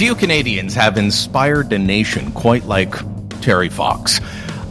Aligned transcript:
Few 0.00 0.14
Canadians 0.14 0.74
have 0.76 0.96
inspired 0.96 1.70
a 1.74 1.78
nation 1.78 2.32
quite 2.32 2.64
like 2.64 2.94
Terry 3.42 3.68
Fox. 3.68 4.18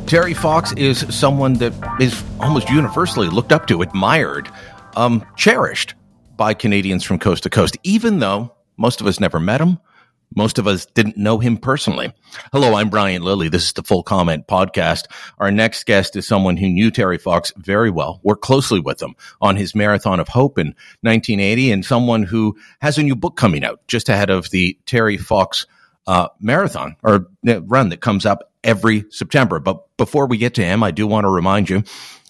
Terry 0.08 0.34
Fox 0.34 0.72
is 0.72 1.06
someone 1.16 1.54
that 1.60 1.72
is 2.02 2.24
almost 2.40 2.68
universally 2.72 3.30
looked 3.30 3.52
up 3.52 3.68
to, 3.68 3.84
admired, 3.84 4.50
um, 4.96 5.24
cherished 5.38 5.94
by 6.36 6.56
Canadians 6.56 7.04
from 7.04 7.20
coast 7.20 7.44
to 7.44 7.50
coast, 7.52 7.78
even 7.84 8.18
though 8.18 8.56
most 8.76 9.02
of 9.02 9.06
us 9.06 9.20
never 9.20 9.40
met 9.40 9.62
him 9.62 9.78
most 10.36 10.60
of 10.60 10.68
us 10.68 10.86
didn't 10.86 11.18
know 11.18 11.40
him 11.40 11.58
personally. 11.58 12.14
Hello, 12.52 12.76
I'm 12.76 12.90
Brian 12.90 13.24
Lilley. 13.24 13.50
This 13.50 13.66
is 13.66 13.74
the 13.74 13.84
Full 13.84 14.04
Comment 14.04 14.46
Podcast. 14.48 15.06
Our 15.40 15.52
next 15.52 15.86
guest 15.86 16.16
is 16.16 16.28
someone 16.28 16.58
who 16.58 16.70
knew 16.70 16.92
Terry 16.92 17.18
Fox 17.18 17.52
very 17.58 17.90
well, 17.90 18.20
worked 18.24 18.44
closely 18.44 18.80
with 18.80 19.02
him 19.02 19.16
on 19.42 19.56
his 19.56 19.74
Marathon 19.74 20.20
of 20.20 20.28
Hope 20.28 20.58
in 20.58 20.68
1980, 21.02 21.72
and 21.72 21.86
someone 21.86 22.24
who 22.24 22.58
has 22.82 22.98
a 22.98 23.04
new 23.04 23.16
book 23.16 23.38
coming 23.38 23.64
out 23.64 23.86
just 23.88 24.10
ahead 24.10 24.30
of 24.30 24.50
the 24.52 24.78
Terry 24.86 25.18
Fox 25.18 25.66
uh, 26.08 26.30
marathon 26.40 26.96
or 27.04 27.28
run 27.44 27.90
that 27.90 28.02
comes 28.02 28.26
up 28.26 28.52
every 28.64 29.06
September. 29.10 29.60
But 29.60 29.86
before 29.98 30.28
we 30.28 30.38
get 30.38 30.56
to 30.56 30.64
him, 30.64 30.84
I 30.84 30.92
do 30.92 31.08
want 31.08 31.26
to 31.26 31.30
remind 31.30 31.70
you 31.70 31.84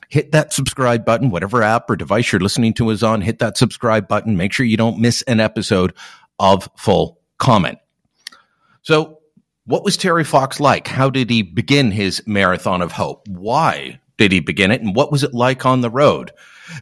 hit 0.09 0.31
that 0.31 0.53
subscribe 0.53 1.06
button, 1.06 1.30
whatever 1.30 1.61
app 1.63 1.89
or 1.89 1.95
device 1.95 2.31
you're 2.31 2.41
listening 2.41 2.73
to 2.73 2.89
is 2.89 3.03
on, 3.03 3.22
hit 3.22 3.39
that 3.39 3.58
subscribe 3.58 4.08
button. 4.08 4.38
Make 4.38 4.53
sure 4.53 4.66
you 4.66 4.78
don't 4.78 5.00
miss 5.00 5.22
an 5.23 5.39
episode 5.39 5.94
of 6.39 6.67
Full 6.75 7.19
Comment. 7.38 7.78
So, 8.89 9.19
what 9.65 9.83
was 9.83 9.97
Terry 9.97 10.23
Fox 10.23 10.59
like? 10.59 10.87
How 10.87 11.11
did 11.11 11.29
he 11.29 11.43
begin 11.43 11.91
his 11.91 12.23
marathon 12.25 12.81
of 12.81 12.91
hope? 12.91 13.27
Why 13.27 13.99
did 14.17 14.31
he 14.31 14.39
begin 14.39 14.71
it? 14.71 14.81
And 14.81 14.95
what 14.95 15.11
was 15.11 15.21
it 15.21 15.31
like 15.31 15.63
on 15.63 15.81
the 15.81 15.91
road? 15.91 16.31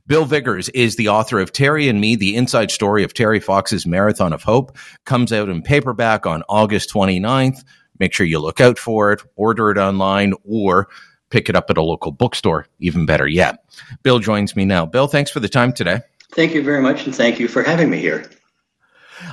Bill 0.08 0.24
Vigars 0.24 0.70
is 0.70 0.96
the 0.96 1.10
author 1.10 1.38
of 1.38 1.52
Terry 1.52 1.90
and 1.90 2.00
Me, 2.00 2.16
the 2.16 2.34
inside 2.38 2.72
story 2.72 3.04
of 3.04 3.14
Terry 3.14 3.42
Fox's 3.42 3.86
Marathon 3.86 4.32
of 4.32 4.42
Hope. 4.42 4.78
Comes 5.04 5.34
out 5.34 5.50
in 5.50 5.62
paperback 5.62 6.26
on 6.26 6.44
August 6.48 6.94
29th. 6.94 7.66
Make 8.00 8.14
sure 8.14 8.26
you 8.26 8.40
look 8.40 8.62
out 8.62 8.80
for 8.80 9.12
it, 9.12 9.22
order 9.36 9.70
it 9.70 9.78
online, 9.78 10.34
or 10.46 10.88
pick 11.30 11.50
it 11.50 11.58
up 11.58 11.70
at 11.70 11.76
a 11.76 11.82
local 11.82 12.14
bookstore, 12.14 12.68
even 12.80 13.06
better 13.06 13.28
yet. 13.28 13.66
Bill 14.04 14.20
joins 14.20 14.56
me 14.56 14.64
now. 14.64 14.86
Bill, 14.86 15.08
thanks 15.08 15.30
for 15.30 15.42
the 15.42 15.50
time 15.50 15.74
today. 15.74 16.00
Thank 16.32 16.54
you 16.54 16.64
very 16.64 16.82
much, 16.82 17.06
and 17.06 17.14
thank 17.14 17.38
you 17.38 17.50
for 17.50 17.64
having 17.64 17.90
me 17.90 17.98
here. 17.98 18.32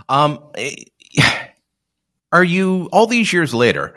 Um, 0.08 0.40
are 2.34 2.44
you 2.44 2.88
all 2.92 3.06
these 3.06 3.32
years 3.32 3.54
later? 3.54 3.94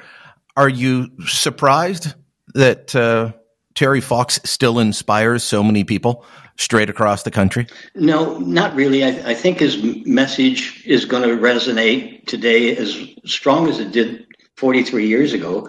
Are 0.56 0.70
you 0.70 1.10
surprised 1.26 2.14
that 2.54 2.96
uh, 2.96 3.34
Terry 3.74 4.00
Fox 4.00 4.40
still 4.46 4.78
inspires 4.78 5.44
so 5.44 5.64
many 5.64 5.84
people 5.84 6.24
straight 6.56 6.88
across 6.88 7.24
the 7.24 7.32
country? 7.32 7.66
No, 7.96 8.38
not 8.38 8.76
really. 8.76 9.04
I, 9.04 9.32
I 9.32 9.34
think 9.34 9.58
his 9.58 9.84
message 10.06 10.84
is 10.86 11.04
going 11.04 11.24
to 11.24 11.36
resonate 11.36 12.28
today 12.28 12.78
as 12.78 12.96
strong 13.26 13.68
as 13.70 13.80
it 13.80 13.92
did 13.92 14.28
43 14.56 15.08
years 15.08 15.34
ago, 15.34 15.68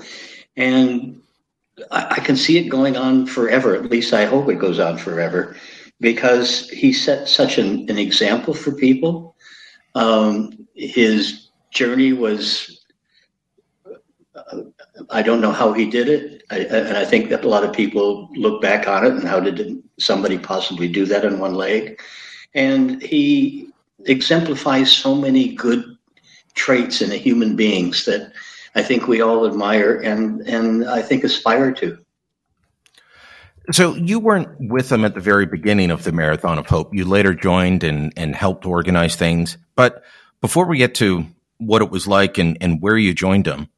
and 0.56 1.18
I, 1.90 2.16
I 2.16 2.20
can 2.20 2.36
see 2.36 2.58
it 2.58 2.68
going 2.68 2.98
on 2.98 3.26
forever. 3.26 3.76
At 3.76 3.90
least 3.90 4.12
I 4.12 4.26
hope 4.26 4.50
it 4.50 4.58
goes 4.58 4.78
on 4.78 4.98
forever, 4.98 5.56
because 6.00 6.68
he 6.68 6.92
set 6.92 7.28
such 7.28 7.56
an, 7.56 7.88
an 7.88 7.96
example 7.96 8.52
for 8.52 8.72
people. 8.72 9.36
Um, 9.94 10.66
his 10.74 11.47
journey 11.70 12.12
was 12.12 12.84
uh, 14.34 14.62
I 15.10 15.22
don't 15.22 15.40
know 15.40 15.52
how 15.52 15.72
he 15.72 15.88
did 15.88 16.08
it, 16.08 16.42
I, 16.50 16.58
and 16.58 16.96
I 16.96 17.04
think 17.04 17.30
that 17.30 17.44
a 17.44 17.48
lot 17.48 17.64
of 17.64 17.72
people 17.72 18.28
look 18.34 18.60
back 18.60 18.88
on 18.88 19.04
it 19.04 19.12
and 19.12 19.24
how 19.24 19.40
did 19.40 19.82
somebody 19.98 20.38
possibly 20.38 20.88
do 20.88 21.04
that 21.06 21.24
in 21.24 21.38
one 21.38 21.54
leg? 21.54 22.00
And 22.54 23.02
he 23.02 23.68
exemplifies 24.06 24.90
so 24.90 25.14
many 25.14 25.54
good 25.54 25.84
traits 26.54 27.00
in 27.00 27.12
a 27.12 27.16
human 27.16 27.56
beings 27.56 28.04
that 28.04 28.32
I 28.74 28.82
think 28.82 29.08
we 29.08 29.20
all 29.20 29.46
admire 29.46 29.96
and 29.96 30.40
and 30.42 30.88
I 30.88 31.02
think 31.02 31.24
aspire 31.24 31.72
to. 31.74 31.98
So 33.70 33.94
you 33.94 34.18
weren't 34.18 34.48
with 34.58 34.88
them 34.88 35.04
at 35.04 35.14
the 35.14 35.20
very 35.20 35.44
beginning 35.44 35.90
of 35.90 36.04
the 36.04 36.12
Marathon 36.12 36.58
of 36.58 36.66
Hope. 36.66 36.94
You 36.94 37.04
later 37.04 37.34
joined 37.34 37.84
and 37.84 38.12
and 38.16 38.34
helped 38.34 38.66
organize 38.66 39.16
things. 39.16 39.58
But 39.74 40.02
before 40.40 40.66
we 40.66 40.78
get 40.78 40.94
to 40.96 41.26
what 41.58 41.82
it 41.82 41.90
was 41.90 42.06
like 42.06 42.38
and, 42.38 42.56
and 42.60 42.80
where 42.80 42.96
you 42.96 43.14
joined 43.14 43.44
them. 43.44 43.68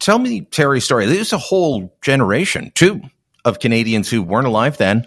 Tell 0.00 0.18
me 0.18 0.40
Terry's 0.40 0.84
story. 0.84 1.06
There's 1.06 1.32
a 1.32 1.38
whole 1.38 1.96
generation, 2.02 2.72
too, 2.74 3.00
of 3.44 3.60
Canadians 3.60 4.10
who 4.10 4.22
weren't 4.22 4.48
alive 4.48 4.78
then 4.78 5.06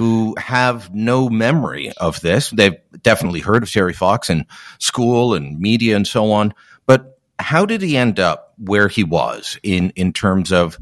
who 0.00 0.34
have 0.38 0.94
no 0.94 1.28
memory 1.28 1.92
of 1.98 2.20
this. 2.20 2.48
They've 2.50 2.76
definitely 3.02 3.40
heard 3.40 3.62
of 3.62 3.70
Terry 3.70 3.92
Fox 3.92 4.30
in 4.30 4.46
school 4.78 5.34
and 5.34 5.58
media 5.58 5.96
and 5.96 6.06
so 6.06 6.30
on. 6.30 6.54
But 6.86 7.18
how 7.38 7.66
did 7.66 7.82
he 7.82 7.96
end 7.96 8.20
up 8.20 8.54
where 8.56 8.88
he 8.88 9.02
was 9.02 9.58
in, 9.62 9.90
in 9.96 10.12
terms 10.12 10.52
of 10.52 10.78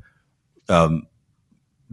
um, 0.69 1.07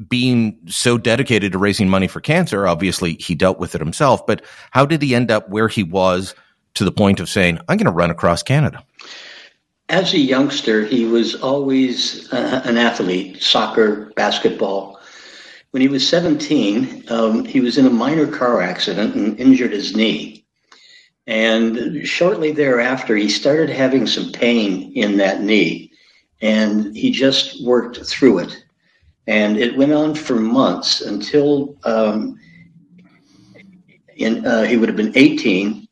being 0.08 0.60
so 0.68 0.98
dedicated 0.98 1.54
to 1.54 1.58
raising 1.58 1.90
money 1.90 2.08
for 2.08 2.20
cancer? 2.20 2.68
Obviously, 2.68 3.14
he 3.14 3.34
dealt 3.34 3.60
with 3.60 3.76
it 3.76 3.82
himself, 3.82 4.28
but 4.28 4.44
how 4.72 4.86
did 4.86 5.02
he 5.02 5.16
end 5.16 5.32
up 5.32 5.50
where 5.50 5.70
he 5.70 5.84
was 5.84 6.36
to 6.76 6.84
the 6.84 6.92
point 6.92 7.20
of 7.20 7.30
saying, 7.30 7.58
I'm 7.68 7.78
going 7.78 7.86
to 7.86 7.92
run 7.92 8.12
across 8.12 8.44
Canada? 8.44 8.84
As 9.90 10.14
a 10.14 10.20
youngster, 10.20 10.86
he 10.86 11.06
was 11.06 11.36
always 11.36 12.32
uh, 12.32 12.62
an 12.66 12.78
athlete 12.78 13.42
soccer, 13.42 14.12
basketball. 14.16 15.00
When 15.72 15.82
he 15.82 15.88
was 15.88 16.08
17, 16.08 17.06
um, 17.10 17.46
he 17.46 17.60
was 17.60 17.78
in 17.78 17.86
a 17.86 17.92
minor 17.92 18.28
car 18.28 18.62
accident 18.62 19.16
and 19.16 19.40
injured 19.40 19.74
his 19.74 19.96
knee. 19.96 20.46
And 21.28 22.06
shortly 22.08 22.52
thereafter, 22.52 23.16
he 23.16 23.30
started 23.30 23.70
having 23.70 24.06
some 24.06 24.32
pain 24.32 24.92
in 24.94 25.18
that 25.18 25.42
knee, 25.42 25.92
and 26.42 26.96
he 26.96 27.12
just 27.12 27.64
worked 27.66 28.06
through 28.06 28.40
it. 28.40 28.64
And 29.28 29.58
it 29.58 29.76
went 29.76 29.92
on 29.92 30.14
for 30.14 30.36
months 30.36 31.02
until 31.02 31.78
um, 31.84 32.40
in, 34.16 34.46
uh, 34.46 34.64
he 34.64 34.78
would 34.78 34.88
have 34.88 34.96
been 34.96 35.18
18 35.18 35.85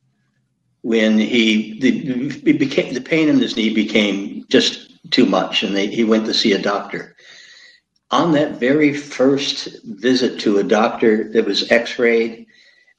when 0.84 1.18
he 1.18 1.80
the 1.80 2.54
became 2.54 2.94
the 2.94 3.02
pain 3.02 3.30
in 3.30 3.40
his 3.40 3.56
knee 3.56 3.74
became 3.74 4.46
just 4.50 4.92
too 5.12 5.26
much, 5.26 5.64
and 5.64 5.76
they, 5.76 5.88
he 5.88 6.04
went 6.04 6.26
to 6.26 6.34
see 6.34 6.54
a 6.54 6.62
doctor. 6.62 7.16
On 8.12 8.34
that 8.34 8.60
very 8.60 8.94
first 8.94 9.70
visit 9.86 10.40
to 10.42 10.60
a 10.60 10.64
doctor, 10.64 11.32
that 11.32 11.46
was 11.46 11.72
X-rayed, 11.72 12.46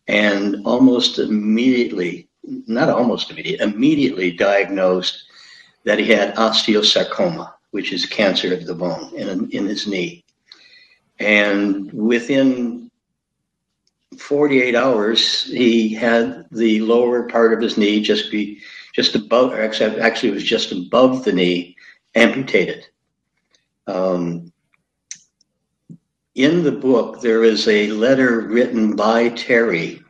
and 0.08 0.56
almost 0.66 1.18
immediately, 1.18 2.28
not 2.66 2.88
almost 2.88 3.30
immediately, 3.30 3.64
immediately 3.64 4.30
diagnosed 4.32 5.22
that 5.84 5.98
he 5.98 6.06
had 6.06 6.34
osteosarcoma, 6.36 7.52
which 7.70 7.92
is 7.92 8.06
cancer 8.06 8.54
of 8.54 8.66
the 8.66 8.74
bone 8.74 9.12
in 9.14 9.50
in 9.50 9.66
his 9.66 9.86
knee. 9.86 10.24
And 11.18 11.92
within 11.92 12.83
48 14.18 14.74
hours, 14.74 15.44
he 15.44 15.94
had 15.94 16.46
the 16.50 16.80
lower 16.80 17.28
part 17.28 17.52
of 17.52 17.60
his 17.60 17.76
knee 17.76 18.02
just 18.02 18.30
be 18.30 18.60
just 18.94 19.14
above, 19.14 19.52
or 19.52 19.60
actually, 19.60 20.30
was 20.30 20.44
just 20.44 20.70
above 20.70 21.24
the 21.24 21.32
knee, 21.32 21.76
amputated. 22.14 22.86
Um, 23.86 24.52
in 26.34 26.62
the 26.62 26.72
book, 26.72 27.20
there 27.20 27.44
is 27.44 27.66
a 27.68 27.90
letter 27.90 28.40
written 28.40 28.94
by 28.94 29.30
Terry 29.30 30.00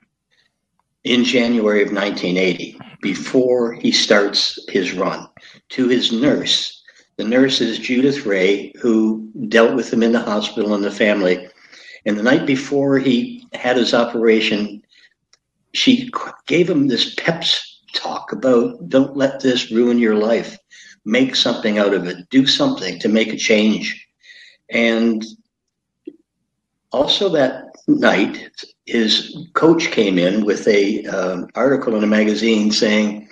in 1.05 1.25
January 1.25 1.83
of 1.83 1.93
1980, 1.93 2.79
before 3.03 3.73
he 3.73 3.91
starts 3.91 4.59
his 4.69 4.93
run, 4.93 5.29
to 5.71 5.89
his 5.89 6.13
nurse. 6.13 6.83
The 7.17 7.25
nurse 7.25 7.61
is 7.61 7.79
Judith 7.79 8.27
Ray, 8.27 8.73
who 8.81 9.31
dealt 9.49 9.77
with 9.77 9.93
him 9.93 10.03
in 10.03 10.13
the 10.13 10.21
hospital 10.21 10.75
and 10.75 10.83
the 10.83 10.91
family. 10.91 11.49
And 12.07 12.19
the 12.19 12.23
night 12.23 12.47
before 12.47 12.99
he 12.99 13.47
had 13.53 13.77
his 13.77 13.95
operation, 13.95 14.83
she 15.73 16.11
gave 16.47 16.69
him 16.69 16.89
this 16.89 17.15
pep 17.15 17.45
talk 17.95 18.33
about 18.33 18.89
don't 18.89 19.17
let 19.17 19.41
this 19.41 19.71
ruin 19.71 19.99
your 19.99 20.17
life. 20.17 20.59
Make 21.05 21.37
something 21.37 21.79
out 21.79 21.95
of 21.95 22.07
it. 22.07 22.29
Do 22.31 22.47
something 22.47 22.99
to 23.01 23.09
make 23.09 23.33
a 23.33 23.37
change. 23.37 24.07
And 24.71 25.25
also 26.93 27.29
that 27.31 27.65
night, 27.87 28.51
his 28.87 29.37
coach 29.55 29.91
came 29.91 30.19
in 30.19 30.45
with 30.45 30.67
a 30.69 31.05
um, 31.07 31.49
article 31.55 31.95
in 31.97 32.05
a 32.05 32.07
magazine 32.07 32.71
saying 32.71 33.29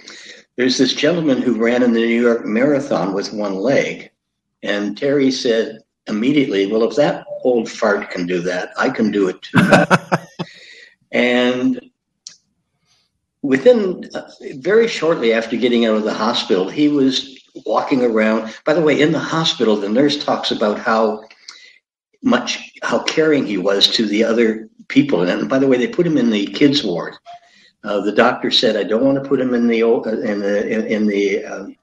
there's 0.57 0.79
this 0.79 0.95
gentleman 0.95 1.41
who 1.41 1.63
ran 1.63 1.83
in 1.83 1.93
the 1.93 2.01
New 2.01 2.21
York 2.21 2.45
Marathon 2.45 3.15
with 3.15 3.33
one 3.33 3.55
leg, 3.55 4.11
and 4.63 4.97
Terry 4.99 5.31
said 5.31 5.79
immediately, 6.07 6.67
"Well, 6.67 6.85
if 6.85 6.97
that 6.97 7.25
old 7.43 7.71
fart 7.71 8.11
can 8.11 8.27
do 8.27 8.41
that, 8.41 8.71
I 8.77 8.91
can 8.91 9.11
do 9.11 9.29
it 9.29 9.41
too." 9.43 9.61
and 11.13 11.81
within 13.43 14.09
uh, 14.15 14.31
very 14.57 14.89
shortly 14.89 15.33
after 15.33 15.57
getting 15.57 15.85
out 15.85 15.97
of 15.97 16.05
the 16.05 16.15
hospital, 16.15 16.69
he 16.69 16.89
was 16.89 17.39
walking 17.67 18.05
around. 18.05 18.55
By 18.65 18.75
the 18.75 18.81
way, 18.81 19.01
in 19.01 19.13
the 19.13 19.19
hospital, 19.19 19.77
the 19.77 19.89
nurse 19.89 20.25
talks 20.25 20.51
about 20.51 20.79
how 20.79 21.25
much 22.23 22.73
how 22.83 23.03
caring 23.03 23.47
he 23.47 23.59
was 23.59 23.89
to 23.89 24.07
the 24.07 24.25
other 24.25 24.69
people. 24.89 25.23
And 25.23 25.49
by 25.49 25.59
the 25.59 25.67
way, 25.67 25.77
they 25.77 25.89
put 25.89 26.07
him 26.07 26.17
in 26.17 26.31
the 26.31 26.47
kids 26.47 26.85
ward. 26.85 27.15
Uh, 27.85 28.01
the 28.01 28.13
doctor 28.13 28.51
said, 28.51 28.77
"I 28.77 28.85
don't 28.85 29.05
want 29.05 29.23
to 29.23 29.29
put 29.29 29.41
him 29.41 29.55
in 29.55 29.67
the 29.67 29.83
uh, 29.83 30.01
in 30.03 30.41
the 30.41 30.69
in, 30.69 30.87
in 30.87 31.07
the, 31.07 31.45
in 31.45 31.77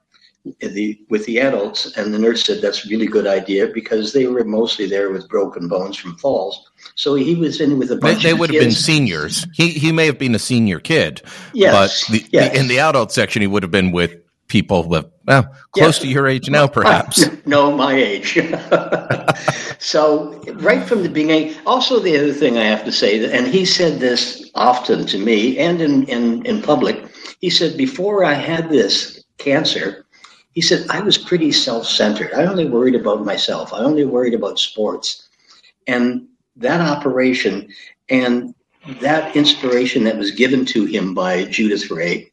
the 0.60 0.98
with 1.08 1.26
the 1.26 1.40
adults." 1.40 1.96
And 1.96 2.12
the 2.12 2.18
nurse 2.18 2.44
said, 2.44 2.60
"That's 2.60 2.84
a 2.84 2.88
really 2.88 3.06
good 3.06 3.26
idea 3.26 3.68
because 3.68 4.12
they 4.12 4.26
were 4.26 4.44
mostly 4.44 4.86
there 4.86 5.10
with 5.10 5.28
broken 5.28 5.68
bones 5.68 5.96
from 5.96 6.16
falls." 6.16 6.70
So 6.94 7.14
he 7.14 7.34
was 7.34 7.60
in 7.60 7.78
with 7.78 7.90
a 7.90 7.96
bunch. 7.96 8.22
They, 8.22 8.30
they 8.30 8.34
would 8.34 8.52
have 8.52 8.60
been 8.60 8.72
seniors. 8.72 9.46
He 9.54 9.70
he 9.70 9.92
may 9.92 10.06
have 10.06 10.18
been 10.18 10.34
a 10.34 10.38
senior 10.38 10.80
kid. 10.80 11.22
Yes, 11.52 12.08
but 12.08 12.12
the, 12.12 12.28
yes. 12.32 12.52
The, 12.52 12.60
in 12.60 12.68
the 12.68 12.78
adult 12.78 13.12
section, 13.12 13.42
he 13.42 13.48
would 13.48 13.62
have 13.62 13.72
been 13.72 13.92
with 13.92 14.16
people 14.50 14.86
with 14.86 15.06
well, 15.26 15.48
close 15.72 15.98
to 16.00 16.08
your 16.08 16.26
age 16.26 16.50
now, 16.50 16.66
perhaps. 16.66 17.24
no, 17.46 17.70
my 17.70 17.94
age. 17.94 18.34
so 19.78 20.42
right 20.54 20.86
from 20.86 21.02
the 21.02 21.08
beginning. 21.08 21.54
Also, 21.66 22.00
the 22.00 22.18
other 22.18 22.32
thing 22.32 22.58
I 22.58 22.64
have 22.64 22.84
to 22.84 22.92
say, 22.92 23.30
and 23.32 23.46
he 23.46 23.64
said 23.64 24.00
this 24.00 24.50
often 24.54 25.06
to 25.06 25.18
me 25.18 25.58
and 25.58 25.80
in 25.80 26.04
in, 26.04 26.44
in 26.44 26.60
public. 26.60 27.06
He 27.40 27.48
said 27.48 27.78
before 27.78 28.22
I 28.24 28.34
had 28.34 28.68
this 28.68 29.24
cancer, 29.38 30.04
he 30.52 30.60
said 30.60 30.86
I 30.90 31.00
was 31.00 31.18
pretty 31.18 31.52
self-centered. 31.52 32.32
I 32.34 32.44
only 32.44 32.68
worried 32.68 32.94
about 32.94 33.24
myself. 33.24 33.72
I 33.72 33.78
only 33.78 34.04
worried 34.04 34.34
about 34.34 34.58
sports, 34.58 35.28
and 35.86 36.26
that 36.56 36.80
operation 36.80 37.68
and 38.08 38.54
that 39.00 39.36
inspiration 39.36 40.04
that 40.04 40.18
was 40.18 40.30
given 40.30 40.64
to 40.66 40.84
him 40.86 41.14
by 41.14 41.44
Judith 41.44 41.90
Ray 41.90 42.32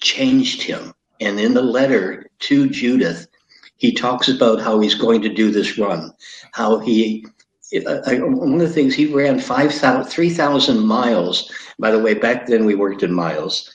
changed 0.00 0.62
him 0.62 0.94
and 1.22 1.38
in 1.38 1.54
the 1.54 1.62
letter 1.62 2.28
to 2.40 2.68
Judith, 2.68 3.28
he 3.76 3.92
talks 3.92 4.28
about 4.28 4.60
how 4.60 4.80
he's 4.80 4.96
going 4.96 5.22
to 5.22 5.28
do 5.28 5.52
this 5.52 5.78
run, 5.78 6.12
how 6.50 6.80
he, 6.80 7.24
I, 7.72 8.18
one 8.18 8.54
of 8.54 8.58
the 8.60 8.68
things 8.68 8.94
he 8.94 9.06
ran 9.06 9.38
3,000 9.38 10.80
miles. 10.80 11.52
By 11.78 11.92
the 11.92 12.00
way, 12.00 12.14
back 12.14 12.46
then 12.46 12.64
we 12.64 12.74
worked 12.74 13.04
in 13.04 13.12
miles. 13.12 13.72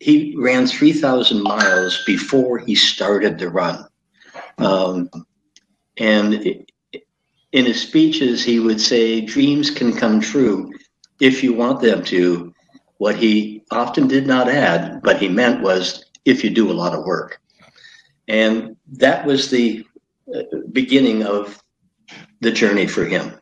He 0.00 0.34
ran 0.38 0.66
3,000 0.66 1.42
miles 1.42 2.04
before 2.04 2.58
he 2.58 2.74
started 2.74 3.38
the 3.38 3.48
run. 3.48 3.84
Um, 4.58 5.10
and 5.98 6.64
in 7.52 7.64
his 7.64 7.80
speeches, 7.80 8.44
he 8.44 8.60
would 8.60 8.80
say, 8.80 9.20
Dreams 9.20 9.70
can 9.70 9.92
come 9.92 10.20
true 10.20 10.72
if 11.20 11.42
you 11.42 11.52
want 11.52 11.80
them 11.80 12.04
to. 12.04 12.54
What 12.98 13.16
he 13.16 13.62
often 13.70 14.08
did 14.08 14.26
not 14.26 14.48
add, 14.48 15.02
but 15.02 15.18
he 15.18 15.28
meant 15.28 15.62
was 15.62 16.04
if 16.24 16.42
you 16.42 16.50
do 16.50 16.70
a 16.70 16.74
lot 16.74 16.94
of 16.94 17.04
work. 17.04 17.40
And 18.26 18.76
that 18.92 19.24
was 19.24 19.50
the 19.50 19.86
uh, 20.34 20.42
beginning 20.72 21.22
of 21.22 21.62
the 22.40 22.50
journey 22.50 22.86
for 22.86 23.04
him. 23.04 23.32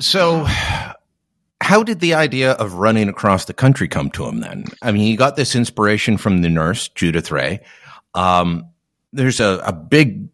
So, 0.00 0.46
how 1.62 1.82
did 1.82 2.00
the 2.00 2.14
idea 2.14 2.52
of 2.52 2.74
running 2.74 3.08
across 3.08 3.44
the 3.44 3.54
country 3.54 3.88
come 3.88 4.10
to 4.10 4.26
him 4.26 4.40
then? 4.40 4.64
I 4.82 4.90
mean, 4.92 5.02
he 5.02 5.16
got 5.16 5.36
this 5.36 5.54
inspiration 5.54 6.16
from 6.16 6.42
the 6.42 6.48
nurse, 6.48 6.88
Judith 6.88 7.30
Ray. 7.30 7.60
Um, 8.14 8.66
there's 9.12 9.40
a, 9.40 9.62
a 9.64 9.72
big 9.72 10.28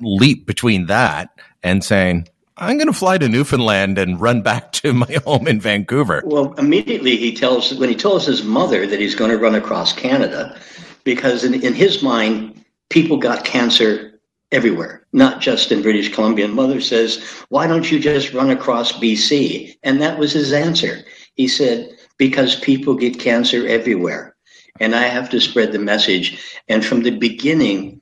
leap 0.00 0.44
between 0.46 0.86
that 0.86 1.30
and 1.62 1.84
saying, 1.84 2.28
I'm 2.56 2.76
going 2.76 2.88
to 2.88 2.92
fly 2.92 3.16
to 3.18 3.28
Newfoundland 3.28 3.96
and 3.96 4.20
run 4.20 4.42
back 4.42 4.72
to 4.72 4.92
my 4.92 5.12
home 5.24 5.46
in 5.46 5.60
Vancouver. 5.60 6.22
Well, 6.24 6.52
immediately 6.54 7.16
he 7.16 7.34
tells, 7.34 7.72
when 7.74 7.88
he 7.88 7.94
tells 7.94 8.26
his 8.26 8.42
mother 8.42 8.86
that 8.86 9.00
he's 9.00 9.14
going 9.14 9.30
to 9.30 9.38
run 9.38 9.54
across 9.54 9.92
Canada, 9.92 10.58
because 11.04 11.44
in, 11.44 11.54
in 11.54 11.74
his 11.74 12.02
mind, 12.02 12.64
people 12.90 13.16
got 13.16 13.44
cancer 13.44 14.11
everywhere, 14.52 15.06
not 15.12 15.40
just 15.40 15.72
in 15.72 15.82
British 15.82 16.14
Columbia. 16.14 16.44
And 16.44 16.54
mother 16.54 16.80
says, 16.80 17.22
Why 17.48 17.66
don't 17.66 17.90
you 17.90 17.98
just 17.98 18.32
run 18.32 18.50
across 18.50 18.92
BC? 18.92 19.76
And 19.82 20.00
that 20.00 20.18
was 20.18 20.32
his 20.32 20.52
answer. 20.52 21.02
He 21.34 21.48
said, 21.48 21.96
Because 22.18 22.56
people 22.60 22.94
get 22.94 23.18
cancer 23.18 23.66
everywhere. 23.66 24.36
And 24.80 24.94
I 24.94 25.02
have 25.02 25.28
to 25.30 25.40
spread 25.40 25.72
the 25.72 25.78
message. 25.78 26.58
And 26.68 26.84
from 26.84 27.02
the 27.02 27.10
beginning, 27.18 28.00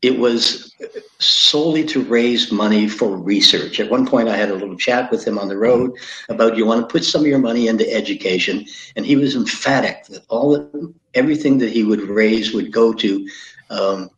it 0.00 0.18
was 0.18 0.74
solely 1.18 1.84
to 1.84 2.04
raise 2.04 2.52
money 2.52 2.88
for 2.88 3.16
research. 3.16 3.80
At 3.80 3.90
one 3.90 4.06
point, 4.06 4.28
I 4.28 4.36
had 4.36 4.50
a 4.50 4.54
little 4.54 4.76
chat 4.76 5.10
with 5.10 5.26
him 5.26 5.38
on 5.38 5.48
the 5.48 5.56
road 5.56 5.92
about 6.28 6.56
you 6.56 6.64
want 6.64 6.82
to 6.82 6.92
put 6.92 7.04
some 7.04 7.22
of 7.22 7.26
your 7.26 7.40
money 7.40 7.66
into 7.66 7.92
education, 7.92 8.64
and 8.94 9.04
he 9.04 9.16
was 9.16 9.34
emphatic 9.34 10.06
that 10.06 10.24
all 10.28 10.70
everything 11.14 11.58
that 11.58 11.72
he 11.72 11.82
would 11.82 12.02
raise 12.02 12.54
would 12.54 12.70
go 12.70 12.92
to 12.92 13.28
um, 13.70 14.10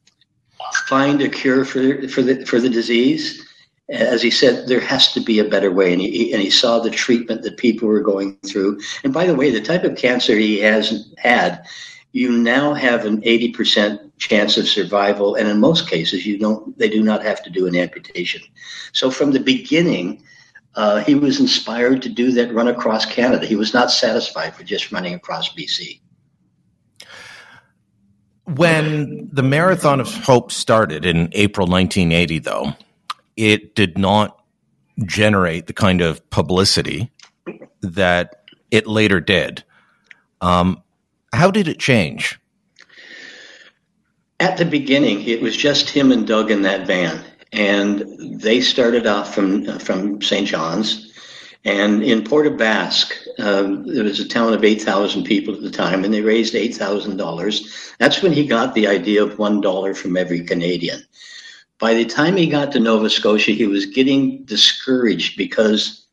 find 0.86 1.20
a 1.22 1.28
cure 1.28 1.64
for 1.64 2.08
for 2.08 2.22
the 2.22 2.44
for 2.46 2.60
the 2.60 2.68
disease. 2.68 3.46
As 3.88 4.22
he 4.22 4.30
said, 4.30 4.68
there 4.68 4.80
has 4.80 5.12
to 5.14 5.20
be 5.20 5.40
a 5.40 5.48
better 5.48 5.72
way, 5.72 5.92
and 5.92 6.00
he 6.00 6.32
and 6.32 6.40
he 6.40 6.50
saw 6.50 6.78
the 6.78 6.90
treatment 6.90 7.42
that 7.42 7.56
people 7.56 7.88
were 7.88 8.00
going 8.00 8.36
through. 8.46 8.80
And 9.02 9.12
by 9.12 9.26
the 9.26 9.34
way, 9.34 9.50
the 9.50 9.60
type 9.60 9.84
of 9.84 9.96
cancer 9.96 10.36
he 10.36 10.60
has 10.60 11.12
had 11.18 11.66
you 12.12 12.32
now 12.32 12.74
have 12.74 13.04
an 13.04 13.20
80% 13.22 14.10
chance 14.18 14.56
of 14.56 14.68
survival. 14.68 15.36
And 15.36 15.48
in 15.48 15.60
most 15.60 15.88
cases 15.88 16.26
you 16.26 16.38
don't 16.38 16.76
they 16.78 16.88
do 16.88 17.02
not 17.02 17.22
have 17.22 17.42
to 17.44 17.50
do 17.50 17.66
an 17.66 17.76
amputation. 17.76 18.42
So 18.92 19.10
from 19.10 19.32
the 19.32 19.40
beginning 19.40 20.22
uh, 20.76 21.02
he 21.02 21.16
was 21.16 21.40
inspired 21.40 22.00
to 22.02 22.08
do 22.08 22.30
that 22.32 22.54
run 22.54 22.68
across 22.68 23.04
canada. 23.04 23.46
He 23.46 23.56
was 23.56 23.74
not 23.74 23.90
satisfied 23.90 24.56
with 24.56 24.66
just 24.66 24.92
running 24.92 25.14
across 25.14 25.52
bc 25.52 25.99
when 28.56 29.28
the 29.32 29.42
marathon 29.42 30.00
of 30.00 30.12
hope 30.12 30.52
started 30.52 31.04
in 31.04 31.28
april 31.32 31.66
1980 31.66 32.38
though 32.40 32.72
it 33.36 33.74
did 33.74 33.96
not 33.96 34.42
generate 35.04 35.66
the 35.66 35.72
kind 35.72 36.00
of 36.00 36.28
publicity 36.30 37.10
that 37.82 38.44
it 38.70 38.86
later 38.86 39.20
did 39.20 39.64
um, 40.40 40.82
how 41.32 41.50
did 41.50 41.68
it 41.68 41.78
change? 41.78 42.38
At 44.38 44.56
the 44.56 44.64
beginning, 44.64 45.22
it 45.22 45.42
was 45.42 45.56
just 45.56 45.90
him 45.90 46.12
and 46.12 46.26
Doug 46.26 46.50
in 46.50 46.62
that 46.62 46.86
van, 46.86 47.22
and 47.52 48.04
they 48.40 48.60
started 48.60 49.06
off 49.06 49.34
from 49.34 49.78
from 49.78 50.22
St. 50.22 50.46
John's, 50.46 51.09
and 51.64 52.02
in 52.02 52.24
Port 52.24 52.46
aux 52.46 52.56
Basques, 52.56 53.28
um, 53.38 53.86
there 53.86 54.04
was 54.04 54.20
a 54.20 54.28
town 54.28 54.54
of 54.54 54.64
eight 54.64 54.82
thousand 54.82 55.24
people 55.24 55.54
at 55.54 55.62
the 55.62 55.70
time, 55.70 56.04
and 56.04 56.12
they 56.12 56.22
raised 56.22 56.54
eight 56.54 56.74
thousand 56.74 57.16
dollars. 57.16 57.94
That's 57.98 58.22
when 58.22 58.32
he 58.32 58.46
got 58.46 58.74
the 58.74 58.86
idea 58.86 59.22
of 59.22 59.38
one 59.38 59.60
dollar 59.60 59.94
from 59.94 60.16
every 60.16 60.42
Canadian. 60.42 61.04
By 61.78 61.94
the 61.94 62.04
time 62.04 62.36
he 62.36 62.46
got 62.46 62.72
to 62.72 62.80
Nova 62.80 63.08
Scotia, 63.08 63.52
he 63.52 63.66
was 63.66 63.86
getting 63.86 64.44
discouraged 64.44 65.36
because 65.36 66.06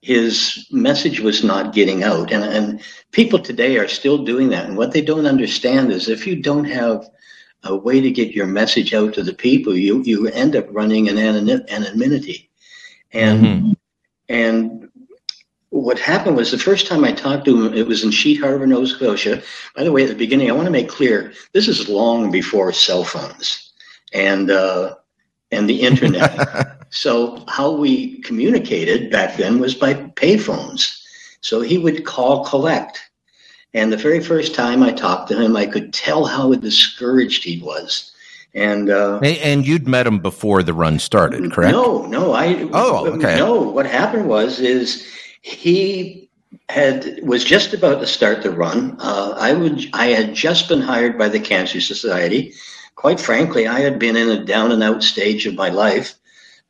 his 0.00 0.66
message 0.70 1.20
was 1.20 1.42
not 1.42 1.74
getting 1.74 2.02
out. 2.04 2.32
And, 2.32 2.44
and 2.44 2.80
people 3.10 3.38
today 3.40 3.78
are 3.78 3.88
still 3.88 4.24
doing 4.24 4.48
that. 4.50 4.66
And 4.66 4.76
what 4.76 4.92
they 4.92 5.02
don't 5.02 5.26
understand 5.26 5.90
is 5.90 6.08
if 6.08 6.26
you 6.26 6.40
don't 6.40 6.64
have 6.64 7.08
a 7.64 7.74
way 7.76 8.00
to 8.00 8.10
get 8.10 8.34
your 8.34 8.46
message 8.46 8.94
out 8.94 9.12
to 9.14 9.24
the 9.24 9.34
people, 9.34 9.76
you, 9.76 10.02
you 10.04 10.28
end 10.28 10.54
up 10.54 10.66
running 10.70 11.08
an 11.08 11.18
anonymity. 11.18 12.48
And, 13.12 13.44
mm-hmm. 13.44 13.72
and 14.28 14.87
what 15.70 15.98
happened 15.98 16.36
was 16.36 16.50
the 16.50 16.58
first 16.58 16.86
time 16.86 17.04
I 17.04 17.12
talked 17.12 17.44
to 17.44 17.66
him, 17.66 17.74
it 17.74 17.86
was 17.86 18.02
in 18.02 18.10
Sheet 18.10 18.40
Harbor, 18.40 18.66
Nova 18.66 18.86
Scotia. 18.86 19.42
By 19.76 19.84
the 19.84 19.92
way, 19.92 20.04
at 20.04 20.08
the 20.08 20.14
beginning, 20.14 20.50
I 20.50 20.54
want 20.54 20.66
to 20.66 20.72
make 20.72 20.88
clear 20.88 21.32
this 21.52 21.68
is 21.68 21.88
long 21.88 22.30
before 22.30 22.72
cell 22.72 23.04
phones. 23.04 23.72
And 24.12 24.50
uh, 24.50 24.94
and 25.50 25.68
the 25.68 25.80
internet. 25.80 26.86
so 26.90 27.44
how 27.48 27.70
we 27.72 28.20
communicated 28.22 29.10
back 29.10 29.36
then 29.36 29.58
was 29.58 29.74
by 29.74 29.94
payphones. 29.94 31.02
So 31.40 31.60
he 31.60 31.78
would 31.78 32.04
call 32.04 32.44
collect. 32.44 33.00
And 33.74 33.92
the 33.92 33.98
very 33.98 34.20
first 34.20 34.54
time 34.54 34.82
I 34.82 34.92
talked 34.92 35.28
to 35.28 35.40
him, 35.40 35.56
I 35.56 35.66
could 35.66 35.92
tell 35.92 36.24
how 36.24 36.54
discouraged 36.54 37.44
he 37.44 37.60
was. 37.60 38.12
And 38.54 38.88
uh, 38.88 39.20
and 39.20 39.66
you'd 39.66 39.86
met 39.86 40.06
him 40.06 40.20
before 40.20 40.62
the 40.62 40.72
run 40.72 40.98
started, 40.98 41.52
correct? 41.52 41.72
No, 41.72 42.06
no. 42.06 42.32
I 42.32 42.68
oh 42.72 43.06
okay. 43.14 43.36
No, 43.36 43.60
what 43.60 43.84
happened 43.84 44.26
was 44.26 44.58
is 44.58 45.06
he 45.42 46.28
had 46.68 47.20
was 47.22 47.44
just 47.44 47.74
about 47.74 48.00
to 48.00 48.06
start 48.06 48.42
the 48.42 48.50
run. 48.50 48.96
Uh, 49.00 49.34
I 49.36 49.52
would 49.52 49.88
I 49.92 50.06
had 50.08 50.34
just 50.34 50.68
been 50.68 50.80
hired 50.80 51.18
by 51.18 51.28
the 51.28 51.40
Cancer 51.40 51.80
Society. 51.80 52.54
Quite 52.96 53.20
frankly, 53.20 53.66
I 53.66 53.80
had 53.80 53.98
been 53.98 54.16
in 54.16 54.28
a 54.28 54.44
down 54.44 54.72
and 54.72 54.82
out 54.82 55.02
stage 55.02 55.46
of 55.46 55.54
my 55.54 55.68
life 55.68 56.18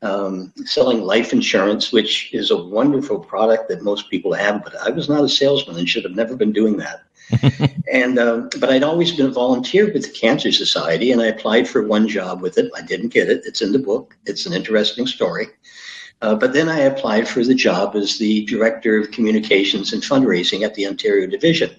um, 0.03 0.53
selling 0.65 1.03
life 1.03 1.33
insurance, 1.33 1.93
which 1.93 2.33
is 2.33 2.51
a 2.51 2.57
wonderful 2.57 3.19
product 3.19 3.69
that 3.69 3.83
most 3.83 4.09
people 4.11 4.33
have, 4.33 4.63
but 4.63 4.77
I 4.77 4.91
was 4.91 5.09
not 5.09 5.25
a 5.25 5.29
salesman 5.29 5.77
and 5.77 5.89
should 5.89 6.05
have 6.05 6.15
never 6.15 6.37
been 6.37 6.53
doing 6.53 6.77
that. 6.77 7.03
and 7.93 8.19
uh, 8.19 8.49
but 8.59 8.71
I'd 8.71 8.83
always 8.83 9.13
been 9.13 9.27
a 9.27 9.31
volunteer 9.31 9.93
with 9.93 10.05
the 10.05 10.19
Cancer 10.19 10.51
Society, 10.51 11.13
and 11.13 11.21
I 11.21 11.27
applied 11.27 11.69
for 11.69 11.87
one 11.87 12.09
job 12.09 12.41
with 12.41 12.57
it. 12.57 12.71
I 12.75 12.81
didn't 12.83 13.13
get 13.13 13.29
it. 13.29 13.43
It's 13.45 13.61
in 13.61 13.73
the 13.73 13.79
book. 13.79 14.17
It's 14.25 14.47
an 14.47 14.55
interesting 14.55 15.07
story. 15.07 15.49
Uh, 16.21 16.35
but 16.35 16.53
then 16.53 16.69
I 16.69 16.81
applied 16.81 17.29
for 17.29 17.45
the 17.45 17.55
job 17.55 17.95
as 17.95 18.19
the 18.19 18.45
director 18.47 18.99
of 18.99 19.11
communications 19.11 19.93
and 19.93 20.03
fundraising 20.03 20.63
at 20.63 20.75
the 20.75 20.87
Ontario 20.87 21.27
division. 21.29 21.71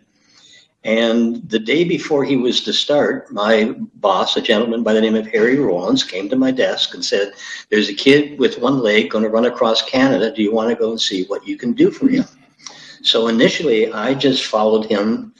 And 0.86 1.48
the 1.50 1.60
day 1.60 1.84
before 1.84 2.24
he 2.24 2.38
was 2.38 2.62
to 2.62 2.72
start, 2.72 3.34
my 3.34 3.75
boss, 3.96 4.38
a 4.38 4.41
gentleman 4.41 4.81
by 4.81 4.93
the 4.93 5.01
name 5.01 5.15
of 5.15 5.27
Harry 5.27 5.60
Rollins, 5.60 6.05
came 6.05 6.29
to 6.29 6.38
my 6.38 6.51
desk 6.51 6.93
and 6.93 7.03
said, 7.03 7.34
There's 7.69 7.89
a 7.89 7.93
kid 7.93 8.39
with 8.39 8.60
one 8.60 8.79
leg 8.79 9.10
going 9.10 9.25
to 9.25 9.29
run 9.29 9.46
across 9.46 9.81
Canada. 9.81 10.34
Do 10.34 10.41
you 10.41 10.53
want 10.53 10.69
to 10.69 10.75
go 10.75 10.91
and 10.91 11.01
see 11.01 11.25
what 11.25 11.46
you 11.46 11.58
can 11.58 11.74
do 11.74 11.91
for 11.91 12.08
him? 12.08 12.24
So 13.01 13.27
initially, 13.27 13.91
I 13.91 14.13
just 14.13 14.46
followed 14.46 14.86
him 14.86 15.34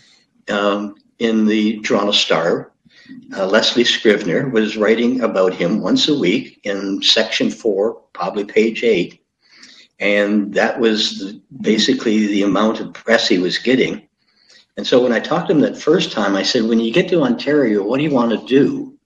um, 0.50 0.96
in 1.20 1.46
the 1.46 1.80
Toronto 1.82 2.12
Star. 2.12 2.74
Uh, 3.36 3.46
Leslie 3.46 3.84
Scrivener 3.84 4.50
was 4.50 4.78
writing 4.78 5.22
about 5.22 5.54
him 5.54 5.82
once 5.82 6.08
a 6.08 6.18
week 6.18 6.60
in 6.64 7.02
section 7.02 7.50
four, 7.52 7.96
probably 8.14 8.44
page 8.44 8.84
eight. 8.84 9.24
And 10.00 10.54
that 10.54 10.80
was 10.80 11.34
basically 11.62 12.28
the 12.28 12.44
amount 12.44 12.80
of 12.80 12.94
press 12.94 13.28
he 13.28 13.38
was 13.38 13.58
getting. 13.58 14.08
And 14.78 14.88
so 14.88 15.04
when 15.04 15.12
I 15.12 15.20
talked 15.20 15.48
to 15.48 15.54
him 15.54 15.60
that 15.62 15.78
first 15.78 16.12
time, 16.12 16.36
I 16.36 16.44
said, 16.44 16.64
when 16.64 16.80
you 16.80 16.94
get 16.94 17.10
to 17.10 17.22
Ontario, 17.22 17.84
what 17.84 17.98
do 17.98 18.04
you 18.04 18.12
want 18.12 18.32
to 18.32 18.46
do? 18.48 18.98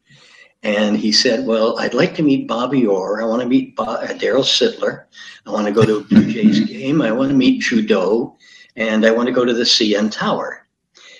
And 0.62 0.95
he 0.95 1.12
said, 1.12 1.45
well, 1.45 1.77
I'd 1.79 1.93
like 1.93 2.15
to 2.15 2.24
meet 2.24 2.48
Bobby 2.48 2.86
Orr. 2.86 3.22
I 3.22 3.25
want 3.25 3.41
to 3.41 3.48
meet 3.48 3.75
Bo- 3.75 3.83
uh, 3.83 4.07
Darryl 4.10 4.45
Sittler. 4.45 5.05
I 5.45 5.51
want 5.51 5.67
to 5.67 5.74
go 5.74 5.83
to 5.83 5.98
a 5.98 6.01
Blue 6.01 6.31
Jays 6.31 6.62
game. 6.62 7.01
I 7.01 7.12
want 7.12 7.31
to 7.31 7.36
meet 7.36 7.62
Trudeau. 7.62 8.38
And 8.75 9.05
I 9.05 9.12
want 9.12 9.27
to 9.27 9.33
go 9.33 9.43
to 9.43 9.53
the 9.53 9.63
CN 9.63 10.12
Tower. 10.12 10.62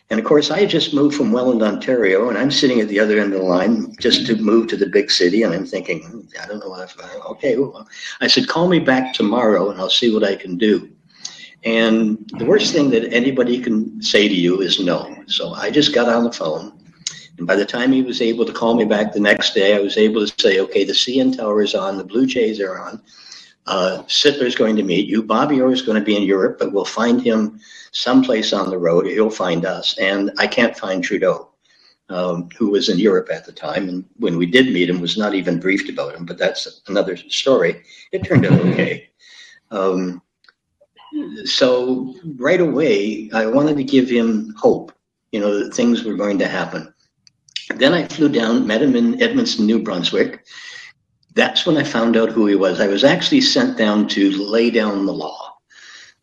And 0.10 0.20
of 0.20 0.26
course, 0.26 0.52
I 0.52 0.66
just 0.66 0.94
moved 0.94 1.16
from 1.16 1.32
Welland, 1.32 1.64
Ontario, 1.64 2.30
and 2.30 2.38
I'm 2.38 2.52
sitting 2.52 2.80
at 2.80 2.88
the 2.88 3.00
other 3.00 3.20
end 3.20 3.34
of 3.34 3.40
the 3.40 3.46
line 3.46 3.96
just 4.00 4.26
to 4.28 4.36
move 4.36 4.68
to 4.68 4.78
the 4.78 4.86
big 4.86 5.10
city. 5.10 5.44
And 5.44 5.54
I'm 5.54 5.66
thinking, 5.66 6.04
hmm, 6.04 6.22
I 6.42 6.46
don't 6.46 6.60
know 6.60 6.70
what 6.70 6.82
I've, 6.82 7.26
okay. 7.32 7.58
Well, 7.58 7.88
I 8.22 8.28
said, 8.28 8.48
call 8.48 8.68
me 8.68 8.80
back 8.80 9.14
tomorrow 9.14 9.72
and 9.72 9.80
I'll 9.80 9.90
see 9.90 10.14
what 10.14 10.24
I 10.24 10.36
can 10.36 10.58
do. 10.58 10.90
And 11.64 12.30
the 12.38 12.46
worst 12.46 12.74
thing 12.74 12.90
that 12.90 13.14
anybody 13.14 13.60
can 13.60 14.02
say 14.02 14.28
to 14.28 14.34
you 14.34 14.62
is 14.62 14.80
no. 14.80 15.16
So 15.28 15.54
I 15.54 15.72
just 15.72 15.96
got 15.96 16.10
on 16.10 16.26
the 16.26 16.32
phone. 16.32 16.78
And 17.38 17.48
by 17.48 17.56
the 17.56 17.66
time 17.66 17.92
he 17.92 18.04
was 18.04 18.22
able 18.22 18.46
to 18.46 18.54
call 18.54 18.76
me 18.76 18.86
back 18.86 19.14
the 19.14 19.20
next 19.20 19.54
day, 19.54 19.76
I 19.76 19.80
was 19.80 19.98
able 19.98 20.28
to 20.28 20.42
say, 20.42 20.60
okay, 20.60 20.84
the 20.84 20.94
CN 20.94 21.36
Tower 21.36 21.62
is 21.64 21.74
on, 21.74 21.98
the 21.98 22.04
Blue 22.04 22.26
Jays 22.26 22.60
are 22.60 22.78
on. 22.78 23.02
Uh, 23.66 24.04
Sittler's 24.08 24.56
going 24.56 24.76
to 24.76 24.84
meet 24.84 25.08
you. 25.08 25.24
Bobby 25.24 25.62
Orr 25.62 25.72
is 25.72 25.82
going 25.82 25.98
to 25.98 26.06
be 26.06 26.18
in 26.18 26.24
Europe, 26.24 26.58
but 26.60 26.74
we'll 26.74 26.86
find 26.86 27.22
him 27.22 27.60
someplace 27.92 28.52
on 28.52 28.70
the 28.70 28.78
road. 28.78 29.06
He'll 29.06 29.30
find 29.30 29.66
us. 29.66 29.98
And 29.98 30.32
I 30.38 30.48
can't 30.48 30.78
find 30.78 31.04
Trudeau, 31.04 31.50
um, 32.10 32.50
who 32.58 32.72
was 32.72 32.90
in 32.90 33.00
Europe 33.00 33.30
at 33.32 33.46
the 33.46 33.54
time. 33.54 33.88
And 33.88 34.06
when 34.18 34.38
we 34.38 34.46
did 34.46 34.74
meet 34.74 34.90
him, 34.90 35.00
was 35.00 35.18
not 35.18 35.34
even 35.34 35.60
briefed 35.60 35.90
about 35.90 36.16
him, 36.16 36.26
but 36.26 36.38
that's 36.38 36.82
another 36.88 37.16
story. 37.16 37.84
It 38.12 38.26
turned 38.26 38.46
out 38.46 38.60
okay. 38.60 39.10
Um, 39.72 40.22
so 41.46 42.16
right 42.36 42.62
away, 42.62 43.30
I 43.34 43.46
wanted 43.46 43.78
to 43.78 43.84
give 43.84 44.10
him 44.10 44.54
hope, 44.58 44.92
you 45.32 45.40
know, 45.40 45.60
that 45.60 45.74
things 45.74 46.04
were 46.04 46.16
going 46.16 46.38
to 46.40 46.48
happen. 46.48 46.94
Then 47.76 47.94
I 47.94 48.08
flew 48.08 48.30
down, 48.30 48.68
met 48.68 48.82
him 48.82 48.96
in 48.96 49.16
Edmundston, 49.16 49.66
New 49.66 49.82
Brunswick. 49.82 50.46
That's 51.36 51.66
when 51.66 51.78
I 51.78 51.84
found 51.84 52.16
out 52.16 52.32
who 52.32 52.46
he 52.46 52.56
was. 52.56 52.80
I 52.80 52.88
was 52.88 53.04
actually 53.04 53.42
sent 53.42 53.78
down 53.78 54.08
to 54.10 54.32
lay 54.32 54.70
down 54.70 55.06
the 55.06 55.14
law 55.14 55.58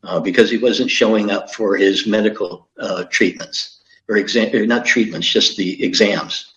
uh, 0.05 0.21
because 0.21 0.51
he 0.51 0.59
wasn't 0.59 0.91
showing 0.91 1.31
up 1.31 1.53
for 1.53 1.77
his 1.77 2.07
medical 2.07 2.69
uh, 2.79 3.05
treatments 3.11 3.81
or 4.09 4.17
exam, 4.17 4.55
or 4.55 4.67
not 4.67 4.85
treatments, 4.85 5.29
just 5.29 5.57
the 5.57 5.83
exams 5.85 6.55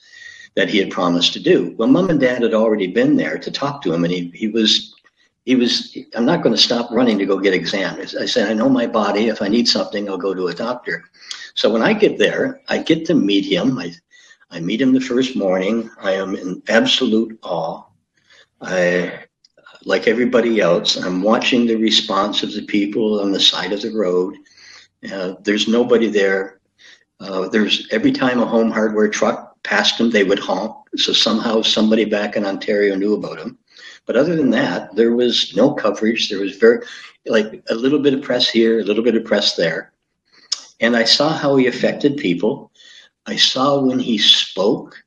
that 0.55 0.69
he 0.69 0.77
had 0.77 0.91
promised 0.91 1.33
to 1.33 1.39
do. 1.39 1.73
Well, 1.77 1.87
mom 1.87 2.09
and 2.09 2.19
dad 2.19 2.43
had 2.43 2.53
already 2.53 2.87
been 2.87 3.15
there 3.15 3.37
to 3.39 3.51
talk 3.51 3.81
to 3.83 3.93
him, 3.93 4.03
and 4.03 4.13
he, 4.13 4.31
he 4.35 4.47
was 4.47 4.93
he 5.45 5.55
was, 5.55 5.97
I'm 6.15 6.25
not 6.25 6.41
going 6.41 6.55
to 6.55 6.61
stop 6.61 6.89
running 6.91 7.17
to 7.17 7.25
go 7.25 7.37
get 7.37 7.53
examined. 7.53 8.15
I 8.19 8.25
said, 8.25 8.49
I 8.49 8.53
know 8.53 8.69
my 8.69 8.87
body. 8.87 9.27
If 9.27 9.41
I 9.41 9.49
need 9.49 9.67
something, 9.67 10.07
I'll 10.07 10.17
go 10.17 10.33
to 10.33 10.47
a 10.47 10.53
doctor. 10.53 11.03
So 11.53 11.69
when 11.69 11.81
I 11.81 11.91
get 11.91 12.17
there, 12.17 12.61
I 12.69 12.77
get 12.77 13.05
to 13.07 13.13
meet 13.13 13.45
him. 13.45 13.77
I, 13.77 13.91
I 14.51 14.61
meet 14.61 14.81
him 14.81 14.93
the 14.93 15.01
first 15.01 15.35
morning. 15.35 15.89
I 15.99 16.13
am 16.13 16.35
in 16.35 16.63
absolute 16.69 17.37
awe. 17.43 17.83
I, 18.63 19.25
like 19.85 20.07
everybody 20.07 20.59
else, 20.59 20.95
I'm 20.95 21.21
watching 21.21 21.65
the 21.65 21.75
response 21.75 22.43
of 22.43 22.53
the 22.53 22.65
people 22.65 23.19
on 23.19 23.31
the 23.31 23.39
side 23.39 23.73
of 23.73 23.81
the 23.81 23.91
road. 23.91 24.35
Uh, 25.11 25.33
there's 25.41 25.67
nobody 25.67 26.07
there. 26.07 26.59
Uh, 27.19 27.47
there's 27.49 27.87
every 27.91 28.11
time 28.11 28.39
a 28.39 28.45
home 28.45 28.71
hardware 28.71 29.09
truck 29.09 29.61
passed 29.63 29.97
them, 29.97 30.09
they 30.09 30.23
would 30.23 30.39
honk. 30.39 30.75
So 30.97 31.13
somehow 31.13 31.61
somebody 31.61 32.05
back 32.05 32.35
in 32.35 32.45
Ontario 32.45 32.95
knew 32.95 33.13
about 33.13 33.39
him. 33.39 33.57
But 34.05 34.17
other 34.17 34.35
than 34.35 34.49
that, 34.51 34.95
there 34.95 35.15
was 35.15 35.55
no 35.55 35.73
coverage. 35.73 36.29
There 36.29 36.39
was 36.41 36.57
very, 36.57 36.85
like 37.25 37.63
a 37.69 37.75
little 37.75 37.99
bit 37.99 38.13
of 38.13 38.21
press 38.21 38.49
here, 38.49 38.79
a 38.79 38.83
little 38.83 39.03
bit 39.03 39.15
of 39.15 39.23
press 39.23 39.55
there. 39.55 39.93
And 40.79 40.95
I 40.95 41.05
saw 41.05 41.31
how 41.31 41.55
he 41.55 41.67
affected 41.67 42.17
people. 42.17 42.71
I 43.25 43.37
saw 43.37 43.81
when 43.81 43.99
he 43.99 44.17
spoke 44.17 45.01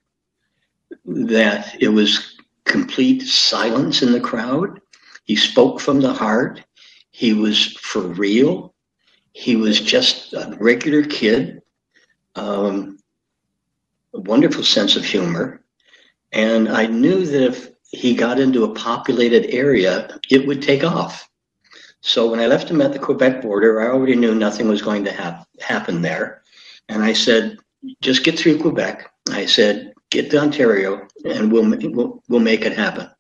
that 1.05 1.77
it 1.81 1.89
was 1.89 2.36
complete 2.67 3.23
silence 3.23 4.03
in 4.03 4.13
the 4.13 4.21
crowd. 4.21 4.81
He 5.25 5.37
spoke 5.37 5.81
from 5.81 6.01
the 6.01 6.13
heart. 6.13 6.63
He 7.11 7.33
was 7.33 7.73
for 7.79 8.01
real. 8.01 8.75
He 9.33 9.57
was 9.57 9.81
just 9.81 10.35
a 10.35 10.57
regular 10.61 11.03
kid. 11.03 11.63
Um, 12.35 12.99
a 14.15 14.21
wonderful 14.21 14.65
sense 14.65 14.97
of 14.97 15.05
humor. 15.05 15.63
And 16.33 16.69
I 16.69 16.87
knew 16.87 17.25
that 17.25 17.43
if 17.43 17.71
he 17.91 18.15
got 18.15 18.39
into 18.39 18.65
a 18.65 18.75
populated 18.75 19.47
area, 19.47 20.19
it 20.31 20.47
would 20.47 20.61
take 20.61 20.85
off. 20.85 21.29
So 22.01 22.31
when 22.31 22.41
I 22.41 22.47
left 22.47 22.71
him 22.71 22.81
at 22.81 22.93
the 22.93 22.99
Quebec 22.99 23.43
border, 23.43 23.81
I 23.81 23.89
already 23.89 24.17
knew 24.17 24.35
nothing 24.35 24.69
was 24.69 24.83
going 24.83 25.05
to 25.05 25.13
hap- 25.13 25.47
happen 25.61 26.03
there. 26.03 26.43
And 26.89 27.03
I 27.03 27.13
said, 27.13 27.59
just 28.01 28.25
get 28.25 28.39
through 28.39 28.61
Quebec. 28.61 29.11
I 29.31 29.47
said, 29.47 29.93
get 30.11 30.31
to 30.31 30.39
Ontario 30.39 31.07
and 31.25 31.51
we'll, 31.53 31.69
we'll, 31.91 32.23
we'll 32.29 32.41
make 32.41 32.65
it 32.65 32.77
happen. 32.77 33.11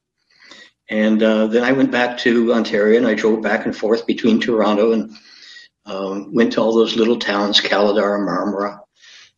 And 0.88 1.22
uh, 1.22 1.48
then 1.48 1.64
I 1.64 1.72
went 1.72 1.90
back 1.90 2.16
to 2.18 2.52
Ontario 2.52 2.96
and 2.96 3.06
I 3.06 3.14
drove 3.14 3.42
back 3.42 3.66
and 3.66 3.76
forth 3.76 4.06
between 4.06 4.40
Toronto 4.40 4.92
and 4.92 5.16
um, 5.84 6.32
went 6.32 6.52
to 6.52 6.60
all 6.60 6.74
those 6.74 6.96
little 6.96 7.18
towns, 7.18 7.60
Kaladar, 7.60 8.18
Marmora, 8.20 8.80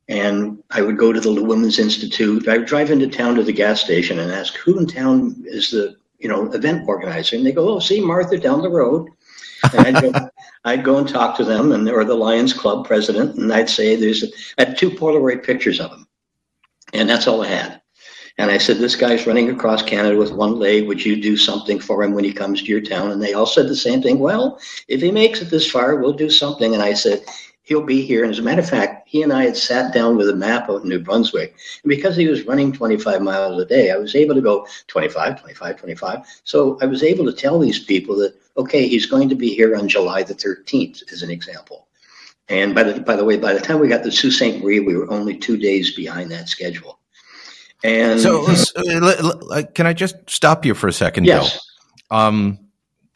and 0.09 0.63
I 0.71 0.83
would 0.83 0.97
go 0.97 1.13
to 1.13 1.21
the 1.21 1.43
Women's 1.43 1.79
Institute. 1.79 2.49
I 2.49 2.59
would 2.59 2.67
drive 2.67 2.91
into 2.91 3.09
town 3.09 3.35
to 3.37 3.43
the 3.43 3.53
gas 3.53 3.81
station 3.81 4.19
and 4.19 4.33
ask, 4.33 4.57
who 4.57 4.79
in 4.79 4.87
town 4.87 5.37
is 5.45 5.71
the, 5.71 5.97
you 6.19 6.29
know, 6.29 6.51
event 6.53 6.89
organizer? 6.89 7.37
And 7.37 7.45
they 7.45 7.53
go, 7.53 7.69
oh, 7.69 7.79
see 7.79 8.01
Martha 8.01 8.39
down 8.39 8.63
the 8.63 8.71
road. 8.71 9.09
And 9.75 9.97
I'd 9.97 10.03
go, 10.03 10.13
I'd 10.65 10.85
go 10.85 10.97
and 10.97 11.09
talk 11.09 11.37
to 11.37 11.45
them 11.45 11.73
and 11.73 11.89
or 11.89 12.05
the 12.05 12.15
Lions 12.15 12.55
Club 12.55 12.87
president. 12.87 13.37
And 13.37 13.53
I'd 13.53 13.69
say, 13.69 13.97
there's, 13.97 14.23
a, 14.23 14.29
I 14.59 14.65
had 14.65 14.79
two 14.79 14.91
Polaroid 14.91 15.45
pictures 15.45 15.79
of 15.79 15.91
him. 15.91 16.08
And 16.93 17.09
that's 17.09 17.27
all 17.27 17.43
I 17.43 17.49
had. 17.49 17.81
And 18.39 18.53
I 18.53 18.59
said, 18.59 18.79
this 18.79 18.95
guy's 18.95 19.27
running 19.27 19.51
across 19.51 19.83
Canada 19.83 20.17
with 20.17 20.31
one 20.31 20.61
leg. 20.61 20.87
Would 20.87 21.05
you 21.05 21.21
do 21.21 21.37
something 21.37 21.81
for 21.81 22.05
him 22.05 22.13
when 22.13 22.23
he 22.23 22.33
comes 22.33 22.63
to 22.63 22.69
your 22.69 22.81
town? 22.81 23.11
And 23.11 23.21
they 23.21 23.33
all 23.33 23.47
said 23.47 23.67
the 23.67 23.75
same 23.75 24.01
thing. 24.01 24.21
Well, 24.21 24.61
if 24.87 25.01
he 25.01 25.11
makes 25.11 25.43
it 25.43 25.51
this 25.51 25.69
far, 25.69 25.97
we'll 25.97 26.13
do 26.13 26.31
something. 26.31 26.73
And 26.73 26.83
I 26.83 26.95
said, 26.95 27.25
he'll 27.65 27.83
be 27.83 28.01
here. 28.01 28.23
And 28.23 28.33
as 28.33 28.39
a 28.39 28.43
matter 28.43 28.63
of 28.63 28.69
fact, 28.69 29.09
he 29.09 29.23
and 29.23 29.33
I 29.33 29.45
had 29.45 29.57
sat 29.57 29.93
down 29.93 30.17
with 30.17 30.29
a 30.29 30.37
map 30.37 30.69
of 30.69 30.85
New 30.85 31.01
Brunswick. 31.01 31.57
And 31.83 31.91
because 31.91 32.15
he 32.15 32.29
was 32.29 32.47
running 32.47 32.73
25 32.73 33.23
miles 33.23 33.61
a 33.61 33.67
day, 33.67 33.91
I 33.91 33.97
was 33.97 34.15
able 34.15 34.37
to 34.37 34.41
go 34.41 34.67
25, 34.87 35.41
25, 35.41 35.77
25. 35.77 36.27
So 36.45 36.79
I 36.81 36.87
was 36.87 37.03
able 37.03 37.25
to 37.25 37.33
tell 37.33 37.59
these 37.59 37.85
people 37.85 38.17
that, 38.19 38.37
okay, 38.57 38.87
he's 38.87 39.07
going 39.07 39.29
to 39.31 39.35
be 39.35 39.53
here 39.53 39.75
on 39.75 39.89
July 39.89 40.23
the 40.23 40.35
13th, 40.35 41.13
as 41.13 41.23
an 41.23 41.31
example. 41.31 41.88
And 42.49 42.75
by 42.75 42.83
the, 42.85 43.01
by 43.01 43.17
the 43.17 43.25
way, 43.25 43.37
by 43.37 43.53
the 43.53 43.61
time 43.61 43.79
we 43.79 43.89
got 43.89 44.05
to 44.05 44.11
Sault 44.11 44.33
Ste. 44.33 44.63
Marie, 44.63 44.81
we 44.81 44.97
were 44.97 45.11
only 45.11 45.37
two 45.37 45.57
days 45.57 45.95
behind 45.95 46.31
that 46.31 46.49
schedule. 46.49 46.99
And 47.85 48.21
so, 48.21 48.47
uh, 48.77 49.63
can 49.75 49.87
I 49.87 49.93
just 49.93 50.17
stop 50.29 50.65
you 50.65 50.75
for 50.75 50.89
a 50.89 50.93
second, 50.93 51.27
yes. 51.27 51.61
Bill? 52.11 52.19
Um, 52.19 52.59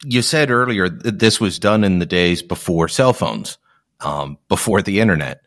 you 0.05 0.21
said 0.21 0.51
earlier 0.51 0.87
that 0.87 1.19
this 1.19 1.39
was 1.39 1.59
done 1.59 1.83
in 1.83 1.99
the 1.99 2.05
days 2.05 2.41
before 2.41 2.87
cell 2.87 3.13
phones, 3.13 3.57
um, 3.99 4.37
before 4.47 4.81
the 4.81 4.99
internet, 4.99 5.41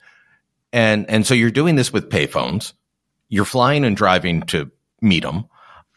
and 0.73 1.09
and 1.09 1.27
so 1.27 1.33
you're 1.35 1.51
doing 1.51 1.77
this 1.77 1.93
with 1.93 2.11
payphones. 2.11 2.73
You're 3.29 3.45
flying 3.45 3.85
and 3.85 3.97
driving 3.97 4.43
to 4.43 4.71
meet 5.01 5.23
them. 5.23 5.47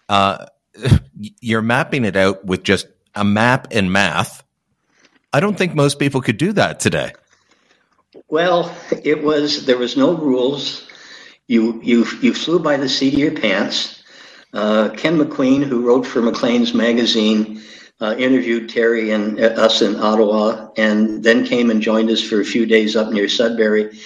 Uh, 0.07 0.45
you're 1.41 1.61
mapping 1.61 2.05
it 2.05 2.15
out 2.15 2.45
with 2.45 2.63
just 2.63 2.87
a 3.15 3.23
map 3.23 3.67
and 3.71 3.91
math. 3.91 4.43
I 5.33 5.41
don't 5.41 5.57
think 5.57 5.75
most 5.75 5.99
people 5.99 6.21
could 6.21 6.37
do 6.37 6.53
that 6.53 6.79
today. 6.79 7.11
Well, 8.29 8.75
it 9.03 9.23
was 9.23 9.65
there 9.65 9.77
was 9.77 9.97
no 9.97 10.13
rules. 10.15 10.87
You 11.47 11.81
you 11.81 12.05
you 12.21 12.33
flew 12.33 12.59
by 12.59 12.77
the 12.77 12.87
seat 12.87 13.13
of 13.15 13.19
your 13.19 13.31
pants. 13.31 14.03
Uh, 14.53 14.89
Ken 14.89 15.17
MacQueen, 15.17 15.63
who 15.63 15.85
wrote 15.85 16.05
for 16.05 16.21
Maclean's 16.21 16.73
magazine, 16.73 17.61
uh, 18.01 18.15
interviewed 18.17 18.69
Terry 18.69 19.11
and 19.11 19.39
uh, 19.39 19.45
us 19.57 19.81
in 19.81 19.95
Ottawa, 19.95 20.69
and 20.77 21.23
then 21.23 21.45
came 21.45 21.71
and 21.71 21.81
joined 21.81 22.09
us 22.09 22.21
for 22.21 22.39
a 22.39 22.45
few 22.45 22.65
days 22.65 22.95
up 22.95 23.11
near 23.11 23.27
Sudbury. 23.27 23.97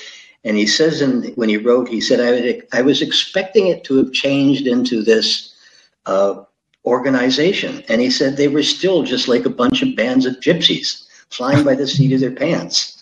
And 0.46 0.58
he 0.58 0.68
says, 0.68 1.01
in, 1.01 1.34
when 1.36 1.48
he 1.48 1.58
wrote, 1.58 1.88
he 1.88 2.01
said, 2.01 2.20
I, 2.20 2.77
I 2.77 2.82
was 2.82 3.01
expecting 3.01 3.68
it 3.68 3.86
to 3.86 3.96
have 3.98 4.12
changed 4.12 4.68
into 4.68 5.01
this 5.01 5.53
uh, 6.06 6.44
organization. 6.86 7.84
And 7.88 8.01
he 8.01 8.10
said 8.10 8.36
they 8.36 8.50
were 8.50 8.63
still 8.63 9.03
just 9.03 9.30
like 9.30 9.46
a 9.46 9.50
bunch 9.50 9.82
of 9.82 9.96
bands 9.96 10.25
of 10.25 10.36
gypsies 10.42 11.06
flying 11.30 11.63
by 11.63 11.75
the 11.75 11.88
seat 11.88 12.13
of 12.13 12.20
their 12.20 12.32
pants. 12.32 12.92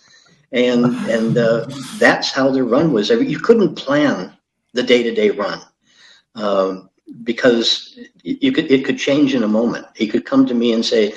And, 0.51 0.85
and 1.09 1.37
uh, 1.37 1.67
that's 1.97 2.31
how 2.31 2.51
the 2.51 2.63
run 2.63 2.91
was. 2.91 3.09
I 3.09 3.15
mean, 3.15 3.29
you 3.29 3.39
couldn't 3.39 3.75
plan 3.75 4.33
the 4.73 4.83
day 4.83 5.03
to 5.03 5.13
day 5.13 5.29
run. 5.29 5.61
Um, 6.35 6.89
because 7.23 7.99
you 8.23 8.51
could 8.51 8.71
it 8.71 8.85
could 8.85 8.97
change 8.97 9.35
in 9.35 9.43
a 9.43 9.47
moment. 9.47 9.85
He 9.95 10.07
could 10.07 10.25
come 10.25 10.45
to 10.45 10.53
me 10.53 10.73
and 10.73 10.85
say, 10.85 11.13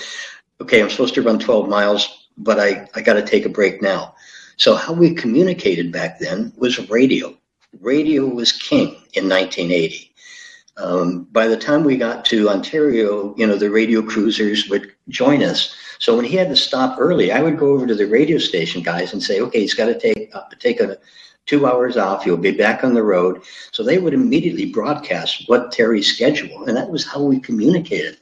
"Okay, 0.60 0.82
I'm 0.82 0.90
supposed 0.90 1.14
to 1.14 1.22
run 1.22 1.38
12 1.38 1.68
miles, 1.68 2.28
but 2.36 2.58
I 2.58 2.88
I 2.94 3.00
got 3.00 3.14
to 3.14 3.22
take 3.22 3.46
a 3.46 3.50
break 3.50 3.80
now." 3.82 4.14
So 4.56 4.74
how 4.74 4.92
we 4.92 5.14
communicated 5.14 5.92
back 5.92 6.18
then 6.18 6.52
was 6.56 6.88
radio. 6.90 7.36
Radio 7.80 8.26
was 8.26 8.52
king 8.52 8.88
in 9.14 9.28
1980. 9.28 10.13
Um, 10.76 11.24
by 11.30 11.46
the 11.46 11.56
time 11.56 11.84
we 11.84 11.96
got 11.96 12.24
to 12.26 12.48
Ontario, 12.48 13.34
you 13.36 13.46
know, 13.46 13.56
the 13.56 13.70
radio 13.70 14.02
cruisers 14.02 14.68
would 14.68 14.92
join 15.08 15.42
us. 15.42 15.74
So 16.00 16.16
when 16.16 16.24
he 16.24 16.36
had 16.36 16.48
to 16.48 16.56
stop 16.56 16.96
early, 16.98 17.30
I 17.30 17.42
would 17.42 17.58
go 17.58 17.68
over 17.68 17.86
to 17.86 17.94
the 17.94 18.06
radio 18.06 18.38
station 18.38 18.82
guys 18.82 19.12
and 19.12 19.22
say, 19.22 19.40
"Okay, 19.40 19.60
he's 19.60 19.74
got 19.74 19.86
to 19.86 19.98
take 19.98 20.34
uh, 20.34 20.42
take 20.58 20.80
a 20.80 20.98
two 21.46 21.66
hours 21.66 21.96
off. 21.96 22.24
He'll 22.24 22.36
be 22.36 22.50
back 22.50 22.84
on 22.84 22.94
the 22.94 23.02
road. 23.02 23.42
So 23.70 23.82
they 23.82 23.98
would 23.98 24.14
immediately 24.14 24.66
broadcast 24.66 25.44
what 25.48 25.72
Terry's 25.72 26.12
schedule, 26.12 26.64
and 26.66 26.76
that 26.76 26.90
was 26.90 27.06
how 27.06 27.22
we 27.22 27.38
communicated. 27.38 28.18